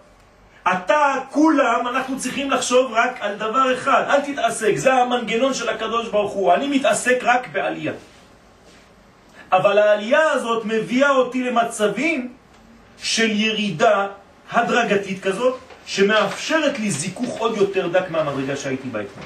אתה, 0.73 1.15
כולם, 1.31 1.89
אנחנו 1.89 2.19
צריכים 2.19 2.51
לחשוב 2.51 2.93
רק 2.93 3.17
על 3.21 3.35
דבר 3.37 3.75
אחד. 3.75 4.05
אל 4.09 4.21
תתעסק, 4.21 4.77
זה 4.77 4.95
המנגנון 4.95 5.55
של 5.55 5.69
הקדוש 5.69 6.09
ברוך 6.09 6.33
הוא. 6.33 6.55
אני 6.55 6.69
מתעסק 6.69 7.19
רק 7.23 7.49
בעלייה. 7.53 7.93
אבל 9.53 9.79
העלייה 9.79 10.31
הזאת 10.31 10.65
מביאה 10.65 11.11
אותי 11.11 11.45
למצבים 11.45 12.33
של 13.03 13.31
ירידה 13.31 14.07
הדרגתית 14.53 15.23
כזאת, 15.23 15.59
שמאפשרת 15.87 16.79
לי 16.79 16.91
זיכוך 16.91 17.39
עוד 17.39 17.57
יותר 17.57 17.89
דק 17.89 18.11
מהמדרגה 18.11 18.57
שהייתי 18.57 18.89
בה 18.89 19.01
אתמול. 19.01 19.25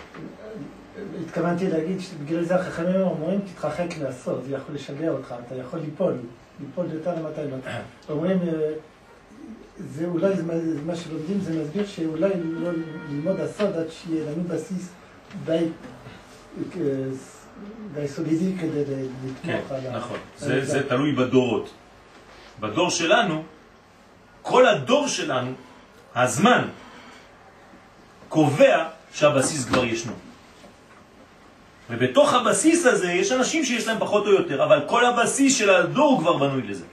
התכוונתי 1.29 1.69
להגיד 1.69 2.01
שבגלל 2.01 2.45
זה 2.45 2.55
החכמים 2.55 3.01
אומרים 3.01 3.41
תתרחק 3.41 3.87
לעשות, 4.01 4.45
זה 4.45 4.55
יכול 4.55 4.75
לשגע 4.75 5.11
אותך, 5.11 5.35
אתה 5.47 5.55
יכול 5.55 5.81
ליפול, 5.81 6.15
ליפול 6.61 6.87
יותר 6.93 7.15
למתי 7.15 7.41
למטה. 7.41 7.71
אומרים, 8.09 8.39
אה, 8.43 8.73
זה 9.79 10.07
אולי, 10.07 10.35
מה 10.87 10.97
שלומדים 10.97 11.41
זה 11.41 11.63
מסביר 11.63 11.87
שאולי 11.87 12.31
לא 12.45 12.71
ללמוד 13.11 13.41
הסוד 13.41 13.77
עד 13.77 13.87
שיהיה 13.91 14.31
לנו 14.31 14.43
בסיס 14.43 14.89
די, 15.45 15.65
די 17.95 18.09
סולידי 18.09 18.53
כדי 18.61 18.85
לתמוך 19.25 19.69
כן, 19.69 19.75
על 19.75 19.87
ה... 19.87 19.97
נכון, 19.97 20.19
זה 20.37 20.89
תלוי 20.89 21.13
בדורות. 21.13 21.71
בדור 22.61 22.91
שלנו, 22.91 23.43
כל 24.43 24.67
הדור 24.67 25.09
שלנו, 25.09 25.53
הזמן, 26.15 26.69
קובע 28.29 28.89
שהבסיס 29.13 29.65
כבר 29.65 29.85
ישנו. 29.85 30.13
ובתוך 31.91 32.35
הבסיס 32.35 32.87
הזה 32.87 33.13
יש 33.13 33.33
אנשים 33.33 33.65
שיש 33.65 33.87
להם 33.87 33.97
פחות 33.99 34.27
או 34.27 34.33
יותר, 34.33 34.65
אבל 34.65 34.81
כל 34.87 35.05
הבסיס 35.05 35.59
של 35.59 35.71
הדור 35.71 36.19
כבר 36.21 36.37
בנוי 36.37 36.63
לזה. 36.63 36.85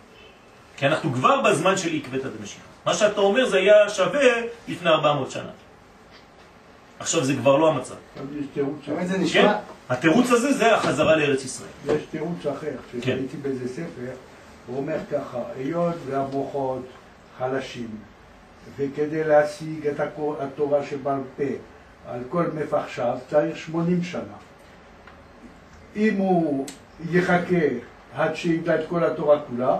כי 0.77 0.87
אנחנו 0.87 1.13
כבר 1.13 1.41
בזמן 1.41 1.77
של 1.77 1.89
עקבת 1.95 2.25
הדמשיכה. 2.25 2.63
מה 2.85 2.93
שאתה 2.93 3.21
אומר 3.21 3.49
זה 3.49 3.57
היה 3.57 3.89
שווה 3.89 4.21
לפני 4.67 4.89
400 4.89 5.31
שנה. 5.31 5.49
עכשיו 6.99 7.23
זה 7.23 7.35
כבר 7.35 7.57
לא 7.57 7.69
המצב. 7.69 7.95
כן, 9.33 9.51
התירוץ 9.89 10.31
הזה 10.31 10.53
זה 10.53 10.75
החזרה 10.75 11.15
לארץ 11.15 11.45
ישראל. 11.45 11.69
יש 11.85 12.01
תירוץ 12.11 12.45
אחר, 12.45 12.71
כן. 13.01 13.17
באיזה 13.41 13.67
ספר, 13.67 14.11
הוא 14.67 14.77
אומר 14.77 14.97
ככה, 15.11 15.37
היות 15.57 15.95
והמוחות 16.05 16.81
חלשים, 17.39 17.89
וכדי 18.77 19.23
להשיג 19.23 19.87
את 19.87 19.99
התורה 20.39 20.85
שבעל 20.89 21.19
פה 21.37 21.43
על 22.07 22.19
כל 22.29 22.45
מפחשיו 22.53 23.17
צריך 23.29 23.57
80 23.57 24.03
שנה. 24.03 24.21
אם 25.95 26.15
הוא 26.17 26.65
יחכה 27.11 27.65
עד 28.15 28.35
שידע 28.35 28.75
את 28.75 28.81
כל 28.89 29.03
התורה 29.03 29.39
כולה, 29.39 29.77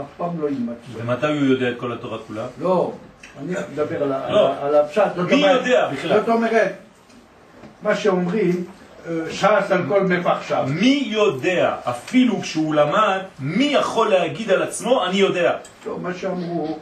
אף 0.00 0.06
פעם 0.16 0.40
לא 0.40 0.48
ילמד. 0.48 0.74
ומתי 0.92 1.26
הוא 1.26 1.34
יודע 1.34 1.70
את 1.70 1.78
כל 1.78 1.92
התורה 1.92 2.18
כולה? 2.26 2.46
לא, 2.60 2.92
אני 3.40 3.54
מדבר 3.72 4.02
על 4.60 4.74
הפשט. 4.74 5.16
לא. 5.16 5.24
מי 5.24 5.36
יודע 5.36 5.88
בכלל? 5.92 6.20
זאת 6.20 6.28
אומרת, 6.28 6.72
מה 7.82 7.94
שאומרים, 7.94 8.64
אה, 9.06 9.12
ש"ס 9.30 9.70
על 9.70 9.82
כל 9.88 10.02
מפחשיו. 10.02 10.66
מי 10.68 11.02
יודע, 11.06 11.76
אפילו 11.84 12.40
כשהוא 12.40 12.74
למד, 12.74 13.18
מי 13.40 13.64
יכול 13.64 14.08
להגיד 14.08 14.50
על 14.50 14.62
עצמו, 14.62 15.06
אני 15.06 15.16
יודע? 15.16 15.56
לא, 15.86 15.98
מה 15.98 16.14
שאמרו, 16.14 16.78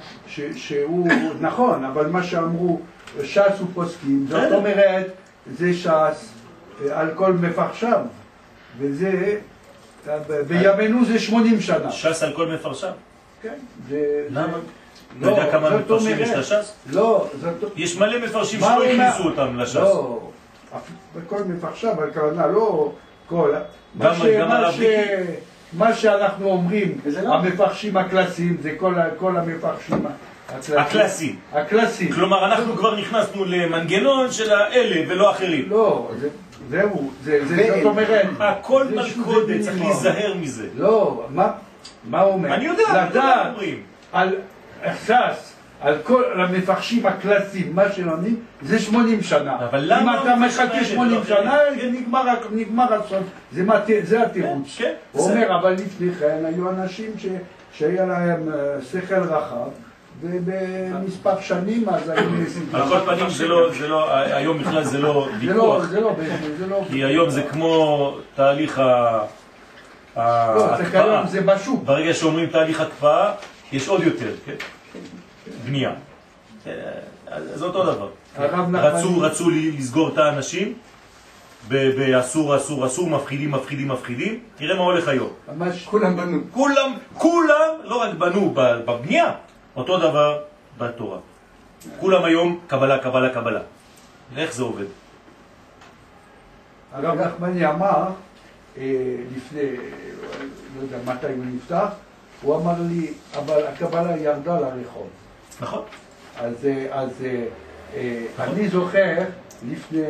שהוא, 0.57 1.09
נכון, 1.41 1.85
אבל 1.85 2.07
מה 2.07 2.23
שאמרו, 2.23 2.81
ש"ס 3.23 3.61
ופוסקים, 3.63 4.27
זאת 4.29 4.53
אומרת, 4.53 5.07
זה 5.59 5.75
ש"ס 5.75 5.89
אה, 5.89 7.01
על 7.01 7.11
כל 7.15 7.33
מפחשיו. 7.33 8.01
וזה 8.79 9.37
בימינו 10.49 11.05
זה 11.05 11.19
80 11.19 11.61
שנה. 11.61 11.93
ש"ס 11.93 12.23
על 12.23 12.33
כל 12.33 12.47
מפרשיו. 12.47 12.93
כן. 13.43 13.55
למה? 14.31 14.47
אתה 15.19 15.27
לא, 15.27 15.31
יודע 15.31 15.51
כמה 15.53 15.71
זאת 15.71 15.81
מפרשים 15.81 16.13
אומרת- 16.13 16.29
יש 16.29 16.53
לש"ס? 16.53 16.73
לא, 16.91 17.27
זאת... 17.41 17.73
יש 17.77 17.97
מלא 17.97 18.19
מפרשים 18.27 18.61
שלא? 18.61 18.85
הכניסו 18.85 19.23
אותם 19.31 19.59
לש"ס. 19.59 19.77
לא, 19.77 20.21
בכל 21.17 21.43
מפרשיו, 21.45 22.05
הכוונה 22.05 22.47
לא 22.47 22.93
כל... 23.27 23.55
מה 23.95 24.05
גם- 24.05 24.15
ש- 24.15 24.23
גם 24.41 24.49
מה 24.49 24.59
הרב? 24.59 24.75
מה 25.73 25.95
שאנחנו 25.95 26.47
אומרים, 26.51 26.99
לא. 27.23 27.35
המפרשים 27.35 27.97
הקלאסיים, 27.97 28.57
זה 28.63 28.73
כל 29.19 29.37
המפרשים 29.37 30.07
הקלאסיים. 30.49 30.79
הקלאסי. 30.81 31.37
הקלאסיים. 31.53 32.13
כלומר, 32.13 32.45
אנחנו 32.47 32.77
כבר 32.77 32.97
נכנסנו 33.01 33.45
למנגנון 33.45 34.33
של 34.33 34.53
האלה 34.53 35.13
ולא 35.13 35.31
אחרים. 35.31 35.65
לא, 35.71 36.11
זה- 36.21 36.29
זהו, 36.71 37.11
זה- 37.25 37.47
זה-. 37.47 37.67
זאת 37.77 37.85
אומרת... 37.85 38.27
הכל 38.41 38.85
מלכודת, 38.95 39.61
צריך. 39.61 39.81
להיזהר 39.83 40.35
מזה. 40.41 40.67
לא, 40.77 41.27
מה 41.35 41.53
מה 42.05 42.21
הוא 42.21 42.33
אומר? 42.33 42.55
אני 42.55 42.65
יודע, 42.65 43.07
לדעת 43.11 43.47
אומרים. 43.53 43.83
על 44.13 44.35
ש"ס, 45.07 45.53
על 45.81 45.97
כל 46.03 46.41
המפרשים 46.41 47.07
הקלאסיים, 47.07 47.73
מה 47.75 47.93
שלומדים, 47.93 48.37
זה 48.63 48.79
80 48.79 49.23
שנה. 49.23 49.57
אבל 49.71 49.81
למה 49.87 50.15
אם 50.17 50.23
אתה 50.23 50.37
מחכה 50.37 50.63
האלה 50.75 50.85
80 50.85 51.11
לא 51.19 51.25
שנה? 51.25 51.59
זה 51.81 51.91
נגמר, 51.91 52.23
נגמר 52.53 52.95
הסוף. 52.95 53.23
זה 53.53 53.63
מה- 53.63 53.81
זה 54.03 54.23
התירוץ. 54.23 54.75
כן, 54.79 54.93
הוא 55.13 55.23
בסדר. 55.29 55.35
אומר, 55.47 55.61
אבל 55.61 55.73
לפני 55.73 56.13
כן 56.13 56.45
היו 56.45 56.71
אנשים 56.71 57.11
שהיה 57.73 58.07
להם 58.07 58.49
אה, 58.53 58.57
שכל 58.93 59.15
רחב, 59.23 59.69
ובמספר 60.23 61.41
שנים 61.41 61.89
אז 61.89 62.09
היו 62.11 62.31
ניסים. 62.31 62.69
על 62.73 62.83
כל 62.89 63.01
פנים 63.07 63.31
זה 63.31 63.49
לא, 63.49 63.71
זה 63.79 63.89
לא, 63.89 64.11
היום 64.15 64.59
בכלל 64.59 64.85
זה 64.85 64.99
לא 64.99 65.09
לא, 65.15 65.29
ויכוח. 65.41 65.85
זה 65.85 66.01
לא, 66.01 66.15
זה 66.59 66.67
לא, 66.67 66.85
כי 66.91 67.05
היום 67.05 67.31
זה 67.31 67.43
כמו 67.43 68.15
תהליך 68.35 68.79
ה- 68.79 69.25
לא, 70.17 70.23
זה 70.59 70.65
ההקפאה. 70.85 71.55
בשוק. 71.55 71.85
ברגע 71.85 72.15
שאומרים 72.15 72.47
תהליך 72.47 72.81
הקפאה, 72.81 73.33
יש 73.73 73.89
עוד 73.89 74.03
יותר, 74.03 74.31
כן? 74.47 74.53
בנייה. 75.67 75.91
אה, 76.67 76.73
זה 77.55 77.65
אותו 77.65 77.83
דבר. 77.83 78.09
נחמן- 78.41 78.77
רצו, 78.77 79.21
רצו 79.21 79.51
לסגור 79.51 80.09
את 80.09 80.19
האנשים 80.19 80.75
באסור, 81.69 82.57
אסור, 82.57 82.87
אסור, 82.87 83.11
מפחידים, 83.11 83.51
מפחידים, 83.51 83.89
מפחידים. 83.89 84.39
תראה 84.57 84.77
מה 84.77 84.83
הולך 84.83 85.09
היום. 85.09 85.29
ממש 85.57 85.85
כולם 85.85 86.17
בנו. 86.17 86.39
כולם, 86.53 86.93
כולם, 87.15 87.69
לא 87.85 87.97
רק 88.03 88.15
בנו 88.15 88.53
בבנייה, 88.57 89.31
אותו 89.81 89.99
דבר 89.99 90.43
בתורה. 90.79 91.19
כולם 92.01 92.25
היום 92.25 92.61
קבלה, 92.67 92.99
קבלה, 92.99 93.35
קבלה. 93.35 93.61
איך 94.37 94.55
זה 94.55 94.63
עובד? 94.63 94.85
הרב 96.93 97.21
נחמני 97.21 97.67
אמר, 97.67 98.05
אה, 98.79 99.17
לפני, 99.37 99.61
אה, 99.61 99.67
לא 100.77 100.83
יודע 100.83 100.97
מתי 101.07 101.27
הוא 101.27 101.45
נפתח, 101.55 101.89
הוא 102.43 102.57
אמר 102.57 102.75
לי, 102.89 103.13
אבל 103.39 103.67
הקבלה 103.67 104.17
ירדה 104.17 104.61
לרחוב. 104.61 105.09
נכון? 105.61 105.83
אז, 106.39 106.67
אה, 106.67 106.87
אז 106.91 107.25
אה, 107.95 108.27
אני 108.39 108.69
זוכר, 108.69 109.17
לפני, 109.71 110.03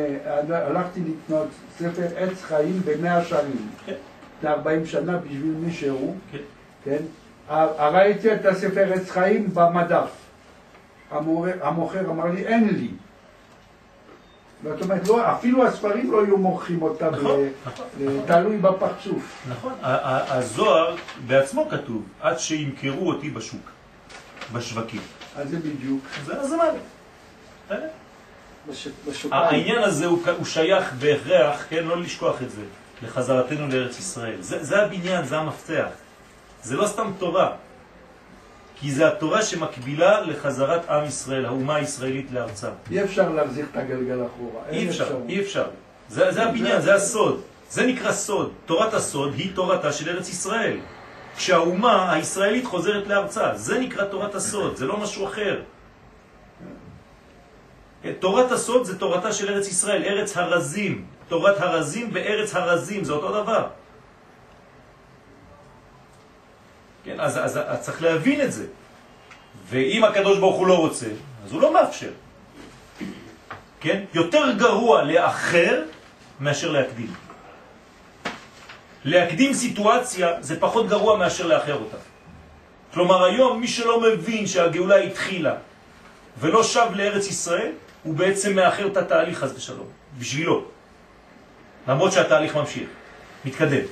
הלכתי 0.49 0.99
לקנות 0.99 1.47
ספר 1.77 2.07
עץ 2.17 2.41
חיים 2.41 2.81
במאה 2.85 3.25
שנים, 3.25 3.69
כן. 3.85 3.95
לפני 4.37 4.49
40 4.49 4.85
שנה 4.85 5.17
בשביל 5.17 5.55
מישהו, 5.59 6.15
כן. 6.31 6.37
כן? 6.83 7.03
ראיתי 7.79 8.33
את 8.33 8.45
הספר 8.45 8.93
עץ 8.93 9.09
חיים 9.09 9.53
במדף. 9.53 10.09
המוכר 11.61 12.09
אמר 12.09 12.25
לי, 12.25 12.45
אין 12.47 12.67
לי. 12.75 12.87
זאת 14.63 14.81
אומרת, 14.81 15.07
לא, 15.07 15.31
אפילו 15.31 15.67
הספרים 15.67 16.11
לא 16.11 16.23
היו 16.23 16.37
מורחים 16.37 16.81
אותם, 16.81 17.09
נכון, 17.15 17.39
ל- 17.41 17.47
נכון. 17.67 17.85
ל- 17.99 18.25
תלוי 18.27 18.57
בפרצוף. 18.57 19.45
נכון. 19.49 19.73
הזוהר 19.81 20.95
בעצמו 21.27 21.67
כתוב, 21.69 22.03
עד 22.21 22.39
שימכרו 22.39 23.09
אותי 23.09 23.29
בשוק, 23.29 23.61
בשווקים. 24.53 25.01
אז 25.35 25.49
זה 25.49 25.57
בדיוק. 25.59 26.01
זה 26.25 26.41
הזמן. 26.41 26.65
בש- 28.69 28.87
בשוקיים. 29.07 29.43
העניין 29.43 29.81
הזה 29.83 30.05
הוא, 30.05 30.19
הוא 30.37 30.45
שייך 30.45 30.93
בהכרח, 30.99 31.65
כן, 31.69 31.83
לא 31.83 32.01
לשכוח 32.01 32.41
את 32.41 32.51
זה, 32.51 32.61
לחזרתנו 33.03 33.67
לארץ 33.67 33.99
ישראל. 33.99 34.41
זה, 34.41 34.63
זה 34.63 34.81
הבניין, 34.81 35.25
זה 35.25 35.37
המפתח. 35.37 35.85
זה 36.63 36.75
לא 36.75 36.87
סתם 36.87 37.11
תורה, 37.17 37.51
כי 38.75 38.91
זה 38.91 39.07
התורה 39.07 39.41
שמקבילה 39.41 40.21
לחזרת 40.21 40.89
עם 40.89 41.05
ישראל, 41.05 41.45
האומה 41.45 41.75
הישראלית 41.75 42.31
לארצה. 42.31 42.69
אי 42.91 43.03
אפשר 43.03 43.29
להחזיר 43.29 43.65
את 43.71 43.77
הגלגל 43.77 44.19
אחורה. 44.25 44.61
אי 44.69 44.89
אפשר, 44.89 45.03
אפשרות. 45.03 45.23
אי 45.29 45.41
אפשר. 45.41 45.65
זה, 46.09 46.31
זה 46.31 46.43
הבניין, 46.43 46.81
זה 46.81 46.95
הסוד. 46.95 47.41
זה 47.69 47.85
נקרא 47.85 48.11
סוד. 48.11 48.51
תורת 48.65 48.93
הסוד 48.93 49.33
היא 49.33 49.55
תורתה 49.55 49.91
של 49.91 50.09
ארץ 50.09 50.29
ישראל. 50.29 50.77
כשהאומה 51.37 52.13
הישראלית 52.13 52.65
חוזרת 52.65 53.07
לארצה, 53.07 53.55
זה 53.55 53.79
נקרא 53.79 54.05
תורת 54.05 54.35
הסוד, 54.35 54.75
זה 54.75 54.85
לא 54.85 54.97
משהו 54.97 55.27
אחר. 55.27 55.61
תורת 58.19 58.51
הסוד 58.51 58.83
זה 58.83 58.99
תורתה 58.99 59.33
של 59.33 59.53
ארץ 59.53 59.67
ישראל, 59.67 60.03
ארץ 60.03 60.37
הרזים. 60.37 61.05
תורת 61.27 61.61
הרזים 61.61 62.09
וארץ 62.13 62.55
הרזים, 62.55 63.03
זה 63.03 63.13
אותו 63.13 63.43
דבר. 63.43 63.67
כן, 67.03 67.19
אז, 67.19 67.37
אז, 67.37 67.59
אז 67.67 67.79
צריך 67.79 68.01
להבין 68.01 68.41
את 68.41 68.51
זה. 68.51 68.65
ואם 69.69 70.03
הקדוש 70.03 70.39
ברוך 70.39 70.55
הוא 70.55 70.67
לא 70.67 70.77
רוצה, 70.77 71.07
אז 71.45 71.51
הוא 71.51 71.61
לא 71.61 71.73
מאפשר. 71.73 72.11
כן? 73.79 74.03
יותר 74.13 74.51
גרוע 74.57 75.03
לאחר 75.03 75.83
מאשר 76.39 76.71
להקדים. 76.71 77.13
להקדים 79.05 79.53
סיטואציה 79.53 80.41
זה 80.41 80.59
פחות 80.59 80.87
גרוע 80.87 81.17
מאשר 81.17 81.47
לאחר 81.47 81.73
אותה. 81.73 81.97
כלומר 82.93 83.23
היום 83.23 83.61
מי 83.61 83.67
שלא 83.67 84.01
מבין 84.01 84.47
שהגאולה 84.47 84.95
התחילה 84.95 85.55
ולא 86.39 86.63
שב 86.63 86.87
לארץ 86.95 87.27
ישראל, 87.27 87.71
הוא 88.03 88.13
בעצם 88.15 88.55
מאחר 88.55 88.87
את 88.87 88.97
התהליך 88.97 89.43
הזה 89.43 89.53
בשלום, 89.53 89.87
בשבילו. 90.19 90.65
למרות 91.87 92.11
שהתהליך 92.11 92.55
ממשיך, 92.55 92.89
מתקדם. 93.45 93.85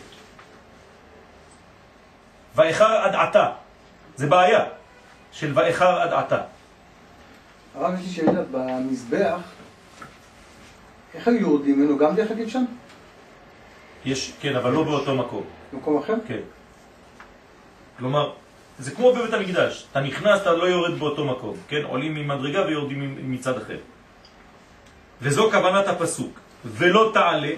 ואיחר 2.60 2.86
עד 2.86 3.16
עתה, 3.16 3.50
זה 4.16 4.28
בעיה 4.28 4.64
של 5.32 5.52
ואיחר 5.56 6.02
עד 6.02 6.14
עתה. 6.14 6.42
הרב 7.76 7.94
יש 7.94 8.06
לי 8.06 8.12
שאלה, 8.12 8.42
במזבח, 8.52 9.40
איך 11.14 11.28
היו 11.28 11.40
יורדים 11.40 11.80
ממנו? 11.80 11.98
גם 11.98 12.16
דרך 12.16 12.32
אגב 12.32 12.48
שם? 12.48 12.66
יש, 14.06 14.34
כן, 14.42 14.56
אבל 14.56 14.72
לא 14.72 14.84
באותו 14.84 15.16
מקום. 15.16 15.44
במקום 15.74 15.98
אחר? 15.98 16.14
כן. 16.28 16.40
כלומר, 17.98 18.32
זה 18.80 18.92
כמו 18.92 19.14
בבית 19.14 19.34
המקדש. 19.34 19.88
אתה 19.92 20.00
נכנס, 20.00 20.42
אתה 20.42 20.52
לא 20.52 20.64
יורד 20.64 21.00
באותו 21.00 21.26
מקום. 21.26 21.56
כן? 21.68 21.82
עולים 21.84 22.16
ממדרגה 22.16 22.66
ויורדים 22.66 23.32
מצד 23.32 23.58
אחר. 23.58 23.78
וזו 25.22 25.52
כוונת 25.52 25.88
הפסוק. 25.88 26.40
ולא 26.66 27.12
תעלה 27.14 27.52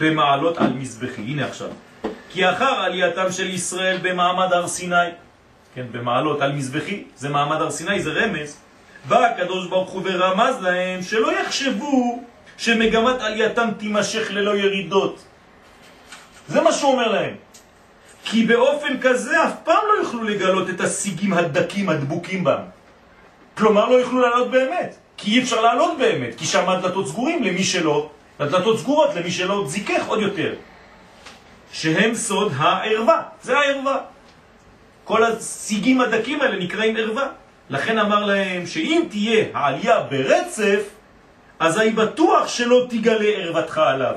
במעלות 0.00 0.58
על 0.58 0.72
מזבחי. 0.72 1.22
הנה 1.22 1.46
עכשיו. 1.46 1.68
כי 2.32 2.50
אחר 2.50 2.64
עלייתם 2.64 3.32
של 3.32 3.50
ישראל 3.50 3.98
במעמד 4.02 4.52
הר 4.52 4.68
סיני, 4.68 4.94
כן, 5.74 5.86
במעלות 5.92 6.40
על 6.40 6.52
מזבחי, 6.52 7.04
זה 7.16 7.28
מעמד 7.28 7.60
הר 7.60 7.70
סיני, 7.70 8.02
זה 8.02 8.12
רמז, 8.12 8.56
בא 9.08 9.26
הקדוש 9.26 9.66
ברוך 9.66 9.90
הוא 9.90 10.02
ורמז 10.04 10.54
להם 10.60 11.02
שלא 11.02 11.40
יחשבו 11.40 12.22
שמגמת 12.58 13.20
עלייתם 13.20 13.68
תימשך 13.78 14.30
ללא 14.30 14.56
ירידות. 14.56 15.24
זה 16.48 16.60
מה 16.60 16.72
שהוא 16.72 16.92
אומר 16.92 17.12
להם. 17.12 17.34
כי 18.24 18.46
באופן 18.46 19.00
כזה 19.00 19.44
אף 19.44 19.52
פעם 19.64 19.82
לא 19.88 20.02
יוכלו 20.02 20.22
לגלות 20.22 20.70
את 20.70 20.80
השיגים 20.80 21.32
הדקים 21.32 21.88
הדבוקים 21.88 22.44
בם. 22.44 22.62
כלומר 23.56 23.88
לא 23.88 23.94
יוכלו 23.94 24.20
לעלות 24.20 24.50
באמת, 24.50 24.96
כי 25.16 25.30
אי 25.30 25.42
אפשר 25.42 25.60
לעלות 25.60 25.98
באמת, 25.98 26.34
כי 26.38 26.46
שם 26.46 26.68
הדלתות 26.68 27.08
סגורים 27.08 27.42
למי 27.42 27.64
שלא, 27.64 28.10
הדלתות 28.38 28.78
סגורות 28.78 29.14
למי 29.14 29.30
שלא 29.30 29.64
זיכך 29.66 30.06
עוד 30.06 30.20
יותר. 30.20 30.54
שהם 31.72 32.14
סוד 32.14 32.52
הערווה, 32.56 33.22
זה 33.42 33.58
הערווה. 33.58 33.98
כל 35.04 35.24
השיגים 35.24 36.00
הדקים 36.00 36.40
האלה 36.40 36.56
נקראים 36.64 36.96
ערווה. 36.96 37.26
לכן 37.70 37.98
אמר 37.98 38.24
להם 38.24 38.66
שאם 38.66 39.02
תהיה 39.10 39.44
העלייה 39.54 40.00
ברצף, 40.00 40.82
אז 41.58 41.78
אני 41.78 41.90
בטוח 41.90 42.48
שלא 42.48 42.86
תגלה 42.90 43.28
ערוותך 43.28 43.78
עליו. 43.78 44.14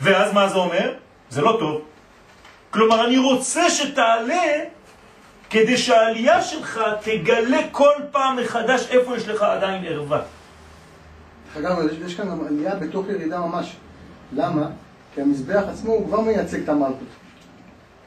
ואז 0.00 0.32
מה 0.32 0.48
זה 0.48 0.54
אומר? 0.56 0.92
זה 1.30 1.40
לא 1.42 1.56
טוב. 1.60 1.80
כלומר, 2.70 3.04
אני 3.06 3.18
רוצה 3.18 3.70
שתעלה 3.70 4.44
כדי 5.50 5.76
שהעלייה 5.76 6.42
שלך 6.42 6.80
תגלה 7.02 7.58
כל 7.72 7.90
פעם 8.10 8.36
מחדש 8.36 8.86
איפה 8.90 9.16
יש 9.16 9.28
לך 9.28 9.42
עדיין 9.42 9.84
ערווה. 9.84 10.20
אגב, 11.58 11.76
יש- 12.06 12.14
כאן 12.14 12.38
עלייה 12.48 12.74
בתוך 12.74 13.06
ירידה 13.08 13.38
ממש. 13.38 13.72
למה? 14.32 14.66
כי 15.14 15.20
המזבח 15.20 15.62
עצמו 15.70 15.92
הוא 15.92 16.06
כבר 16.06 16.20
מייצג 16.20 16.62
את 16.62 16.68
המלכות. 16.68 16.94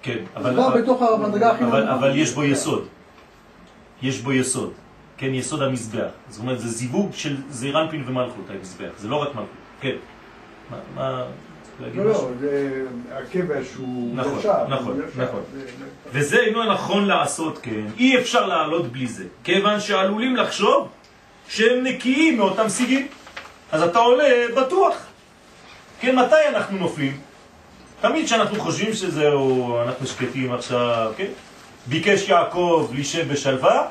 כן, 0.02 0.18
אבל 0.36 0.54
כבר 0.54 0.76
בתוך 0.78 1.02
המדרגה 1.02 1.52
הכי 1.52 1.64
אבל, 1.64 1.80
נמוכה. 1.84 1.94
אבל 1.96 2.16
יש 2.18 2.34
בו 2.34 2.44
יסוד. 2.44 2.88
יש 4.02 4.22
בו 4.22 4.34
יסוד. 4.34 4.72
כן, 5.18 5.34
יסוד 5.34 5.62
המזבח. 5.62 6.10
זאת 6.30 6.40
אומרת, 6.42 6.60
זה 6.60 6.68
זיווג 6.70 7.10
של 7.14 7.38
זעירנפין 7.50 8.04
ומלכות, 8.08 8.46
המזבח. 8.50 8.90
זה 8.98 9.08
לא 9.08 9.16
רק 9.16 9.28
מלכות. 9.28 9.50
כן. 9.82 9.96
מה, 10.72 10.78
מה... 10.96 11.24
לא? 11.96 12.06
לא, 12.06 12.30
זה 12.40 12.84
הכבש 13.12 13.74
הוא 13.78 14.16
נכון, 14.16 14.40
ישר. 14.40 14.68
נכון, 14.70 15.00
ישר. 15.10 15.24
נכון. 15.24 15.42
זה- 15.54 15.66
וזה 16.12 16.38
אינו 16.40 16.64
נכון 16.74 17.06
לעשות 17.06 17.58
כן. 17.62 17.86
אי 17.98 18.18
אפשר 18.18 18.46
לעלות 18.48 18.88
בלי 18.92 19.08
זה, 19.08 19.24
כיוון 19.44 19.80
שעלולים 19.80 20.36
לחשוב 20.36 20.88
שהם 21.48 21.84
נקיים 21.84 22.38
מאותם 22.38 22.70
סיגים. 22.70 23.08
אז 23.72 23.82
אתה 23.82 24.00
עולה 24.00 24.24
בטוח. 24.58 25.07
כן, 26.00 26.16
מתי 26.16 26.48
אנחנו 26.50 26.78
נופלים? 26.78 27.20
תמיד 28.02 28.26
כשאנחנו 28.26 28.60
חושבים 28.60 28.94
שזהו, 28.94 29.78
אנחנו 29.82 30.08
שקטים 30.08 30.54
עכשיו, 30.54 31.12
כן? 31.18 31.28
ביקש 31.88 32.30
יעקב 32.30 32.90
לישב 32.94 33.34
בשלווה, 33.34 33.88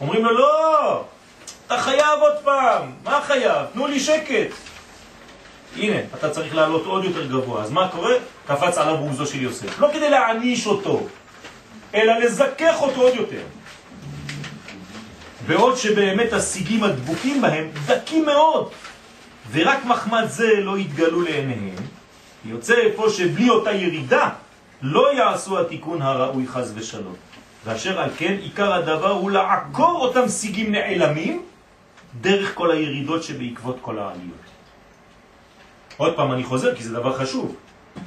אומרים 0.00 0.24
לו, 0.24 0.38
לא, 0.38 1.04
אתה 1.66 1.78
חייב 1.78 2.20
עוד 2.20 2.34
פעם, 2.44 2.92
מה 3.04 3.20
חייב? 3.22 3.66
תנו 3.72 3.86
לי 3.86 4.00
שקט. 4.00 4.54
הנה, 5.76 5.96
אתה 6.14 6.30
צריך 6.30 6.54
לעלות 6.54 6.86
עוד 6.86 7.04
יותר 7.04 7.26
גבוה. 7.26 7.62
אז 7.62 7.70
מה 7.70 7.88
קורה? 7.88 8.14
קפץ 8.46 8.78
עליו 8.78 8.96
בוזו 8.96 9.26
של 9.26 9.42
יוסף. 9.42 9.78
לא 9.78 9.88
כדי 9.92 10.10
להעניש 10.10 10.66
אותו, 10.66 11.06
אלא 11.94 12.18
לזכך 12.18 12.74
אותו 12.80 13.00
עוד 13.00 13.14
יותר. 13.14 13.42
בעוד 15.46 15.76
שבאמת 15.76 16.32
השיגים 16.32 16.84
הדבוקים 16.84 17.42
בהם 17.42 17.70
דקים 17.86 18.26
מאוד, 18.26 18.70
ורק 19.50 19.84
מחמד 19.84 20.24
זה 20.26 20.60
לא 20.60 20.78
יתגלו 20.78 21.22
לעיניהם, 21.22 21.84
יוצא 22.44 22.74
איפה 22.74 23.10
שבלי 23.10 23.50
אותה 23.50 23.72
ירידה 23.72 24.28
לא 24.82 25.14
יעשו 25.14 25.60
התיקון 25.60 26.02
הראוי 26.02 26.46
חז 26.46 26.72
ושלום. 26.76 27.14
ואשר 27.64 28.00
על 28.00 28.10
כן 28.16 28.32
עיקר 28.32 28.72
הדבר 28.72 29.10
הוא 29.10 29.30
לעקור 29.30 30.06
אותם 30.06 30.28
שיגים 30.28 30.72
נעלמים 30.72 31.42
דרך 32.20 32.54
כל 32.54 32.70
הירידות 32.70 33.22
שבעקבות 33.22 33.76
כל 33.80 33.98
העליות. 33.98 34.42
עוד 35.96 36.16
פעם 36.16 36.32
אני 36.32 36.44
חוזר 36.44 36.74
כי 36.74 36.84
זה 36.84 36.92
דבר 36.94 37.18
חשוב. 37.18 37.56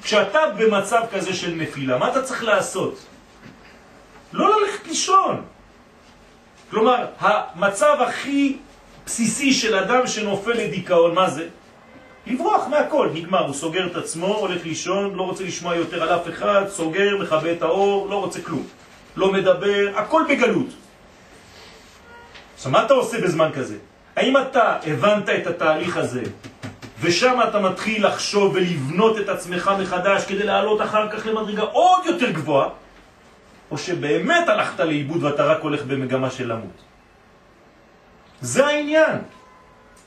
כשאתה 0.04 0.40
במצב 0.58 1.02
כזה 1.12 1.34
של 1.34 1.56
נפילה, 1.56 1.98
מה 1.98 2.12
אתה 2.12 2.22
צריך 2.22 2.44
לעשות? 2.44 3.06
לא 4.34 4.62
ללכת 4.62 4.88
לישון. 4.88 5.42
כלומר, 6.70 7.06
המצב 7.20 7.98
הכי 8.08 8.58
בסיסי 9.06 9.53
של 9.53 9.76
אדם 9.76 10.08
שנופל 10.08 10.51
לדיכאון, 10.51 11.16
מה 11.16 11.30
זה? 11.30 11.47
לברוח 12.28 12.68
מהכל, 12.68 13.10
נגמר, 13.14 13.45
הוא 13.45 13.53
סוגר 13.53 13.88
את 13.88 13.95
עצמו, 13.95 14.28
הולך 14.28 14.66
לישון, 14.66 15.16
לא 15.16 15.22
רוצה 15.22 15.43
לשמוע 15.43 15.76
יותר 15.76 16.03
על 16.03 16.10
אף 16.10 16.30
אחד, 16.30 16.64
סוגר, 16.70 17.18
מכבה 17.18 17.51
את 17.51 17.62
האור, 17.62 18.10
לא 18.10 18.16
רוצה 18.16 18.41
כלום. 18.41 18.68
לא 19.16 19.32
מדבר, 19.34 19.89
הכל 19.95 20.24
בגלות. 20.30 20.68
עכשיו, 22.56 22.72
מה 22.72 22.86
אתה 22.86 22.93
עושה 22.93 23.22
בזמן 23.22 23.49
כזה? 23.53 23.78
האם 24.16 24.38
אתה 24.38 24.78
הבנת 24.88 25.30
את 25.30 25.47
התהליך 25.47 25.97
הזה, 25.97 26.24
ושם 27.01 27.39
אתה 27.49 27.60
מתחיל 27.60 28.08
לחשוב 28.08 28.53
ולבנות 28.56 29.18
את 29.20 29.30
עצמך 29.30 29.72
מחדש 29.80 30.26
כדי 30.26 30.43
לעלות 30.43 30.82
אחר 30.82 31.10
כך 31.10 31.26
למדרגה 31.26 31.62
עוד 31.62 32.06
יותר 32.06 32.32
גבוהה, 32.32 32.70
או 33.72 33.78
שבאמת 33.78 34.49
הלכת 34.49 34.80
לאיבוד 34.80 35.24
ואתה 35.24 35.45
רק 35.45 35.62
הולך 35.62 35.84
במגמה 35.84 36.30
של 36.30 36.51
למות? 36.51 36.95
זה 38.46 38.66
העניין. 38.68 39.18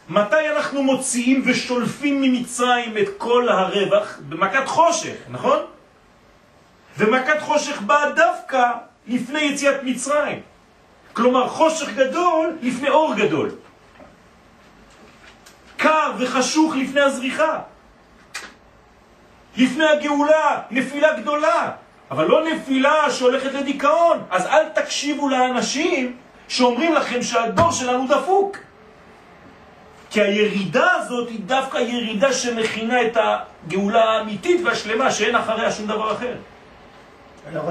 מתי 0.09 0.49
אנחנו 0.57 0.82
מוציאים 0.82 1.43
ושולפים 1.47 2.22
ממצרים 2.22 2.99
את 2.99 3.09
כל 3.18 3.49
הרווח? 3.49 4.18
במכת 4.28 4.66
חושך, 4.66 5.14
נכון? 5.30 5.59
ומכת 6.99 7.41
חושך 7.41 7.80
באה 7.80 8.11
דווקא 8.11 8.72
לפני 9.07 9.41
יציאת 9.41 9.82
מצרים. 9.82 10.41
כלומר, 11.12 11.49
חושך 11.49 11.89
גדול 11.95 12.57
לפני 12.62 12.89
אור 12.89 13.14
גדול. 13.14 13.51
קר 15.76 16.12
וחשוך 16.18 16.74
לפני 16.76 17.01
הזריחה. 17.01 17.59
לפני 19.57 19.84
הגאולה, 19.84 20.62
נפילה 20.70 21.20
גדולה. 21.20 21.70
אבל 22.11 22.24
לא 22.24 22.45
נפילה 22.45 23.11
שהולכת 23.11 23.53
לדיכאון. 23.53 24.22
אז 24.30 24.47
אל 24.47 24.68
תקשיבו 24.68 25.28
לאנשים 25.28 26.16
שאומרים 26.49 26.94
לכם 26.94 27.22
שהדור 27.22 27.72
שלנו 27.72 28.07
דפוק. 28.09 28.57
כי 30.11 30.22
הירידה 30.22 30.92
הזאת 30.92 31.28
היא 31.28 31.40
דווקא 31.46 31.78
ירידה 31.78 32.32
שמכינה 32.32 33.03
את 33.03 33.16
הגאולה 33.16 34.05
האמיתית 34.05 34.61
והשלמה 34.64 35.11
שאין 35.11 35.34
אחריה 35.34 35.72
שום 35.72 35.86
דבר 35.86 36.12
אחר. 36.12 36.34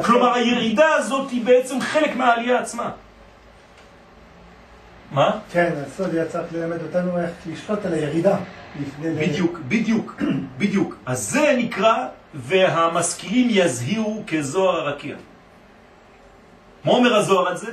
כלומר 0.05 0.34
הירידה 0.34 0.93
הזאת 0.93 1.32
היא 1.32 1.45
בעצם 1.45 1.82
חלק 1.82 2.15
מהעלייה 2.15 2.59
עצמה. 2.59 2.91
מה? 5.11 5.32
כן, 5.51 5.73
הסוד 5.88 6.15
היה 6.15 6.25
צריך 6.25 6.53
ללמד 6.53 6.82
אותנו 6.82 7.19
איך 7.19 7.32
לשלוט 7.45 7.86
על 7.86 7.93
הירידה. 7.93 8.38
בדיוק, 9.01 9.59
בדיוק, 9.67 10.21
בדיוק. 10.57 10.95
אז 11.05 11.30
זה 11.30 11.53
נקרא 11.57 12.07
והמשכילים 12.34 13.47
יזהירו 13.49 14.23
כזוהר 14.28 14.75
הרקיע. 14.75 15.15
מה 16.86 16.91
אומר 16.91 17.15
הזוהר 17.15 17.47
על 17.47 17.57
זה? 17.57 17.71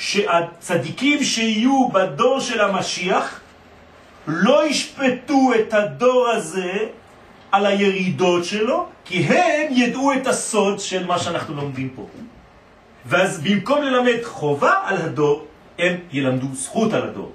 שהצדיקים 0.00 1.24
שיהיו 1.24 1.88
בדור 1.88 2.40
של 2.40 2.60
המשיח 2.60 3.40
לא 4.26 4.66
ישפטו 4.66 5.50
את 5.60 5.74
הדור 5.74 6.28
הזה 6.28 6.72
על 7.52 7.66
הירידות 7.66 8.44
שלו, 8.44 8.86
כי 9.04 9.22
הם 9.22 9.66
ידעו 9.70 10.12
את 10.12 10.26
הסוד 10.26 10.80
של 10.80 11.06
מה 11.06 11.18
שאנחנו 11.18 11.54
לומדים 11.54 11.88
פה. 11.94 12.06
ואז 13.06 13.40
במקום 13.40 13.82
ללמד 13.82 14.24
חובה 14.24 14.74
על 14.84 14.96
הדור, 14.96 15.46
הם 15.78 15.96
ילמדו 16.12 16.46
זכות 16.54 16.92
על 16.92 17.02
הדור. 17.02 17.32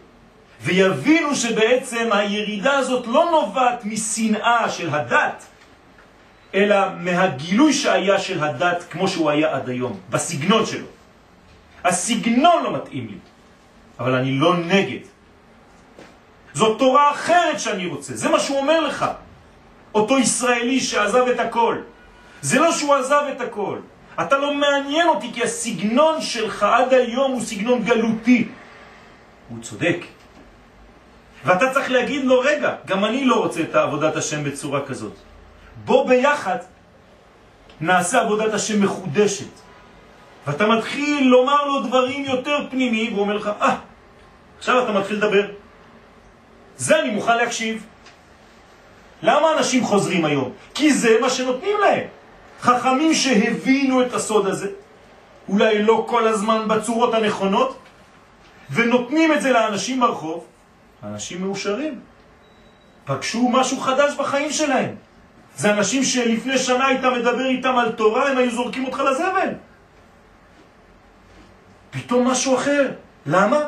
ויבינו 0.61 1.35
שבעצם 1.35 2.09
הירידה 2.11 2.77
הזאת 2.77 3.07
לא 3.07 3.27
נובעת 3.31 3.85
משנאה 3.85 4.69
של 4.69 4.89
הדת, 4.89 5.45
אלא 6.53 6.77
מהגילוי 6.99 7.73
שהיה 7.73 8.19
של 8.19 8.43
הדת 8.43 8.83
כמו 8.91 9.07
שהוא 9.07 9.29
היה 9.29 9.55
עד 9.55 9.69
היום, 9.69 9.99
בסגנון 10.09 10.65
שלו. 10.65 10.94
הסגנון 11.85 12.63
לא 12.63 12.73
מתאים 12.73 13.07
לי, 13.07 13.17
אבל 13.99 14.15
אני 14.15 14.31
לא 14.31 14.57
נגד. 14.57 15.05
זאת 16.53 16.79
תורה 16.79 17.11
אחרת 17.11 17.59
שאני 17.59 17.85
רוצה, 17.87 18.15
זה 18.15 18.29
מה 18.29 18.39
שהוא 18.39 18.57
אומר 18.57 18.79
לך. 18.79 19.05
אותו 19.95 20.19
ישראלי 20.19 20.79
שעזב 20.79 21.27
את 21.27 21.39
הכל. 21.39 21.77
זה 22.41 22.59
לא 22.59 22.71
שהוא 22.71 22.95
עזב 22.95 23.23
את 23.35 23.41
הכל. 23.41 23.79
אתה 24.21 24.37
לא 24.37 24.53
מעניין 24.53 25.07
אותי 25.07 25.33
כי 25.33 25.43
הסגנון 25.43 26.21
שלך 26.21 26.63
עד 26.63 26.93
היום 26.93 27.31
הוא 27.31 27.41
סגנון 27.41 27.83
גלותי. 27.83 28.47
הוא 29.49 29.57
צודק. 29.61 29.97
ואתה 31.45 31.73
צריך 31.73 31.91
להגיד 31.91 32.25
לו, 32.25 32.39
רגע, 32.39 32.75
גם 32.85 33.05
אני 33.05 33.25
לא 33.25 33.35
רוצה 33.35 33.61
את 33.61 33.75
עבודת 33.75 34.15
השם 34.15 34.43
בצורה 34.43 34.85
כזאת. 34.85 35.13
בוא 35.85 36.07
ביחד 36.07 36.57
נעשה 37.81 38.21
עבודת 38.21 38.53
השם 38.53 38.83
מחודשת. 38.83 39.64
ואתה 40.47 40.67
מתחיל 40.67 41.27
לומר 41.27 41.65
לו 41.65 41.81
דברים 41.81 42.25
יותר 42.25 42.57
פנימיים, 42.69 43.13
והוא 43.13 43.21
אומר 43.23 43.37
לך, 43.37 43.49
אה, 43.61 43.75
עכשיו 44.57 44.83
אתה 44.83 44.91
מתחיל 44.91 45.17
לדבר. 45.17 45.47
זה 46.77 46.99
אני 46.99 47.09
מוכן 47.09 47.37
להקשיב. 47.37 47.85
למה 49.21 49.57
אנשים 49.57 49.83
חוזרים 49.85 50.25
היום? 50.25 50.51
כי 50.73 50.93
זה 50.93 51.17
מה 51.21 51.29
שנותנים 51.29 51.77
להם. 51.81 52.07
חכמים 52.61 53.13
שהבינו 53.13 54.01
את 54.01 54.13
הסוד 54.13 54.47
הזה, 54.47 54.69
אולי 55.49 55.83
לא 55.83 56.05
כל 56.07 56.27
הזמן 56.27 56.67
בצורות 56.67 57.13
הנכונות, 57.13 57.77
ונותנים 58.71 59.33
את 59.33 59.41
זה 59.41 59.51
לאנשים 59.51 59.99
ברחוב, 59.99 60.45
אנשים 61.03 61.41
מאושרים. 61.41 61.99
פגשו 63.05 63.49
משהו 63.49 63.79
חדש 63.79 64.13
בחיים 64.15 64.51
שלהם. 64.51 64.95
זה 65.55 65.73
אנשים 65.73 66.03
שלפני 66.03 66.57
שנה 66.57 66.87
היית 66.87 67.03
מדבר 67.03 67.45
איתם 67.45 67.77
על 67.77 67.91
תורה, 67.91 68.29
הם 68.29 68.37
היו 68.37 68.51
זורקים 68.51 68.85
אותך 68.85 68.99
לזבל. 68.99 69.49
פתאום 71.95 72.27
משהו 72.27 72.55
אחר. 72.55 72.91
למה? 73.25 73.59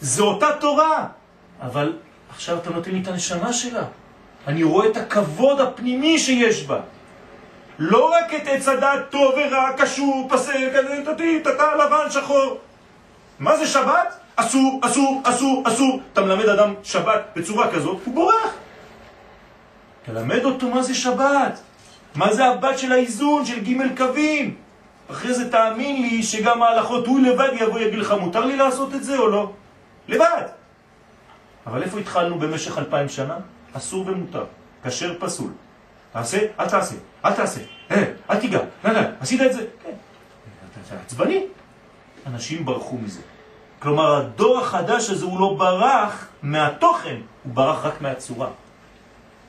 זה 0.00 0.22
אותה 0.22 0.48
תורה, 0.60 1.06
אבל 1.62 1.92
עכשיו 2.30 2.58
אתה 2.58 2.70
נותן 2.70 2.90
לי 2.90 3.02
את 3.02 3.08
הנשמה 3.08 3.52
שלה. 3.52 3.84
אני 4.46 4.62
רואה 4.62 4.88
את 4.88 4.96
הכבוד 4.96 5.60
הפנימי 5.60 6.18
שיש 6.18 6.64
בה. 6.64 6.80
לא 7.78 8.10
רק 8.12 8.34
את 8.34 8.42
עץ 8.46 8.68
הדעת 8.68 9.10
טוב 9.10 9.34
ורע, 9.36 9.72
קשור, 9.76 10.28
פסק, 10.30 10.54
תתי, 11.04 11.40
תתה, 11.40 11.74
לבן, 11.74 12.10
שחור. 12.10 12.58
מה 13.38 13.56
זה 13.56 13.66
שבת? 13.66 14.14
אסור, 14.36 14.80
אסור, 14.82 15.22
אסור, 15.24 15.62
אסור. 15.66 16.00
אתה 16.12 16.20
מלמד 16.20 16.48
אדם 16.48 16.74
שבת 16.82 17.22
בצורה 17.36 17.70
כזאת, 17.70 17.98
הוא 18.04 18.14
בורח. 18.14 18.54
תלמד 20.06 20.44
אותו 20.44 20.68
מה 20.68 20.82
זה 20.82 20.94
שבת. 20.94 21.60
מה 22.14 22.32
זה 22.34 22.46
הבת 22.46 22.78
של 22.78 22.92
האיזון, 22.92 23.44
של 23.44 23.64
ג' 23.64 23.96
קווים. 23.96 24.67
אחרי 25.10 25.34
זה 25.34 25.50
תאמין 25.50 26.02
לי 26.02 26.22
שגם 26.22 26.62
ההלכות, 26.62 27.06
הוא 27.06 27.20
לבד 27.20 27.48
יבוא 27.60 27.80
יגיד 27.80 27.98
לך, 27.98 28.14
מותר 28.20 28.44
לי 28.44 28.56
לעשות 28.56 28.94
את 28.94 29.04
זה 29.04 29.18
או 29.18 29.28
לא? 29.28 29.52
לבד. 30.08 30.42
אבל 31.66 31.82
איפה 31.82 31.98
התחלנו 31.98 32.38
במשך 32.38 32.78
אלפיים 32.78 33.08
שנה? 33.08 33.36
אסור 33.72 34.04
ומותר, 34.06 34.44
כשר 34.84 35.14
פסול. 35.18 35.50
תעשה, 36.12 36.38
אל 36.60 36.68
תעשה, 36.68 36.94
אל 37.24 37.32
תעשה, 37.32 37.60
אה, 37.90 38.04
אל 38.30 38.36
תיגע, 38.36 38.60
לא, 38.84 38.90
לא, 38.90 39.00
עשית 39.20 39.42
את 39.42 39.52
זה? 39.52 39.66
כן. 39.84 39.90
אתה 40.86 40.96
עצבני. 41.06 41.46
אנשים 42.26 42.64
ברחו 42.64 42.98
מזה. 42.98 43.20
כלומר, 43.78 44.16
הדור 44.16 44.58
החדש 44.58 45.10
הזה 45.10 45.24
הוא 45.24 45.40
לא 45.40 45.54
ברח 45.58 46.26
מהתוכן, 46.42 47.16
הוא 47.44 47.54
ברח 47.54 47.84
רק 47.84 48.00
מהצורה. 48.00 48.48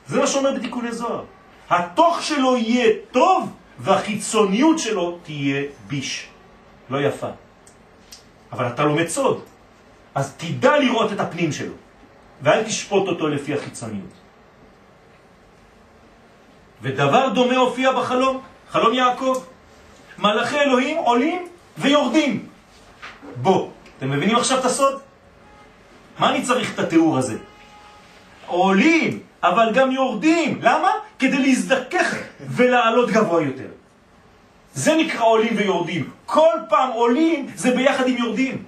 זה 0.06 0.20
מה 0.20 0.26
שאומר 0.26 0.54
בתיקוני 0.54 0.92
זוהר. 0.92 1.24
התוך 1.70 2.22
שלו 2.22 2.56
יהיה 2.56 2.92
טוב 3.12 3.52
והחיצוניות 3.80 4.78
שלו 4.78 5.18
תהיה 5.22 5.62
ביש, 5.86 6.28
לא 6.90 7.00
יפה. 7.02 7.30
אבל 8.52 8.66
אתה 8.66 8.84
לומד 8.84 9.06
סוד, 9.08 9.42
אז 10.14 10.34
תדע 10.36 10.78
לראות 10.78 11.12
את 11.12 11.20
הפנים 11.20 11.52
שלו, 11.52 11.74
ואל 12.42 12.64
תשפוט 12.64 13.08
אותו 13.08 13.28
לפי 13.28 13.54
החיצוניות. 13.54 14.10
ודבר 16.82 17.28
דומה 17.28 17.56
הופיע 17.56 17.92
בחלום, 17.92 18.40
חלום 18.70 18.94
יעקב. 18.94 19.44
מלאכי 20.18 20.60
אלוהים 20.60 20.96
עולים 20.96 21.48
ויורדים 21.78 22.46
בו. 23.36 23.70
אתם 23.98 24.10
מבינים 24.10 24.36
עכשיו 24.36 24.58
את 24.58 24.64
הסוד? 24.64 25.00
מה 26.18 26.30
אני 26.30 26.42
צריך 26.42 26.74
את 26.74 26.78
התיאור 26.78 27.18
הזה? 27.18 27.38
עולים, 28.46 29.20
אבל 29.42 29.72
גם 29.74 29.90
יורדים. 29.90 30.58
למה? 30.62 30.90
כדי 31.18 31.38
להזדכך 31.38 32.14
ולעלות 32.40 33.10
גבוה 33.10 33.42
יותר. 33.42 33.68
זה 34.74 34.96
נקרא 34.96 35.24
עולים 35.24 35.56
ויורדים. 35.56 36.10
כל 36.26 36.56
פעם 36.68 36.90
עולים 36.90 37.46
זה 37.54 37.70
ביחד 37.76 38.08
עם 38.08 38.16
יורדים. 38.16 38.64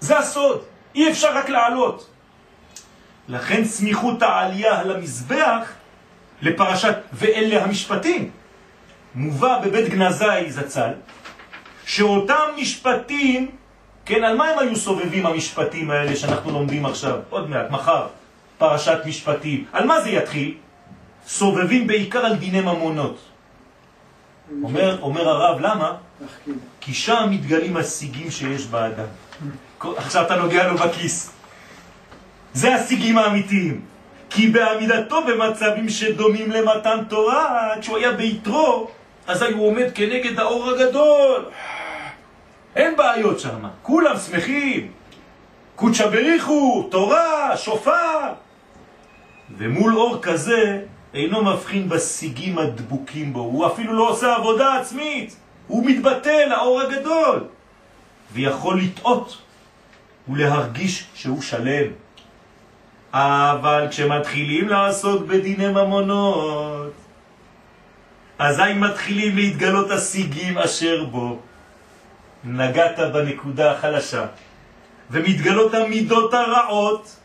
זה 0.00 0.18
הסוד. 0.18 0.62
אי 0.94 1.10
אפשר 1.10 1.36
רק 1.36 1.48
לעלות. 1.48 2.10
לכן 3.28 3.64
סמיכות 3.64 4.22
העלייה 4.22 4.80
על 4.80 4.96
המזבח 4.96 5.72
לפרשת 6.42 6.96
ואלה 7.12 7.64
המשפטים 7.64 8.30
מובא 9.14 9.58
בבית 9.64 9.88
גנזי 9.88 10.50
זצ"ל 10.50 10.92
שאותם 11.86 12.48
משפטים, 12.56 13.50
כן, 14.04 14.24
על 14.24 14.36
מה 14.36 14.48
הם 14.48 14.58
היו 14.58 14.76
סובבים 14.76 15.26
המשפטים 15.26 15.90
האלה 15.90 16.16
שאנחנו 16.16 16.50
לומדים 16.50 16.86
עכשיו, 16.86 17.18
עוד 17.30 17.50
מעט, 17.50 17.70
מחר, 17.70 18.06
פרשת 18.58 18.98
משפטים, 19.06 19.64
על 19.72 19.86
מה 19.86 20.00
זה 20.00 20.10
יתחיל? 20.10 20.54
סובבים 21.26 21.86
בעיקר 21.86 22.26
על 22.26 22.36
דיני 22.36 22.60
ממונות. 22.60 23.18
אומר, 24.62 24.98
אומר 25.02 25.28
הרב, 25.28 25.60
למה? 25.60 25.92
כי 26.80 26.94
שם 26.94 27.26
מתגלים 27.30 27.76
השיגים 27.76 28.30
שיש 28.30 28.66
באדם. 28.66 29.06
עכשיו 29.80 30.26
אתה 30.26 30.36
נוגע 30.36 30.68
לו 30.68 30.76
בכיס. 30.78 31.30
זה 32.52 32.74
השיגים 32.74 33.18
האמיתיים. 33.18 33.80
כי 34.30 34.48
בעמידתו 34.48 35.24
במצבים 35.26 35.88
שדומים 35.88 36.50
למתן 36.50 36.98
תורה, 37.08 37.74
כשהוא 37.80 37.96
היה 37.96 38.12
ביתרו, 38.12 38.90
אז 39.26 39.42
הוא 39.42 39.66
עומד 39.66 39.86
כנגד 39.94 40.38
האור 40.38 40.70
הגדול. 40.70 41.44
אין 42.76 42.96
בעיות 42.96 43.40
שם, 43.40 43.64
כולם 43.82 44.16
שמחים. 44.18 44.92
קודשא 45.76 46.08
בריחו, 46.08 46.88
תורה, 46.90 47.56
שופר. 47.56 48.45
ומול 49.58 49.96
אור 49.96 50.18
כזה 50.22 50.80
אינו 51.14 51.44
מבחין 51.44 51.88
בשיגים 51.88 52.58
הדבוקים 52.58 53.32
בו, 53.32 53.40
הוא 53.40 53.66
אפילו 53.66 53.92
לא 53.92 54.10
עושה 54.10 54.34
עבודה 54.34 54.80
עצמית, 54.80 55.36
הוא 55.66 55.86
מתבטא 55.86 56.44
לאור 56.50 56.80
הגדול, 56.80 57.44
ויכול 58.32 58.80
לטעות 58.80 59.38
ולהרגיש 60.28 61.04
שהוא 61.14 61.42
שלם. 61.42 61.86
אבל 63.12 63.86
כשמתחילים 63.90 64.68
לעסוק 64.68 65.22
בדיני 65.22 65.68
ממונות, 65.68 66.92
אזי 68.38 68.72
מתחילים 68.74 69.36
להתגלות 69.36 69.90
השיגים 69.90 70.58
אשר 70.58 71.04
בו. 71.04 71.38
נגעת 72.44 72.98
בנקודה 73.12 73.72
החלשה, 73.72 74.26
ומתגלות 75.10 75.74
המידות 75.74 76.34
הרעות 76.34 77.16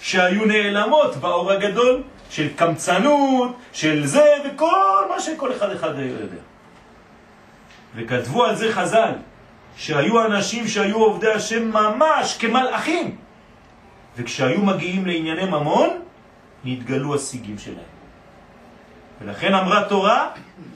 שהיו 0.00 0.44
נעלמות 0.44 1.16
באור 1.16 1.52
הגדול 1.52 2.02
של 2.30 2.48
קמצנות, 2.56 3.56
של 3.72 4.06
זה 4.06 4.34
וכל 4.44 5.04
מה 5.08 5.20
שכל 5.20 5.52
אחד 5.52 5.70
אחד 5.70 5.98
יודע. 5.98 6.42
וכתבו 7.94 8.44
על 8.44 8.56
זה 8.56 8.72
חז"ל, 8.72 9.12
שהיו 9.76 10.26
אנשים 10.26 10.68
שהיו 10.68 10.96
עובדי 10.96 11.32
השם 11.32 11.70
ממש 11.70 12.36
כמלאכים, 12.38 13.16
וכשהיו 14.16 14.60
מגיעים 14.60 15.06
לענייני 15.06 15.44
ממון, 15.44 15.88
נתגלו 16.64 17.14
השיגים 17.14 17.58
שלהם. 17.58 17.90
ולכן 19.20 19.54
אמרה 19.54 19.84
תורה 19.84 20.28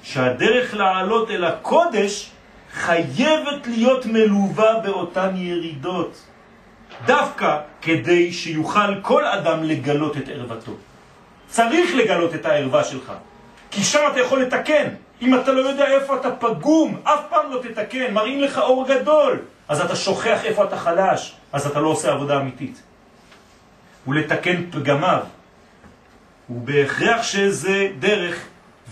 שהדרך 0.02 0.74
לעלות 0.74 1.30
אל 1.30 1.44
הקודש 1.44 2.30
חייבת 2.72 3.66
להיות 3.66 4.06
מלווה 4.06 4.80
באותן 4.80 5.36
ירידות, 5.36 6.26
דווקא 7.06 7.58
כדי 7.82 8.32
שיוכל 8.32 9.00
כל 9.02 9.24
אדם 9.24 9.62
לגלות 9.62 10.16
את 10.16 10.28
ערוותו. 10.28 10.72
צריך 11.48 11.94
לגלות 11.94 12.34
את 12.34 12.46
הערווה 12.46 12.84
שלך, 12.84 13.12
כי 13.70 13.84
שם 13.84 14.00
אתה 14.12 14.20
יכול 14.20 14.42
לתקן. 14.42 14.88
אם 15.22 15.34
אתה 15.34 15.52
לא 15.52 15.60
יודע 15.60 15.86
איפה 15.86 16.16
אתה 16.16 16.30
פגום, 16.30 17.00
אף 17.04 17.20
פעם 17.30 17.52
לא 17.52 17.60
תתקן, 17.62 18.12
מראים 18.14 18.40
לך 18.40 18.58
אור 18.58 18.88
גדול, 18.88 19.38
אז 19.68 19.80
אתה 19.80 19.96
שוכח 19.96 20.44
איפה 20.44 20.64
אתה 20.64 20.76
חלש, 20.76 21.34
אז 21.52 21.66
אתה 21.66 21.80
לא 21.80 21.88
עושה 21.88 22.12
עבודה 22.12 22.40
אמיתית. 22.40 22.82
ולתקן 24.06 24.70
פגמיו. 24.70 25.20
ובהכרח 26.50 27.22
שזה 27.22 27.88
דרך, 27.98 28.44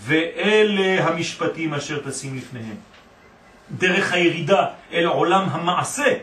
ואלה 0.04 1.04
המשפטים 1.04 1.74
אשר 1.74 2.00
תשים 2.08 2.36
לפניהם. 2.36 2.76
דרך 3.70 4.12
הירידה 4.12 4.66
אל 4.92 5.04
עולם 5.04 5.48
המעשה, 5.50 6.14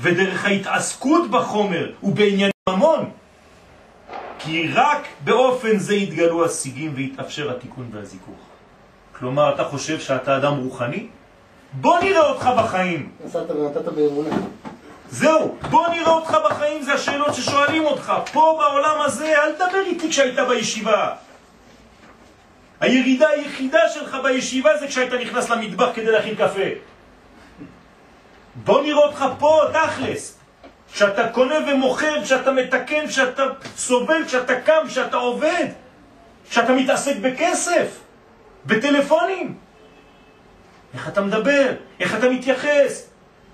ודרך 0.00 0.44
ההתעסקות 0.44 1.30
בחומר 1.30 1.92
ובעניין 2.02 2.50
ממון. 2.68 3.10
כי 4.38 4.68
רק 4.74 5.06
באופן 5.24 5.78
זה 5.78 5.94
יתגלו 5.94 6.44
השיגים 6.44 6.92
ויתאפשר 6.94 7.50
התיקון 7.50 7.88
והזיכוך. 7.92 8.38
כלומר, 9.18 9.54
אתה 9.54 9.64
חושב 9.64 10.00
שאתה 10.00 10.36
אדם 10.36 10.56
רוחני? 10.56 11.06
בוא 11.72 11.98
נראה 11.98 12.20
אותך 12.20 12.50
בחיים. 12.58 13.10
נסעת 13.24 13.50
ונתת 13.50 13.88
באמונה. 13.88 14.36
זהו, 15.10 15.56
בוא 15.70 15.88
נראה 15.88 16.12
אותך 16.12 16.36
בחיים, 16.44 16.82
זה 16.82 16.94
השאלות 16.94 17.34
ששואלים 17.34 17.84
אותך. 17.84 18.12
פה 18.32 18.58
בעולם 18.60 19.00
הזה, 19.00 19.34
אל 19.42 19.52
תדבר 19.52 19.82
איתי 19.86 20.10
כשהיית 20.10 20.38
בישיבה. 20.48 21.14
הירידה 22.80 23.28
היחידה 23.28 23.80
שלך 23.94 24.16
בישיבה 24.22 24.76
זה 24.76 24.86
כשהיית 24.86 25.12
נכנס 25.12 25.50
למטבח 25.50 25.88
כדי 25.94 26.10
להכין 26.10 26.34
קפה. 26.34 26.68
בוא 28.64 28.82
נראה 28.82 28.98
אותך 28.98 29.24
פה, 29.38 29.60
תכלס. 29.72 30.38
כשאתה 30.92 31.28
קונה 31.28 31.54
ומוכר, 31.68 32.22
כשאתה 32.22 32.52
מתקן, 32.52 33.06
כשאתה 33.08 33.42
סובל, 33.76 34.24
כשאתה 34.26 34.60
קם, 34.60 34.86
כשאתה 34.88 35.16
עובד, 35.16 35.66
כשאתה 36.50 36.72
מתעסק 36.72 37.16
בכסף, 37.22 38.00
בטלפונים. 38.66 39.58
איך 40.94 41.08
אתה 41.08 41.20
מדבר? 41.20 41.72
איך 42.00 42.14
אתה 42.14 42.28
מתייחס? 42.28 43.10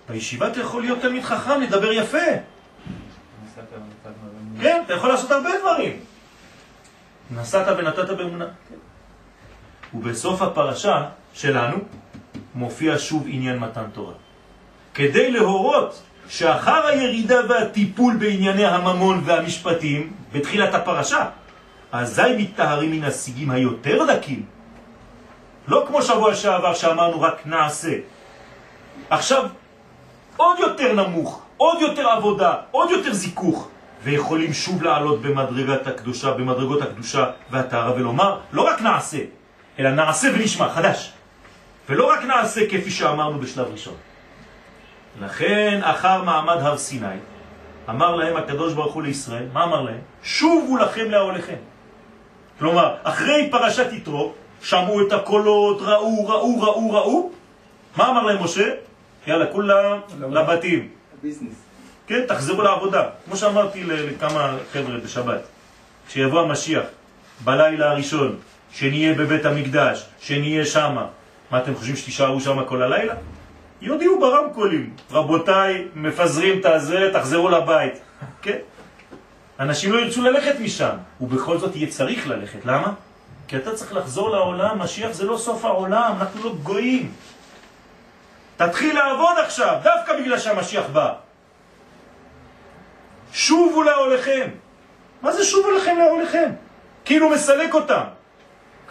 בישיבה 0.08 0.48
אתה 0.48 0.60
יכול 0.60 0.82
להיות 0.82 1.00
תלמיד 1.00 1.24
חכם, 1.24 1.60
לדבר 1.60 1.92
יפה. 1.92 2.18
כן, 4.60 4.82
אתה 4.84 4.94
יכול 4.94 5.08
לעשות 5.08 5.30
הרבה 5.30 5.50
דברים. 5.60 6.00
נסעת 7.30 7.66
ונתת 7.78 8.10
באמונה. 8.10 8.46
כן. 8.68 8.74
ובסוף 9.98 10.42
הפרשה 10.42 11.08
שלנו 11.34 11.76
מופיע 12.54 12.94
שוב 12.98 13.24
עניין 13.26 13.58
מתן 13.58 13.84
תורה. 13.92 14.14
כדי 14.94 15.30
להורות 15.30 16.02
שאחר 16.28 16.86
הירידה 16.86 17.40
והטיפול 17.48 18.16
בענייני 18.16 18.66
הממון 18.66 19.22
והמשפטים, 19.24 20.12
בתחילת 20.32 20.74
הפרשה, 20.74 21.26
אזי 21.92 22.22
מתארים 22.38 22.90
מן 22.90 23.04
השיגים 23.04 23.50
היותר 23.50 24.04
דקים. 24.06 24.42
לא 25.68 25.84
כמו 25.88 26.02
שבוע 26.02 26.34
שעבר 26.34 26.74
שאמרנו 26.74 27.20
רק 27.20 27.46
נעשה. 27.46 27.94
עכשיו 29.10 29.46
עוד 30.36 30.58
יותר 30.58 30.92
נמוך, 30.92 31.42
עוד 31.56 31.80
יותר 31.80 32.08
עבודה, 32.08 32.54
עוד 32.70 32.90
יותר 32.90 33.12
זיכוך, 33.12 33.68
ויכולים 34.04 34.52
שוב 34.52 34.82
לעלות 34.82 35.22
במדרגת 35.22 35.86
הקדושה, 35.86 36.32
במדרגות 36.32 36.82
הקדושה 36.82 37.30
והטהרה 37.50 37.94
ולומר, 37.94 38.38
לא 38.52 38.62
רק 38.62 38.82
נעשה, 38.82 39.18
אלא 39.78 39.90
נעשה 39.90 40.28
ונשמע, 40.34 40.68
חדש. 40.68 41.12
ולא 41.88 42.12
רק 42.12 42.24
נעשה 42.24 42.60
כפי 42.66 42.90
שאמרנו 42.90 43.38
בשלב 43.38 43.66
ראשון. 43.72 43.94
לכן, 45.20 45.80
אחר 45.82 46.22
מעמד 46.22 46.56
הר 46.60 46.76
סיני, 46.76 47.06
אמר 47.88 48.16
להם 48.16 48.36
הקדוש 48.36 48.72
ברוך 48.74 48.94
הוא 48.94 49.02
לישראל, 49.02 49.46
מה 49.52 49.64
אמר 49.64 49.80
להם? 49.82 50.00
שובו 50.22 50.76
לכם 50.76 51.10
לאהוליכם. 51.10 51.56
כלומר, 52.58 52.94
אחרי 53.02 53.48
פרשת 53.50 53.92
יתרו, 53.92 54.32
שמעו 54.62 55.06
את 55.06 55.12
הקולות, 55.12 55.78
ראו, 55.82 56.26
ראו, 56.26 56.60
ראו, 56.60 56.90
ראו, 56.90 57.30
מה 57.96 58.10
אמר 58.10 58.22
להם 58.22 58.44
משה? 58.44 58.74
יאללה, 59.26 59.46
כולם 59.46 60.00
לבתים. 60.30 60.88
ביזנס. 61.22 61.54
כן, 62.06 62.26
תחזרו 62.28 62.62
לעבודה. 62.62 63.08
כמו 63.24 63.36
שאמרתי 63.36 63.84
לכמה 63.84 64.56
חבר'ה 64.72 64.98
בשבת, 64.98 65.40
כשיבוא 66.08 66.40
המשיח 66.40 66.84
בלילה 67.44 67.90
הראשון, 67.90 68.36
שנהיה 68.72 69.14
בבית 69.14 69.44
המקדש, 69.44 70.04
שנהיה 70.20 70.66
שמה, 70.66 71.06
מה 71.50 71.58
אתם 71.58 71.74
חושבים 71.74 71.96
שתישארו 71.96 72.40
שם 72.40 72.64
כל 72.64 72.82
הלילה? 72.82 73.14
יודיעו 73.82 74.20
ברמקולים, 74.20 74.90
רבותיי, 75.10 75.88
מפזרים 75.94 76.60
את 76.60 76.66
הזה, 76.66 77.10
תחזרו 77.12 77.48
לבית. 77.48 78.00
כן? 78.42 78.58
אנשים 79.60 79.92
לא 79.92 79.98
ירצו 79.98 80.22
ללכת 80.22 80.60
משם, 80.60 80.96
ובכל 81.20 81.58
זאת 81.58 81.76
יהיה 81.76 81.90
צריך 81.90 82.28
ללכת. 82.28 82.64
למה? 82.64 82.92
כי 83.48 83.56
אתה 83.56 83.74
צריך 83.74 83.92
לחזור 83.92 84.30
לעולם, 84.30 84.78
משיח 84.78 85.12
זה 85.12 85.24
לא 85.24 85.36
סוף 85.36 85.64
העולם, 85.64 86.12
אנחנו 86.20 86.44
לא 86.44 86.54
גויים. 86.62 87.12
תתחיל 88.56 88.94
לעבוד 88.94 89.36
עכשיו, 89.44 89.76
דווקא 89.82 90.20
בגלל 90.20 90.38
שהמשיח 90.38 90.84
בא. 90.92 91.12
שובו 93.32 93.82
לעולכם. 93.82 94.48
מה 95.22 95.32
זה 95.32 95.44
שובו 95.44 95.70
לכם 95.70 95.96
לעולכם? 95.98 96.50
כאילו 97.04 97.30
מסלק 97.30 97.74
אותם. 97.74 98.04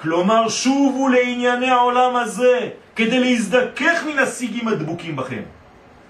כלומר, 0.02 0.50
שובו 0.50 1.10
לענייני 1.10 1.70
העולם 1.70 2.16
הזה, 2.16 2.70
כדי 2.96 3.20
להזדכך 3.20 4.04
מן 4.08 4.20
הסיגים 4.20 4.68
הדבוקים 4.68 5.16
בכם. 5.16 5.42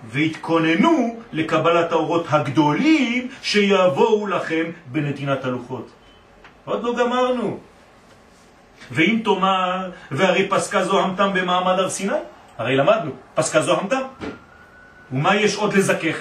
והתכוננו 0.09 1.19
לקבלת 1.31 1.91
האורות 1.91 2.25
הגדולים 2.29 3.27
שיבואו 3.41 4.27
לכם 4.27 4.63
בנתינת 4.85 5.45
הלוחות. 5.45 5.89
עוד 6.65 6.83
לא 6.83 6.95
גמרנו. 6.95 7.59
ואם 8.91 9.21
תאמר, 9.23 9.91
והרי 10.11 10.49
פסקה 10.49 10.83
זוהמתם 10.83 11.33
במעמד 11.33 11.79
הר 11.79 11.89
סיני? 11.89 12.13
הרי 12.57 12.75
למדנו, 12.75 13.11
פסקה 13.35 13.61
זוהמתם. 13.61 14.01
ומה 15.11 15.35
יש 15.35 15.55
עוד 15.55 15.73
לזכך? 15.73 16.17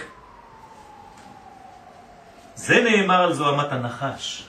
זה 2.55 2.83
נאמר 2.83 3.23
על 3.23 3.33
זוהמת 3.33 3.73
הנחש, 3.73 4.49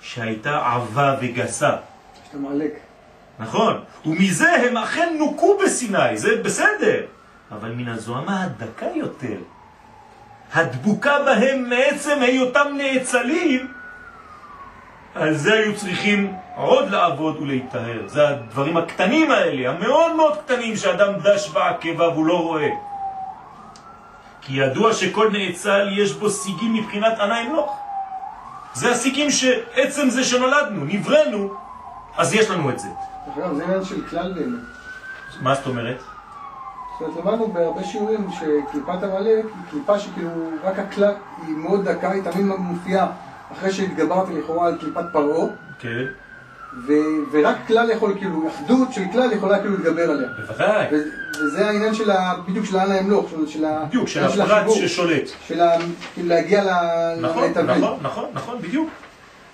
שהייתה 0.00 0.72
עבה 0.72 1.16
וגסה. 1.20 1.76
שאתה 2.26 2.38
מעלק. 2.38 2.89
נכון, 3.40 3.80
ומזה 4.06 4.52
הם 4.52 4.76
אכן 4.76 5.16
נוקו 5.18 5.58
בסיני, 5.64 6.16
זה 6.16 6.42
בסדר. 6.42 7.00
אבל 7.52 7.72
מן 7.72 7.88
הזוהמה 7.88 8.44
הדקה 8.44 8.86
יותר, 8.94 9.36
הדבוקה 10.54 11.18
בהם 11.24 11.68
מעצם 11.68 12.18
היותם 12.22 12.68
נאצלים, 12.76 13.72
על 15.14 15.34
זה 15.34 15.54
היו 15.54 15.76
צריכים 15.76 16.32
עוד 16.56 16.90
לעבוד 16.90 17.36
ולהתאר. 17.40 18.02
זה 18.06 18.28
הדברים 18.28 18.76
הקטנים 18.76 19.30
האלה, 19.30 19.70
המאוד 19.70 20.12
מאוד 20.16 20.36
קטנים, 20.36 20.76
שאדם 20.76 21.12
דש 21.22 21.48
בעקבה 21.48 22.08
והוא 22.08 22.26
לא 22.26 22.42
רואה. 22.42 22.70
כי 24.40 24.52
ידוע 24.52 24.92
שכל 24.94 25.30
נאצל 25.32 25.88
יש 25.92 26.12
בו 26.12 26.30
סיגים 26.30 26.74
מבחינת 26.74 27.18
עניים 27.18 27.54
לא. 27.54 27.72
זה 28.74 28.90
הסיגים 28.90 29.30
שעצם 29.30 30.10
זה 30.10 30.24
שנולדנו, 30.24 30.84
נבראנו, 30.84 31.54
אז 32.20 32.34
יש 32.34 32.50
לנו 32.50 32.70
את 32.70 32.78
זה. 32.78 32.88
זה 33.36 33.64
עניין 33.64 33.84
של 33.84 34.06
כלל 34.06 34.32
באמת. 34.32 34.60
מה 35.40 35.54
זאת 35.54 35.66
אומרת? 35.66 35.96
זאת 36.98 37.08
אומרת, 37.08 37.24
למדנו 37.24 37.52
בהרבה 37.52 37.84
שיעורים 37.84 38.28
שקליפת 38.32 39.02
עמלק 39.02 39.44
היא 39.44 39.44
קליפה 39.70 39.98
שכאילו 39.98 40.30
רק 40.64 40.78
הכלל 40.78 41.12
היא 41.46 41.56
מאוד 41.56 41.88
דקה, 41.88 42.10
היא 42.10 42.22
תמיד 42.22 42.46
מופיעה 42.46 43.06
אחרי 43.52 43.72
שהתגברתי 43.72 44.32
לכאורה 44.38 44.66
על 44.66 44.78
קליפת 44.78 45.04
פרעה, 45.12 45.46
כן, 45.78 46.04
ו- 46.86 46.92
ורק 47.32 47.56
כלל 47.66 47.90
יכול, 47.90 48.14
כאילו, 48.18 48.48
אחדות 48.48 48.92
של 48.92 49.02
כלל 49.12 49.32
יכולה 49.32 49.58
כאילו 49.58 49.76
להתגבר 49.76 50.10
עליה. 50.10 50.28
בוודאי. 50.38 50.86
ו- 50.92 51.40
וזה 51.44 51.66
העניין 51.66 51.94
של 51.94 52.10
ה... 52.10 52.34
בדיוק 52.48 52.66
של 52.66 52.78
האנה 52.78 52.98
אומרת, 52.98 53.48
של 53.48 53.64
ה... 53.64 53.84
בדיוק, 53.84 54.08
של 54.08 54.42
הפרט 54.42 54.70
ששולט. 54.70 55.28
של 55.46 55.60
ה... 55.60 55.70
כאילו 56.14 56.28
להגיע 56.28 56.64
ל... 56.64 56.68
נכון. 57.20 57.44
נכון, 57.66 57.98
נכון, 58.02 58.24
נכון, 58.34 58.58
בדיוק. 58.62 58.90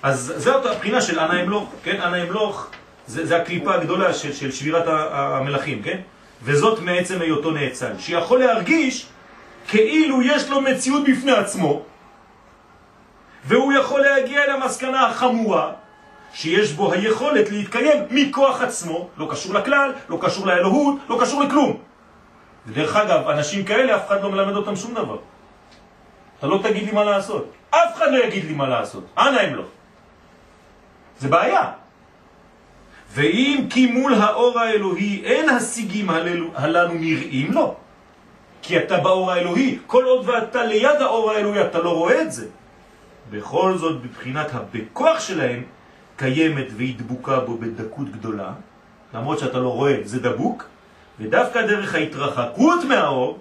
אז 0.03 0.35
זאת 0.37 0.67
הבחינה 0.67 1.01
של 1.01 1.21
אנה 1.21 1.43
אמלוך, 1.43 1.73
כן? 1.85 2.01
אנה 2.01 2.23
אמלוך 2.23 2.67
זה, 3.07 3.27
זה 3.27 3.37
הקליפה 3.37 3.75
הגדולה 3.75 4.15
של, 4.15 4.33
של 4.33 4.53
שבירת 4.53 4.87
ה- 4.89 5.37
המלאכים, 5.37 5.83
כן? 5.83 5.99
וזאת 6.43 6.81
מעצם 6.81 7.21
היותו 7.21 7.51
נאצל, 7.51 7.93
שיכול 7.99 8.39
להרגיש 8.41 9.07
כאילו 9.69 10.23
יש 10.23 10.49
לו 10.51 10.61
מציאות 10.61 11.03
בפני 11.09 11.33
עצמו, 11.33 11.83
והוא 13.45 13.73
יכול 13.73 14.01
להגיע 14.01 14.41
למסקנה 14.55 15.07
החמורה 15.07 15.73
שיש 16.33 16.73
בו 16.73 16.93
היכולת 16.93 17.51
להתקיים 17.51 18.03
מכוח 18.11 18.63
עצמו, 18.63 19.09
לא 19.17 19.29
קשור 19.31 19.55
לכלל, 19.55 19.93
לא 20.09 20.19
קשור 20.21 20.47
לאלוהות, 20.47 20.95
לא 21.09 21.19
קשור 21.21 21.43
לכלום. 21.43 21.77
ודרך 22.67 22.97
אגב, 22.97 23.29
אנשים 23.29 23.65
כאלה, 23.65 23.97
אף 23.97 24.07
אחד 24.07 24.23
לא 24.23 24.31
מלמד 24.31 24.57
אותם 24.57 24.77
שום 24.77 24.95
דבר. 24.95 25.17
אתה 26.39 26.47
לא 26.47 26.61
תגיד 26.63 26.85
לי 26.87 26.93
מה 26.93 27.05
לעשות. 27.05 27.53
אף 27.71 27.97
אחד 27.97 28.07
לא 28.13 28.25
יגיד 28.25 28.45
לי 28.45 28.55
מה 28.55 28.69
לעשות. 28.69 29.05
אנא 29.19 29.41
הם 29.41 29.55
לא. 29.55 29.63
זה 31.21 31.29
בעיה. 31.29 31.71
ואם 33.15 33.67
כי 33.71 33.87
מול 33.87 34.15
האור 34.15 34.61
האלוהי 34.61 35.23
אין 35.25 35.49
השיגים 35.49 36.11
הללו, 36.11 36.51
הללו 36.55 36.95
נראים 36.95 37.53
לו. 37.53 37.75
כי 38.63 38.79
אתה 38.79 38.99
באור 38.99 39.33
האלוהי, 39.33 39.79
כל 39.87 40.05
עוד 40.05 40.29
ואתה 40.29 40.65
ליד 40.65 41.01
האור 41.01 41.31
האלוהי, 41.31 41.61
אתה 41.65 41.79
לא 41.79 41.91
רואה 41.91 42.23
את 42.23 42.33
זה. 42.33 42.47
בכל 43.31 43.79
זאת, 43.79 44.03
בבחינת 44.03 44.47
הבכוח 44.55 45.21
שלהם, 45.21 45.63
קיימת 46.17 46.67
והיא 46.77 46.95
דבוקה 46.99 47.41
בו 47.41 47.57
בדקות 47.57 48.11
גדולה, 48.11 48.53
למרות 49.15 49.39
שאתה 49.39 49.59
לא 49.59 49.69
רואה, 49.69 49.97
זה 50.05 50.21
דבוק, 50.21 50.65
ודווקא 51.21 51.67
דרך 51.67 51.95
ההתרחקות 51.95 52.85
מהאור, 52.85 53.39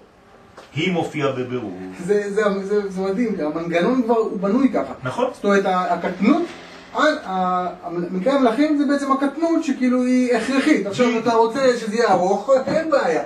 היא 0.74 0.92
מופיעה 0.92 1.32
בבירור. 1.32 1.78
זה, 1.98 2.30
זה, 2.30 2.42
זה, 2.62 2.90
זה 2.90 3.00
מדהים, 3.00 3.36
המנגנון 3.40 4.02
כבר 4.02 4.14
הוא 4.14 4.40
בנוי 4.40 4.72
ככה. 4.74 4.92
נכון? 5.02 5.30
זאת 5.32 5.44
אומרת, 5.44 5.62
הקטנות, 5.66 6.42
ה- 6.98 7.30
ה- 7.30 7.90
מקרה 8.10 8.32
המלאכים 8.34 8.78
זה 8.78 8.84
בעצם 8.92 9.12
הקטנות 9.12 9.64
שכאילו 9.64 10.02
היא 10.04 10.36
הכרחית. 10.36 10.86
עכשיו 10.86 11.18
אתה 11.18 11.34
רוצה 11.34 11.78
שזה 11.80 11.96
יהיה 11.96 12.12
ארוך, 12.12 12.50
אין 12.66 12.90
בעיה. 12.90 13.22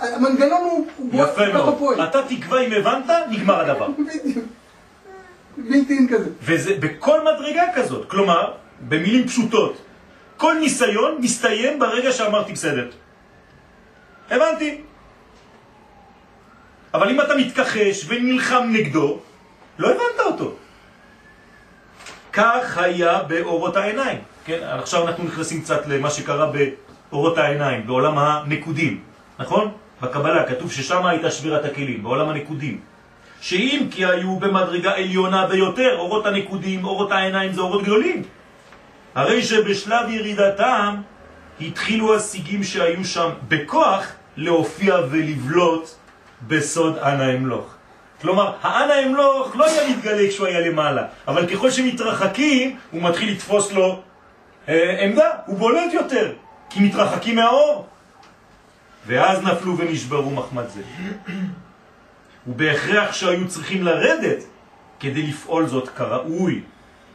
המנגנון 0.00 0.60
הוא 0.96 1.10
יפה 1.12 1.52
מאוד. 1.52 2.00
אתה 2.00 2.18
תקבע 2.28 2.60
אם 2.60 2.72
הבנת, 2.72 3.04
נגמר 3.30 3.60
הדבר. 3.60 3.88
בדיוק. 3.98 4.44
בלתי 5.56 5.98
כזה. 6.10 6.30
וזה 6.42 6.74
בכל 6.80 7.20
מדרגה 7.20 7.62
כזאת. 7.74 8.10
כלומר, 8.10 8.52
במילים 8.88 9.28
פשוטות, 9.28 9.76
כל 10.36 10.54
ניסיון 10.60 11.16
מסתיים 11.20 11.78
ברגע 11.78 12.12
שאמרתי 12.12 12.52
בסדר. 12.52 12.88
הבנתי. 14.30 14.80
אבל 16.94 17.10
אם 17.10 17.20
אתה 17.20 17.34
מתכחש 17.36 18.04
ונלחם 18.08 18.62
נגדו, 18.72 19.18
לא 19.78 19.88
הבנת 19.88 20.20
אותו. 20.26 20.52
כך 22.36 22.78
היה 22.78 23.22
באורות 23.22 23.76
העיניים. 23.76 24.18
כן, 24.44 24.58
עכשיו 24.62 25.08
אנחנו 25.08 25.24
נכנסים 25.24 25.62
קצת 25.62 25.86
למה 25.86 26.10
שקרה 26.10 26.50
באורות 27.10 27.38
העיניים, 27.38 27.86
בעולם 27.86 28.18
הנקודים, 28.18 29.00
נכון? 29.38 29.72
בקבלה 30.02 30.44
כתוב 30.44 30.72
ששם 30.72 31.06
הייתה 31.06 31.30
שבירת 31.30 31.64
הכלים, 31.64 32.02
בעולם 32.02 32.28
הנקודים. 32.28 32.80
שאם 33.40 33.86
כי 33.90 34.04
היו 34.04 34.36
במדרגה 34.36 34.96
עליונה 34.96 35.46
ביותר, 35.46 35.96
אורות 35.98 36.26
הנקודים, 36.26 36.84
אורות 36.84 37.12
העיניים 37.12 37.52
זה 37.52 37.60
אורות 37.60 37.82
גדולים. 37.82 38.22
הרי 39.14 39.42
שבשלב 39.42 40.08
ירידתם 40.08 40.94
התחילו 41.60 42.16
השיגים 42.16 42.64
שהיו 42.64 43.04
שם 43.04 43.30
בכוח 43.48 44.06
להופיע 44.36 44.96
ולבלוט 45.10 45.90
בסוד 46.48 46.98
אנה 46.98 47.34
אמלוך. 47.34 47.75
כלומר, 48.22 48.52
האנה 48.62 49.02
אמלוך 49.02 49.56
לא 49.56 49.66
היה 49.66 49.88
מתגלה 49.88 50.28
כשהוא 50.28 50.46
היה 50.46 50.60
למעלה, 50.60 51.02
אבל 51.28 51.46
ככל 51.46 51.70
שמתרחקים, 51.70 52.76
הוא 52.90 53.02
מתחיל 53.02 53.32
לתפוס 53.32 53.72
לו 53.72 54.02
אה, 54.68 55.04
עמדה, 55.04 55.30
הוא 55.46 55.58
בולט 55.58 55.92
יותר, 55.92 56.32
כי 56.70 56.80
מתרחקים 56.80 57.36
מהאור. 57.36 57.86
ואז 59.06 59.42
נפלו 59.42 59.78
ונשברו 59.78 60.30
מחמד 60.30 60.68
זה. 60.68 60.82
ובהכרח 62.46 63.12
שהיו 63.12 63.48
צריכים 63.48 63.82
לרדת 63.82 64.44
כדי 65.00 65.22
לפעול 65.22 65.66
זאת 65.66 65.88
כראוי. 65.88 66.60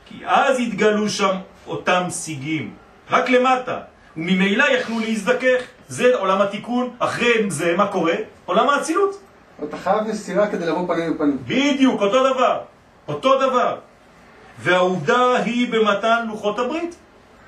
כי 0.05 0.15
אז 0.25 0.59
התגלו 0.59 1.09
שם 1.09 1.35
אותם 1.67 2.03
סיגים, 2.09 2.73
רק 3.09 3.29
למטה, 3.29 3.79
וממילא 4.17 4.63
יכלו 4.63 4.99
להזדכך. 4.99 5.61
זה 5.87 6.15
עולם 6.15 6.41
התיקון, 6.41 6.89
אחרי 6.99 7.51
זה 7.51 7.77
מה 7.77 7.87
קורה? 7.87 8.13
עולם 8.45 8.69
האצילות. 8.69 9.21
אתה 9.63 9.77
חייב 9.77 10.07
מסירה 10.07 10.47
כדי 10.47 10.65
לבוא 10.65 10.87
פנים 10.87 11.13
בפנים. 11.13 11.37
בדיוק, 11.47 12.01
אותו 12.01 12.33
דבר. 12.33 12.59
אותו 13.07 13.39
דבר. 13.39 13.77
והעובדה 14.59 15.35
היא 15.35 15.71
במתן 15.71 16.25
לוחות 16.27 16.59
הברית. 16.59 16.95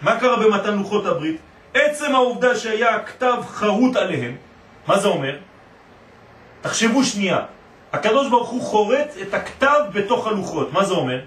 מה 0.02 0.20
קרה 0.20 0.36
במתן 0.36 0.78
לוחות 0.78 1.06
הברית? 1.06 1.38
עצם 1.74 2.16
העובדה 2.16 2.56
שהיה 2.56 3.00
כתב 3.00 3.36
חרוט 3.48 3.96
עליהם, 3.96 4.36
מה 4.88 5.00
זה 5.00 5.08
אומר? 5.08 5.38
תחשבו 6.62 7.04
שנייה, 7.04 7.40
הקדוש 7.94 8.30
ברוך 8.30 8.50
הוא 8.50 8.62
חורט 8.62 9.08
את 9.22 9.34
הכתב 9.34 9.80
בתוך 9.94 10.28
הלוחות, 10.28 10.74
מה 10.74 10.86
זה 10.86 10.94
אומר? 10.94 11.20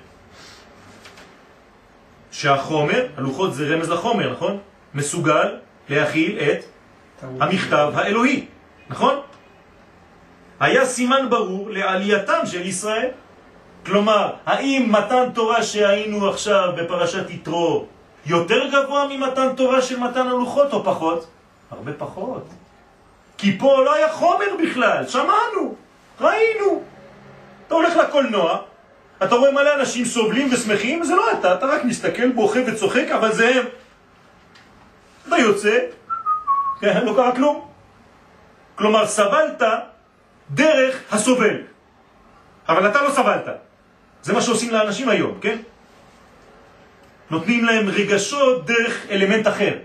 שהחומר, 2.30 3.06
הלוחות 3.16 3.54
זה 3.54 3.74
רמז 3.74 3.90
לחומר, 3.90 4.32
נכון? 4.32 4.58
מסוגל 4.94 5.56
להכיל 5.88 6.38
את 6.38 6.64
המכתב 7.40 7.92
האלוהי, 7.94 8.46
נכון? 8.88 9.20
היה 10.60 10.86
סימן 10.86 11.26
ברור 11.30 11.70
לעלייתם 11.70 12.46
של 12.46 12.66
ישראל. 12.66 13.08
כלומר, 13.86 14.32
האם 14.46 14.86
מתן 14.92 15.30
תורה 15.34 15.62
שהיינו 15.62 16.28
עכשיו 16.28 16.72
בפרשת 16.76 17.30
יתרו 17.30 17.84
יותר 18.26 18.68
גבוה 18.68 19.08
ממתן 19.08 19.48
תורה 19.56 19.82
של 19.82 19.98
מתן 19.98 20.26
הלוחות 20.26 20.72
או 20.72 20.84
פחות? 20.84 21.26
הרבה 21.70 21.92
פחות. 21.92 22.44
כי 23.38 23.58
פה 23.58 23.84
לא 23.84 23.94
היה 23.94 24.12
חומר 24.12 24.46
בכלל, 24.62 25.06
שמענו, 25.08 25.74
ראינו. 26.20 26.82
אתה 27.66 27.74
הולך 27.74 27.96
לקולנוע, 27.96 28.58
אתה 29.22 29.34
רואה 29.34 29.52
מלא 29.52 29.74
אנשים 29.74 30.04
סובלים 30.04 30.48
ושמחים, 30.52 31.04
זה 31.04 31.14
לא 31.14 31.32
אתה, 31.32 31.54
אתה 31.54 31.66
רק 31.66 31.84
מסתכל, 31.84 32.32
בוכה 32.32 32.60
וצוחק, 32.66 33.06
אבל 33.14 33.32
זה 33.32 33.48
הם. 33.48 33.64
אתה 35.28 35.38
יוצא, 35.38 35.78
כן, 36.80 37.04
לא 37.04 37.12
קרה 37.16 37.36
כלום. 37.36 37.68
כלומר, 38.74 39.06
סבלת 39.06 39.62
דרך 40.50 41.02
הסובל. 41.10 41.56
אבל 42.68 42.90
אתה 42.90 43.02
לא 43.02 43.10
סבלת. 43.10 43.46
זה 44.22 44.32
מה 44.32 44.42
שעושים 44.42 44.72
לאנשים 44.72 45.08
היום, 45.08 45.38
כן? 45.40 45.56
נותנים 47.30 47.64
להם 47.64 47.88
רגשות 47.88 48.66
דרך 48.66 49.06
אלמנט 49.10 49.46
אחר. 49.48 49.78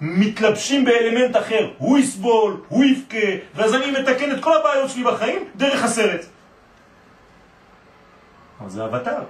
מתלבשים 0.00 0.84
באלמנט 0.84 1.36
אחר. 1.36 1.70
הוא 1.78 1.98
יסבול, 1.98 2.60
הוא 2.68 2.84
יבכה, 2.84 3.26
ואז 3.54 3.74
אני 3.74 3.90
מתקן 3.90 4.32
את 4.32 4.42
כל 4.42 4.56
הבעיות 4.56 4.90
שלי 4.90 5.04
בחיים 5.04 5.44
דרך 5.56 5.84
הסרט. 5.84 6.24
אבל 8.60 8.70
זה 8.70 8.84
אבטר. 8.84 9.22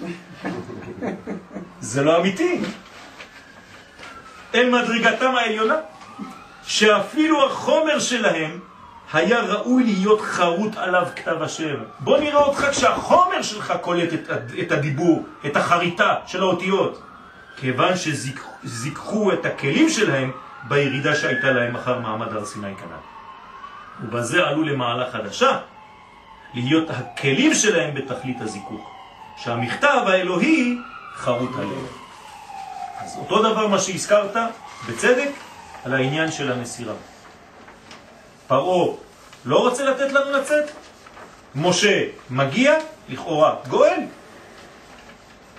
זה 1.80 2.02
לא 2.02 2.20
אמיתי. 2.20 2.60
הם 4.54 4.72
מדרגתם 4.72 5.34
העליונה, 5.34 5.76
שאפילו 6.62 7.46
החומר 7.46 7.98
שלהם 7.98 8.60
היה 9.12 9.40
ראוי 9.40 9.84
להיות 9.84 10.20
חרוט 10.20 10.76
עליו 10.76 11.06
כתב 11.16 11.42
השם. 11.42 11.74
בוא 12.00 12.18
נראה 12.18 12.42
אותך 12.42 12.66
כשהחומר 12.70 13.42
שלך 13.42 13.74
קולט 13.80 14.12
את, 14.14 14.30
את 14.60 14.72
הדיבור, 14.72 15.26
את 15.46 15.56
החריטה 15.56 16.14
של 16.26 16.42
האותיות. 16.42 17.02
כיוון 17.56 17.92
שזיככו 17.96 19.32
את 19.32 19.46
הכלים 19.46 19.88
שלהם 19.88 20.32
בירידה 20.68 21.14
שהייתה 21.14 21.50
להם 21.50 21.76
אחר 21.76 21.98
מעמד 21.98 22.32
הר 22.32 22.44
סיני 22.44 22.76
כנ"ל. 22.76 24.06
ובזה 24.06 24.46
עלו 24.46 24.62
למעלה 24.62 25.10
חדשה, 25.10 25.58
להיות 26.54 26.90
הכלים 26.90 27.54
שלהם 27.54 27.94
בתכלית 27.94 28.40
הזיכוך. 28.40 28.90
שהמכתב 29.36 30.02
האלוהי 30.06 30.78
חרוט 31.14 31.54
עליהם. 31.54 31.86
אז 32.98 33.16
אותו 33.18 33.42
דבר 33.42 33.66
מה 33.66 33.78
שהזכרת, 33.78 34.36
בצדק, 34.88 35.30
על 35.84 35.94
העניין 35.94 36.30
של 36.30 36.52
המסירה. 36.52 36.94
פרעה 38.48 38.94
לא 39.44 39.58
רוצה 39.58 39.84
לתת 39.84 40.12
לנו 40.12 40.32
לצאת, 40.32 40.64
משה 41.54 42.04
מגיע, 42.30 42.74
לכאורה 43.08 43.54
גואל, 43.68 44.00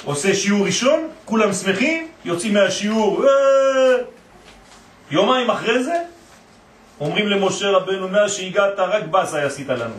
עושה 0.06 0.36
שיעור 0.36 0.66
ראשון, 0.66 1.08
כולם 1.26 1.54
שמחים, 1.54 2.08
יוצאים 2.26 2.54
מהשיעור, 2.54 3.26
אה! 3.26 3.30
יומיים 5.12 5.50
אחרי 5.50 5.84
זה, 5.84 5.94
אומרים 7.00 7.28
למשה 7.28 7.70
רבנו, 7.70 8.08
מאז 8.08 8.34
שהגעת 8.34 8.80
רק 8.80 9.04
בסה 9.04 9.42
עשית 9.44 9.70
לנו. 9.70 9.96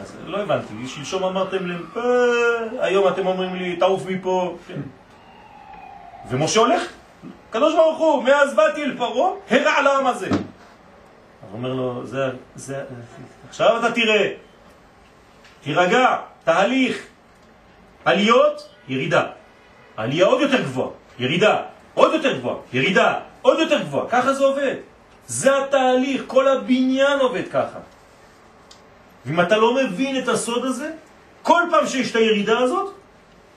אז 0.00 0.12
לא 0.26 0.38
הבנתי, 0.38 0.74
שלשום 0.86 1.24
אמרתם 1.24 1.66
להם, 1.66 1.86
אה, 1.96 2.02
היום 2.84 3.08
אתם 3.08 3.26
אומרים 3.26 3.54
לי, 3.54 3.76
תעוף 3.76 4.06
מפה. 4.06 4.56
כן. 4.68 4.80
ומשה 6.30 6.60
הולך, 6.60 6.82
קדוש 7.50 7.74
ברוך 7.74 7.98
הוא, 7.98 8.22
מאז 8.24 8.54
באתי 8.54 8.82
אל 8.82 8.96
פרעה, 8.96 9.30
הרע 9.50 9.82
לעם 9.82 10.06
הזה. 10.06 10.28
אומר 11.56 11.74
לו, 11.74 12.06
זה, 12.06 12.30
זה, 12.54 12.84
עכשיו 13.48 13.78
אתה 13.78 13.92
תראה, 13.92 14.32
תירגע, 15.62 16.16
תהליך, 16.44 17.06
עליות, 18.04 18.68
ירידה. 18.88 19.24
עלייה 19.96 20.26
עוד 20.26 20.40
יותר 20.40 20.62
גבוהה, 20.62 20.90
ירידה, 21.18 21.62
עוד 21.94 22.14
יותר 22.14 22.38
גבוהה, 22.38 22.56
ירידה, 22.72 23.14
עוד 23.42 23.58
יותר 23.58 23.82
גבוהה. 23.82 24.08
ככה 24.08 24.32
זה 24.32 24.44
עובד. 24.44 24.74
זה 25.26 25.58
התהליך, 25.58 26.22
כל 26.26 26.48
הבניין 26.48 27.18
עובד 27.20 27.48
ככה. 27.48 27.78
ואם 29.26 29.40
אתה 29.40 29.56
לא 29.56 29.74
מבין 29.74 30.18
את 30.18 30.28
הסוד 30.28 30.64
הזה, 30.64 30.90
כל 31.42 31.62
פעם 31.70 31.86
שיש 31.86 32.10
את 32.10 32.16
הירידה 32.16 32.58
הזאת, 32.58 32.94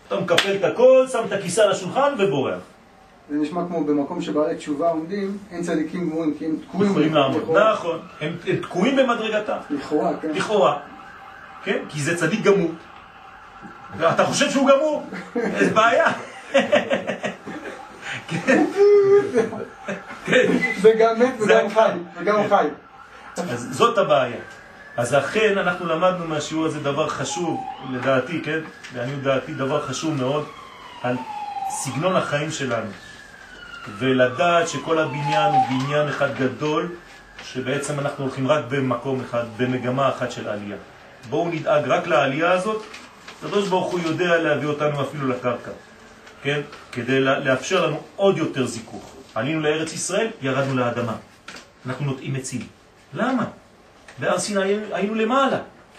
אתה 0.08 0.20
מקפל 0.20 0.56
את 0.56 0.64
הכל, 0.64 1.06
שם 1.12 1.22
את 1.28 1.32
הכיסא 1.32 1.62
על 1.62 1.72
השולחן 1.72 2.14
ובורח. 2.18 2.60
זה 3.30 3.38
נשמע 3.38 3.62
כמו 3.68 3.84
במקום 3.84 4.22
שבעלי 4.22 4.56
תשובה 4.56 4.90
עומדים, 4.90 5.38
אין 5.52 5.64
צדיקים 5.64 6.10
גמורים, 6.10 6.34
כי 6.38 6.46
הם 6.46 6.56
תקועים. 6.68 6.92
יכולים 6.92 7.14
לעמוד, 7.14 7.58
נכון. 7.58 8.00
הם, 8.22 8.36
תקועים 8.62 8.96
במדרגתם. 8.96 9.58
לכאורה, 9.70 10.12
כן. 10.22 10.30
לכאורה. 10.32 10.78
כן? 11.64 11.78
כי 11.90 12.02
זה 12.02 12.18
צדיק 12.18 12.44
גמור. 12.44 12.72
אתה 14.14 14.26
חושב 14.26 14.50
שהוא 14.50 14.70
גמור? 14.70 15.04
איזה 15.36 15.74
בעיה. 15.74 16.08
כן. 18.28 18.66
וגם 20.82 21.20
מת 21.20 21.34
וגם 21.40 21.70
חי. 21.70 21.92
וגם 22.20 22.40
חי. 22.50 22.68
אז 23.38 23.68
זאת 23.72 23.98
הבעיה. 23.98 24.38
אז 24.98 25.16
אכן 25.16 25.58
אנחנו 25.58 25.86
למדנו 25.86 26.28
מהשיעור 26.28 26.66
הזה 26.66 26.80
דבר 26.80 27.08
חשוב, 27.08 27.64
לדעתי, 27.92 28.42
כן? 28.44 28.60
לעניות 28.96 29.22
דעתי, 29.22 29.54
דבר 29.54 29.82
חשוב 29.82 30.14
מאוד 30.14 30.46
על 31.04 31.16
סגנון 31.70 32.16
החיים 32.16 32.52
שלנו. 32.52 32.92
ולדעת 33.98 34.68
שכל 34.68 35.00
הבניין 35.00 35.52
הוא 35.52 35.64
בניין 35.70 36.08
אחד 36.08 36.36
גדול, 36.36 36.90
שבעצם 37.44 38.00
אנחנו 38.00 38.24
הולכים 38.24 38.48
רק 38.48 38.66
במקום 38.70 39.22
אחד, 39.22 39.44
במגמה 39.58 40.10
אחת 40.10 40.32
של 40.32 40.48
עלייה. 40.48 40.78
בואו 41.30 41.50
נדאג 41.50 41.88
רק 41.88 42.08
לעלייה 42.08 42.52
הזאת, 42.52 42.84
הקדוש 43.40 43.68
ברוך 43.68 43.92
הוא 43.92 44.00
יודע 44.00 44.38
להביא 44.38 44.68
אותנו 44.68 45.02
אפילו 45.02 45.28
לקרקע, 45.28 45.72
כן? 46.44 46.62
כדי 46.92 47.20
לאפשר 47.20 47.86
לנו 47.86 48.02
עוד 48.16 48.38
יותר 48.38 48.66
זיכוך. 48.66 49.16
עלינו 49.36 49.60
לארץ 49.60 49.94
ישראל, 49.94 50.28
ירדנו 50.42 50.78
לאדמה. 50.78 51.16
אנחנו 51.86 52.06
נוטעים 52.06 52.36
עצים. 52.36 52.62
למה? 53.14 53.46
בהר 54.20 54.40
סיני 54.40 54.62
היינו 54.92 55.16
למעלה. 55.16 55.58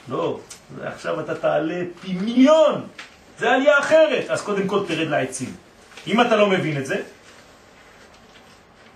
לא, 0.08 0.40
עכשיו 0.84 1.20
אתה 1.20 1.34
תעלה 1.34 1.82
פי 2.00 2.12
מיליון. 2.12 2.86
זה 3.38 3.50
עלייה 3.50 3.78
אחרת. 3.78 4.30
אז 4.30 4.42
קודם 4.42 4.66
כל 4.66 4.80
תרד 4.88 5.08
לעצים. 5.08 5.54
אם 6.06 6.20
אתה 6.20 6.36
לא 6.36 6.46
מבין 6.46 6.76
את 6.78 6.86
זה, 6.86 7.02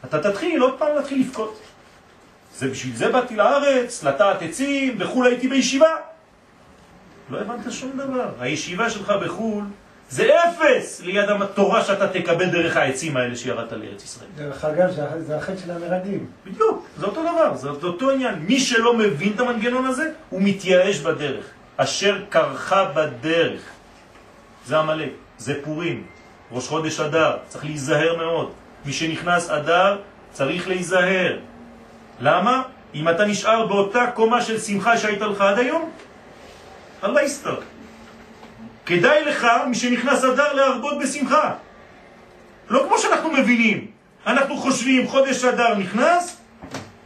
אתה 0.05 0.31
תתחיל 0.31 0.63
עוד 0.63 0.75
פעם 0.79 0.97
להתחיל 0.97 1.21
לבכות. 1.21 1.61
זה 2.57 2.69
בשביל 2.69 2.97
זה 2.97 3.09
באתי 3.09 3.37
לארץ, 3.37 4.05
לטעת 4.05 4.43
עצים, 4.43 4.99
בחו"ל 4.99 5.27
הייתי 5.27 5.49
בישיבה. 5.49 5.97
לא 7.31 7.41
הבנת 7.41 7.73
שום 7.73 7.91
דבר. 7.97 8.29
הישיבה 8.41 8.91
שלך 8.91 9.13
בחו"ל 9.25 9.65
זה 10.11 10.31
אפס 10.45 11.01
ליד 11.01 11.29
התורה 11.29 11.85
שאתה 11.85 12.09
תקבל 12.09 12.47
דרך 12.47 12.77
העצים 12.77 13.17
האלה 13.17 13.37
שירדת 13.37 13.73
לארץ 13.73 14.05
ישראל. 14.05 14.29
דרך 14.37 14.65
אגב, 14.65 14.91
זה 15.19 15.37
החטא 15.37 15.57
של 15.65 15.71
המרגלים. 15.71 16.27
בדיוק, 16.47 16.87
זה 16.99 17.07
אותו 17.07 17.23
דבר, 17.23 17.57
זה 17.57 17.69
אותו 17.69 18.11
עניין. 18.11 18.35
מי 18.35 18.61
שלא 18.61 18.97
מבין 18.97 19.33
את 19.35 19.41
המנגנון 19.41 19.87
הזה, 19.87 20.11
הוא 20.31 20.41
מתייאש 20.43 21.01
בדרך. 21.01 21.45
אשר 21.77 22.25
קרחה 22.29 22.85
בדרך. 22.85 23.61
זה 24.67 24.79
המלא, 24.79 25.05
זה 25.39 25.55
פורים, 25.65 26.07
ראש 26.53 26.69
חודש 26.69 27.01
אדר, 27.01 27.37
צריך 27.49 27.65
להיזהר 27.65 28.17
מאוד. 28.17 28.53
מי 28.87 28.93
שנכנס 28.93 29.51
אדר 29.51 29.99
צריך 30.33 30.69
להיזהר. 30.69 31.39
למה? 32.21 32.63
אם 32.95 33.09
אתה 33.09 33.25
נשאר 33.25 33.67
באותה 33.67 34.07
קומה 34.15 34.43
של 34.43 34.59
שמחה 34.59 34.99
שהיית 34.99 35.21
לך 35.21 35.41
עד 35.41 35.59
היום, 35.59 35.91
אללה 37.05 37.23
יסתר. 37.23 37.61
כדאי 38.87 39.25
לך, 39.25 39.47
מי 39.67 39.75
שנכנס 39.75 40.25
אדר, 40.25 40.53
להרבות 40.53 40.99
בשמחה. 40.99 41.55
לא 42.71 42.85
כמו 42.89 42.99
שאנחנו 42.99 43.33
מבינים. 43.33 43.87
אנחנו 44.27 44.57
חושבים, 44.57 45.09
חודש 45.09 45.45
אדר 45.45 45.75
נכנס, 45.75 46.37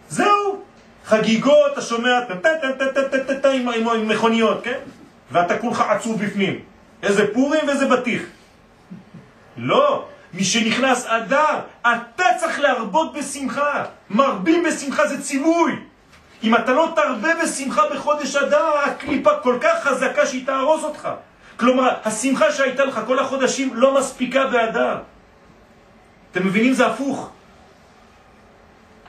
זהו. 0.08 0.62
חגיגות, 1.04 1.72
אתה 1.72 1.82
שומע 1.82 2.20
עם 3.94 4.08
מכוניות, 4.08 4.64
כן? 4.64 4.78
ואתה 5.32 5.58
כולך 5.58 5.80
עצוב 5.80 6.24
בפנים. 6.24 6.60
איזה 7.02 7.34
פורים 7.34 7.68
ואיזה 7.68 7.86
בטיח. 7.86 8.22
לא, 9.56 10.08
מי 10.34 10.44
שנכנס 10.44 11.06
אדר, 11.06 11.60
אתה 11.80 12.24
צריך 12.40 12.60
להרבות 12.60 13.12
בשמחה. 13.12 13.84
מרבים 14.10 14.64
בשמחה 14.64 15.06
זה 15.06 15.22
ציווי. 15.22 15.72
אם 16.42 16.54
אתה 16.54 16.72
לא 16.72 16.92
תרבה 16.96 17.28
בשמחה 17.42 17.82
בחודש 17.94 18.36
אדר, 18.36 18.78
הקליפה 18.84 19.30
כל 19.42 19.58
כך 19.60 19.84
חזקה 19.84 20.26
שהיא 20.26 20.46
תהרוס 20.46 20.84
אותך. 20.84 21.08
כלומר, 21.56 21.88
השמחה 22.04 22.52
שהייתה 22.52 22.84
לך 22.84 23.00
כל 23.06 23.18
החודשים 23.18 23.70
לא 23.74 23.98
מספיקה 23.98 24.46
באדר. 24.46 24.98
אתם 26.32 26.46
מבינים? 26.46 26.72
זה 26.72 26.86
הפוך. 26.86 27.30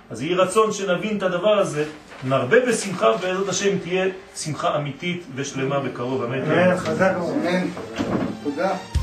אז 0.10 0.22
יהי 0.22 0.36
רצון 0.36 0.72
שנבין 0.72 1.18
את 1.18 1.24
הדבר 1.24 1.60
הזה, 1.60 1.86
נרבה 2.24 2.60
בשמחה, 2.60 3.12
ובעזרת 3.12 3.50
השם 3.50 3.78
תהיה 3.78 4.06
שמחה 4.36 4.76
אמיתית 4.76 5.24
ושלמה 5.36 5.80
בקרוב. 5.80 6.24
אמן. 6.24 6.78
חזק. 6.78 7.12
אמן. 7.20 7.68
תודה. 8.44 8.99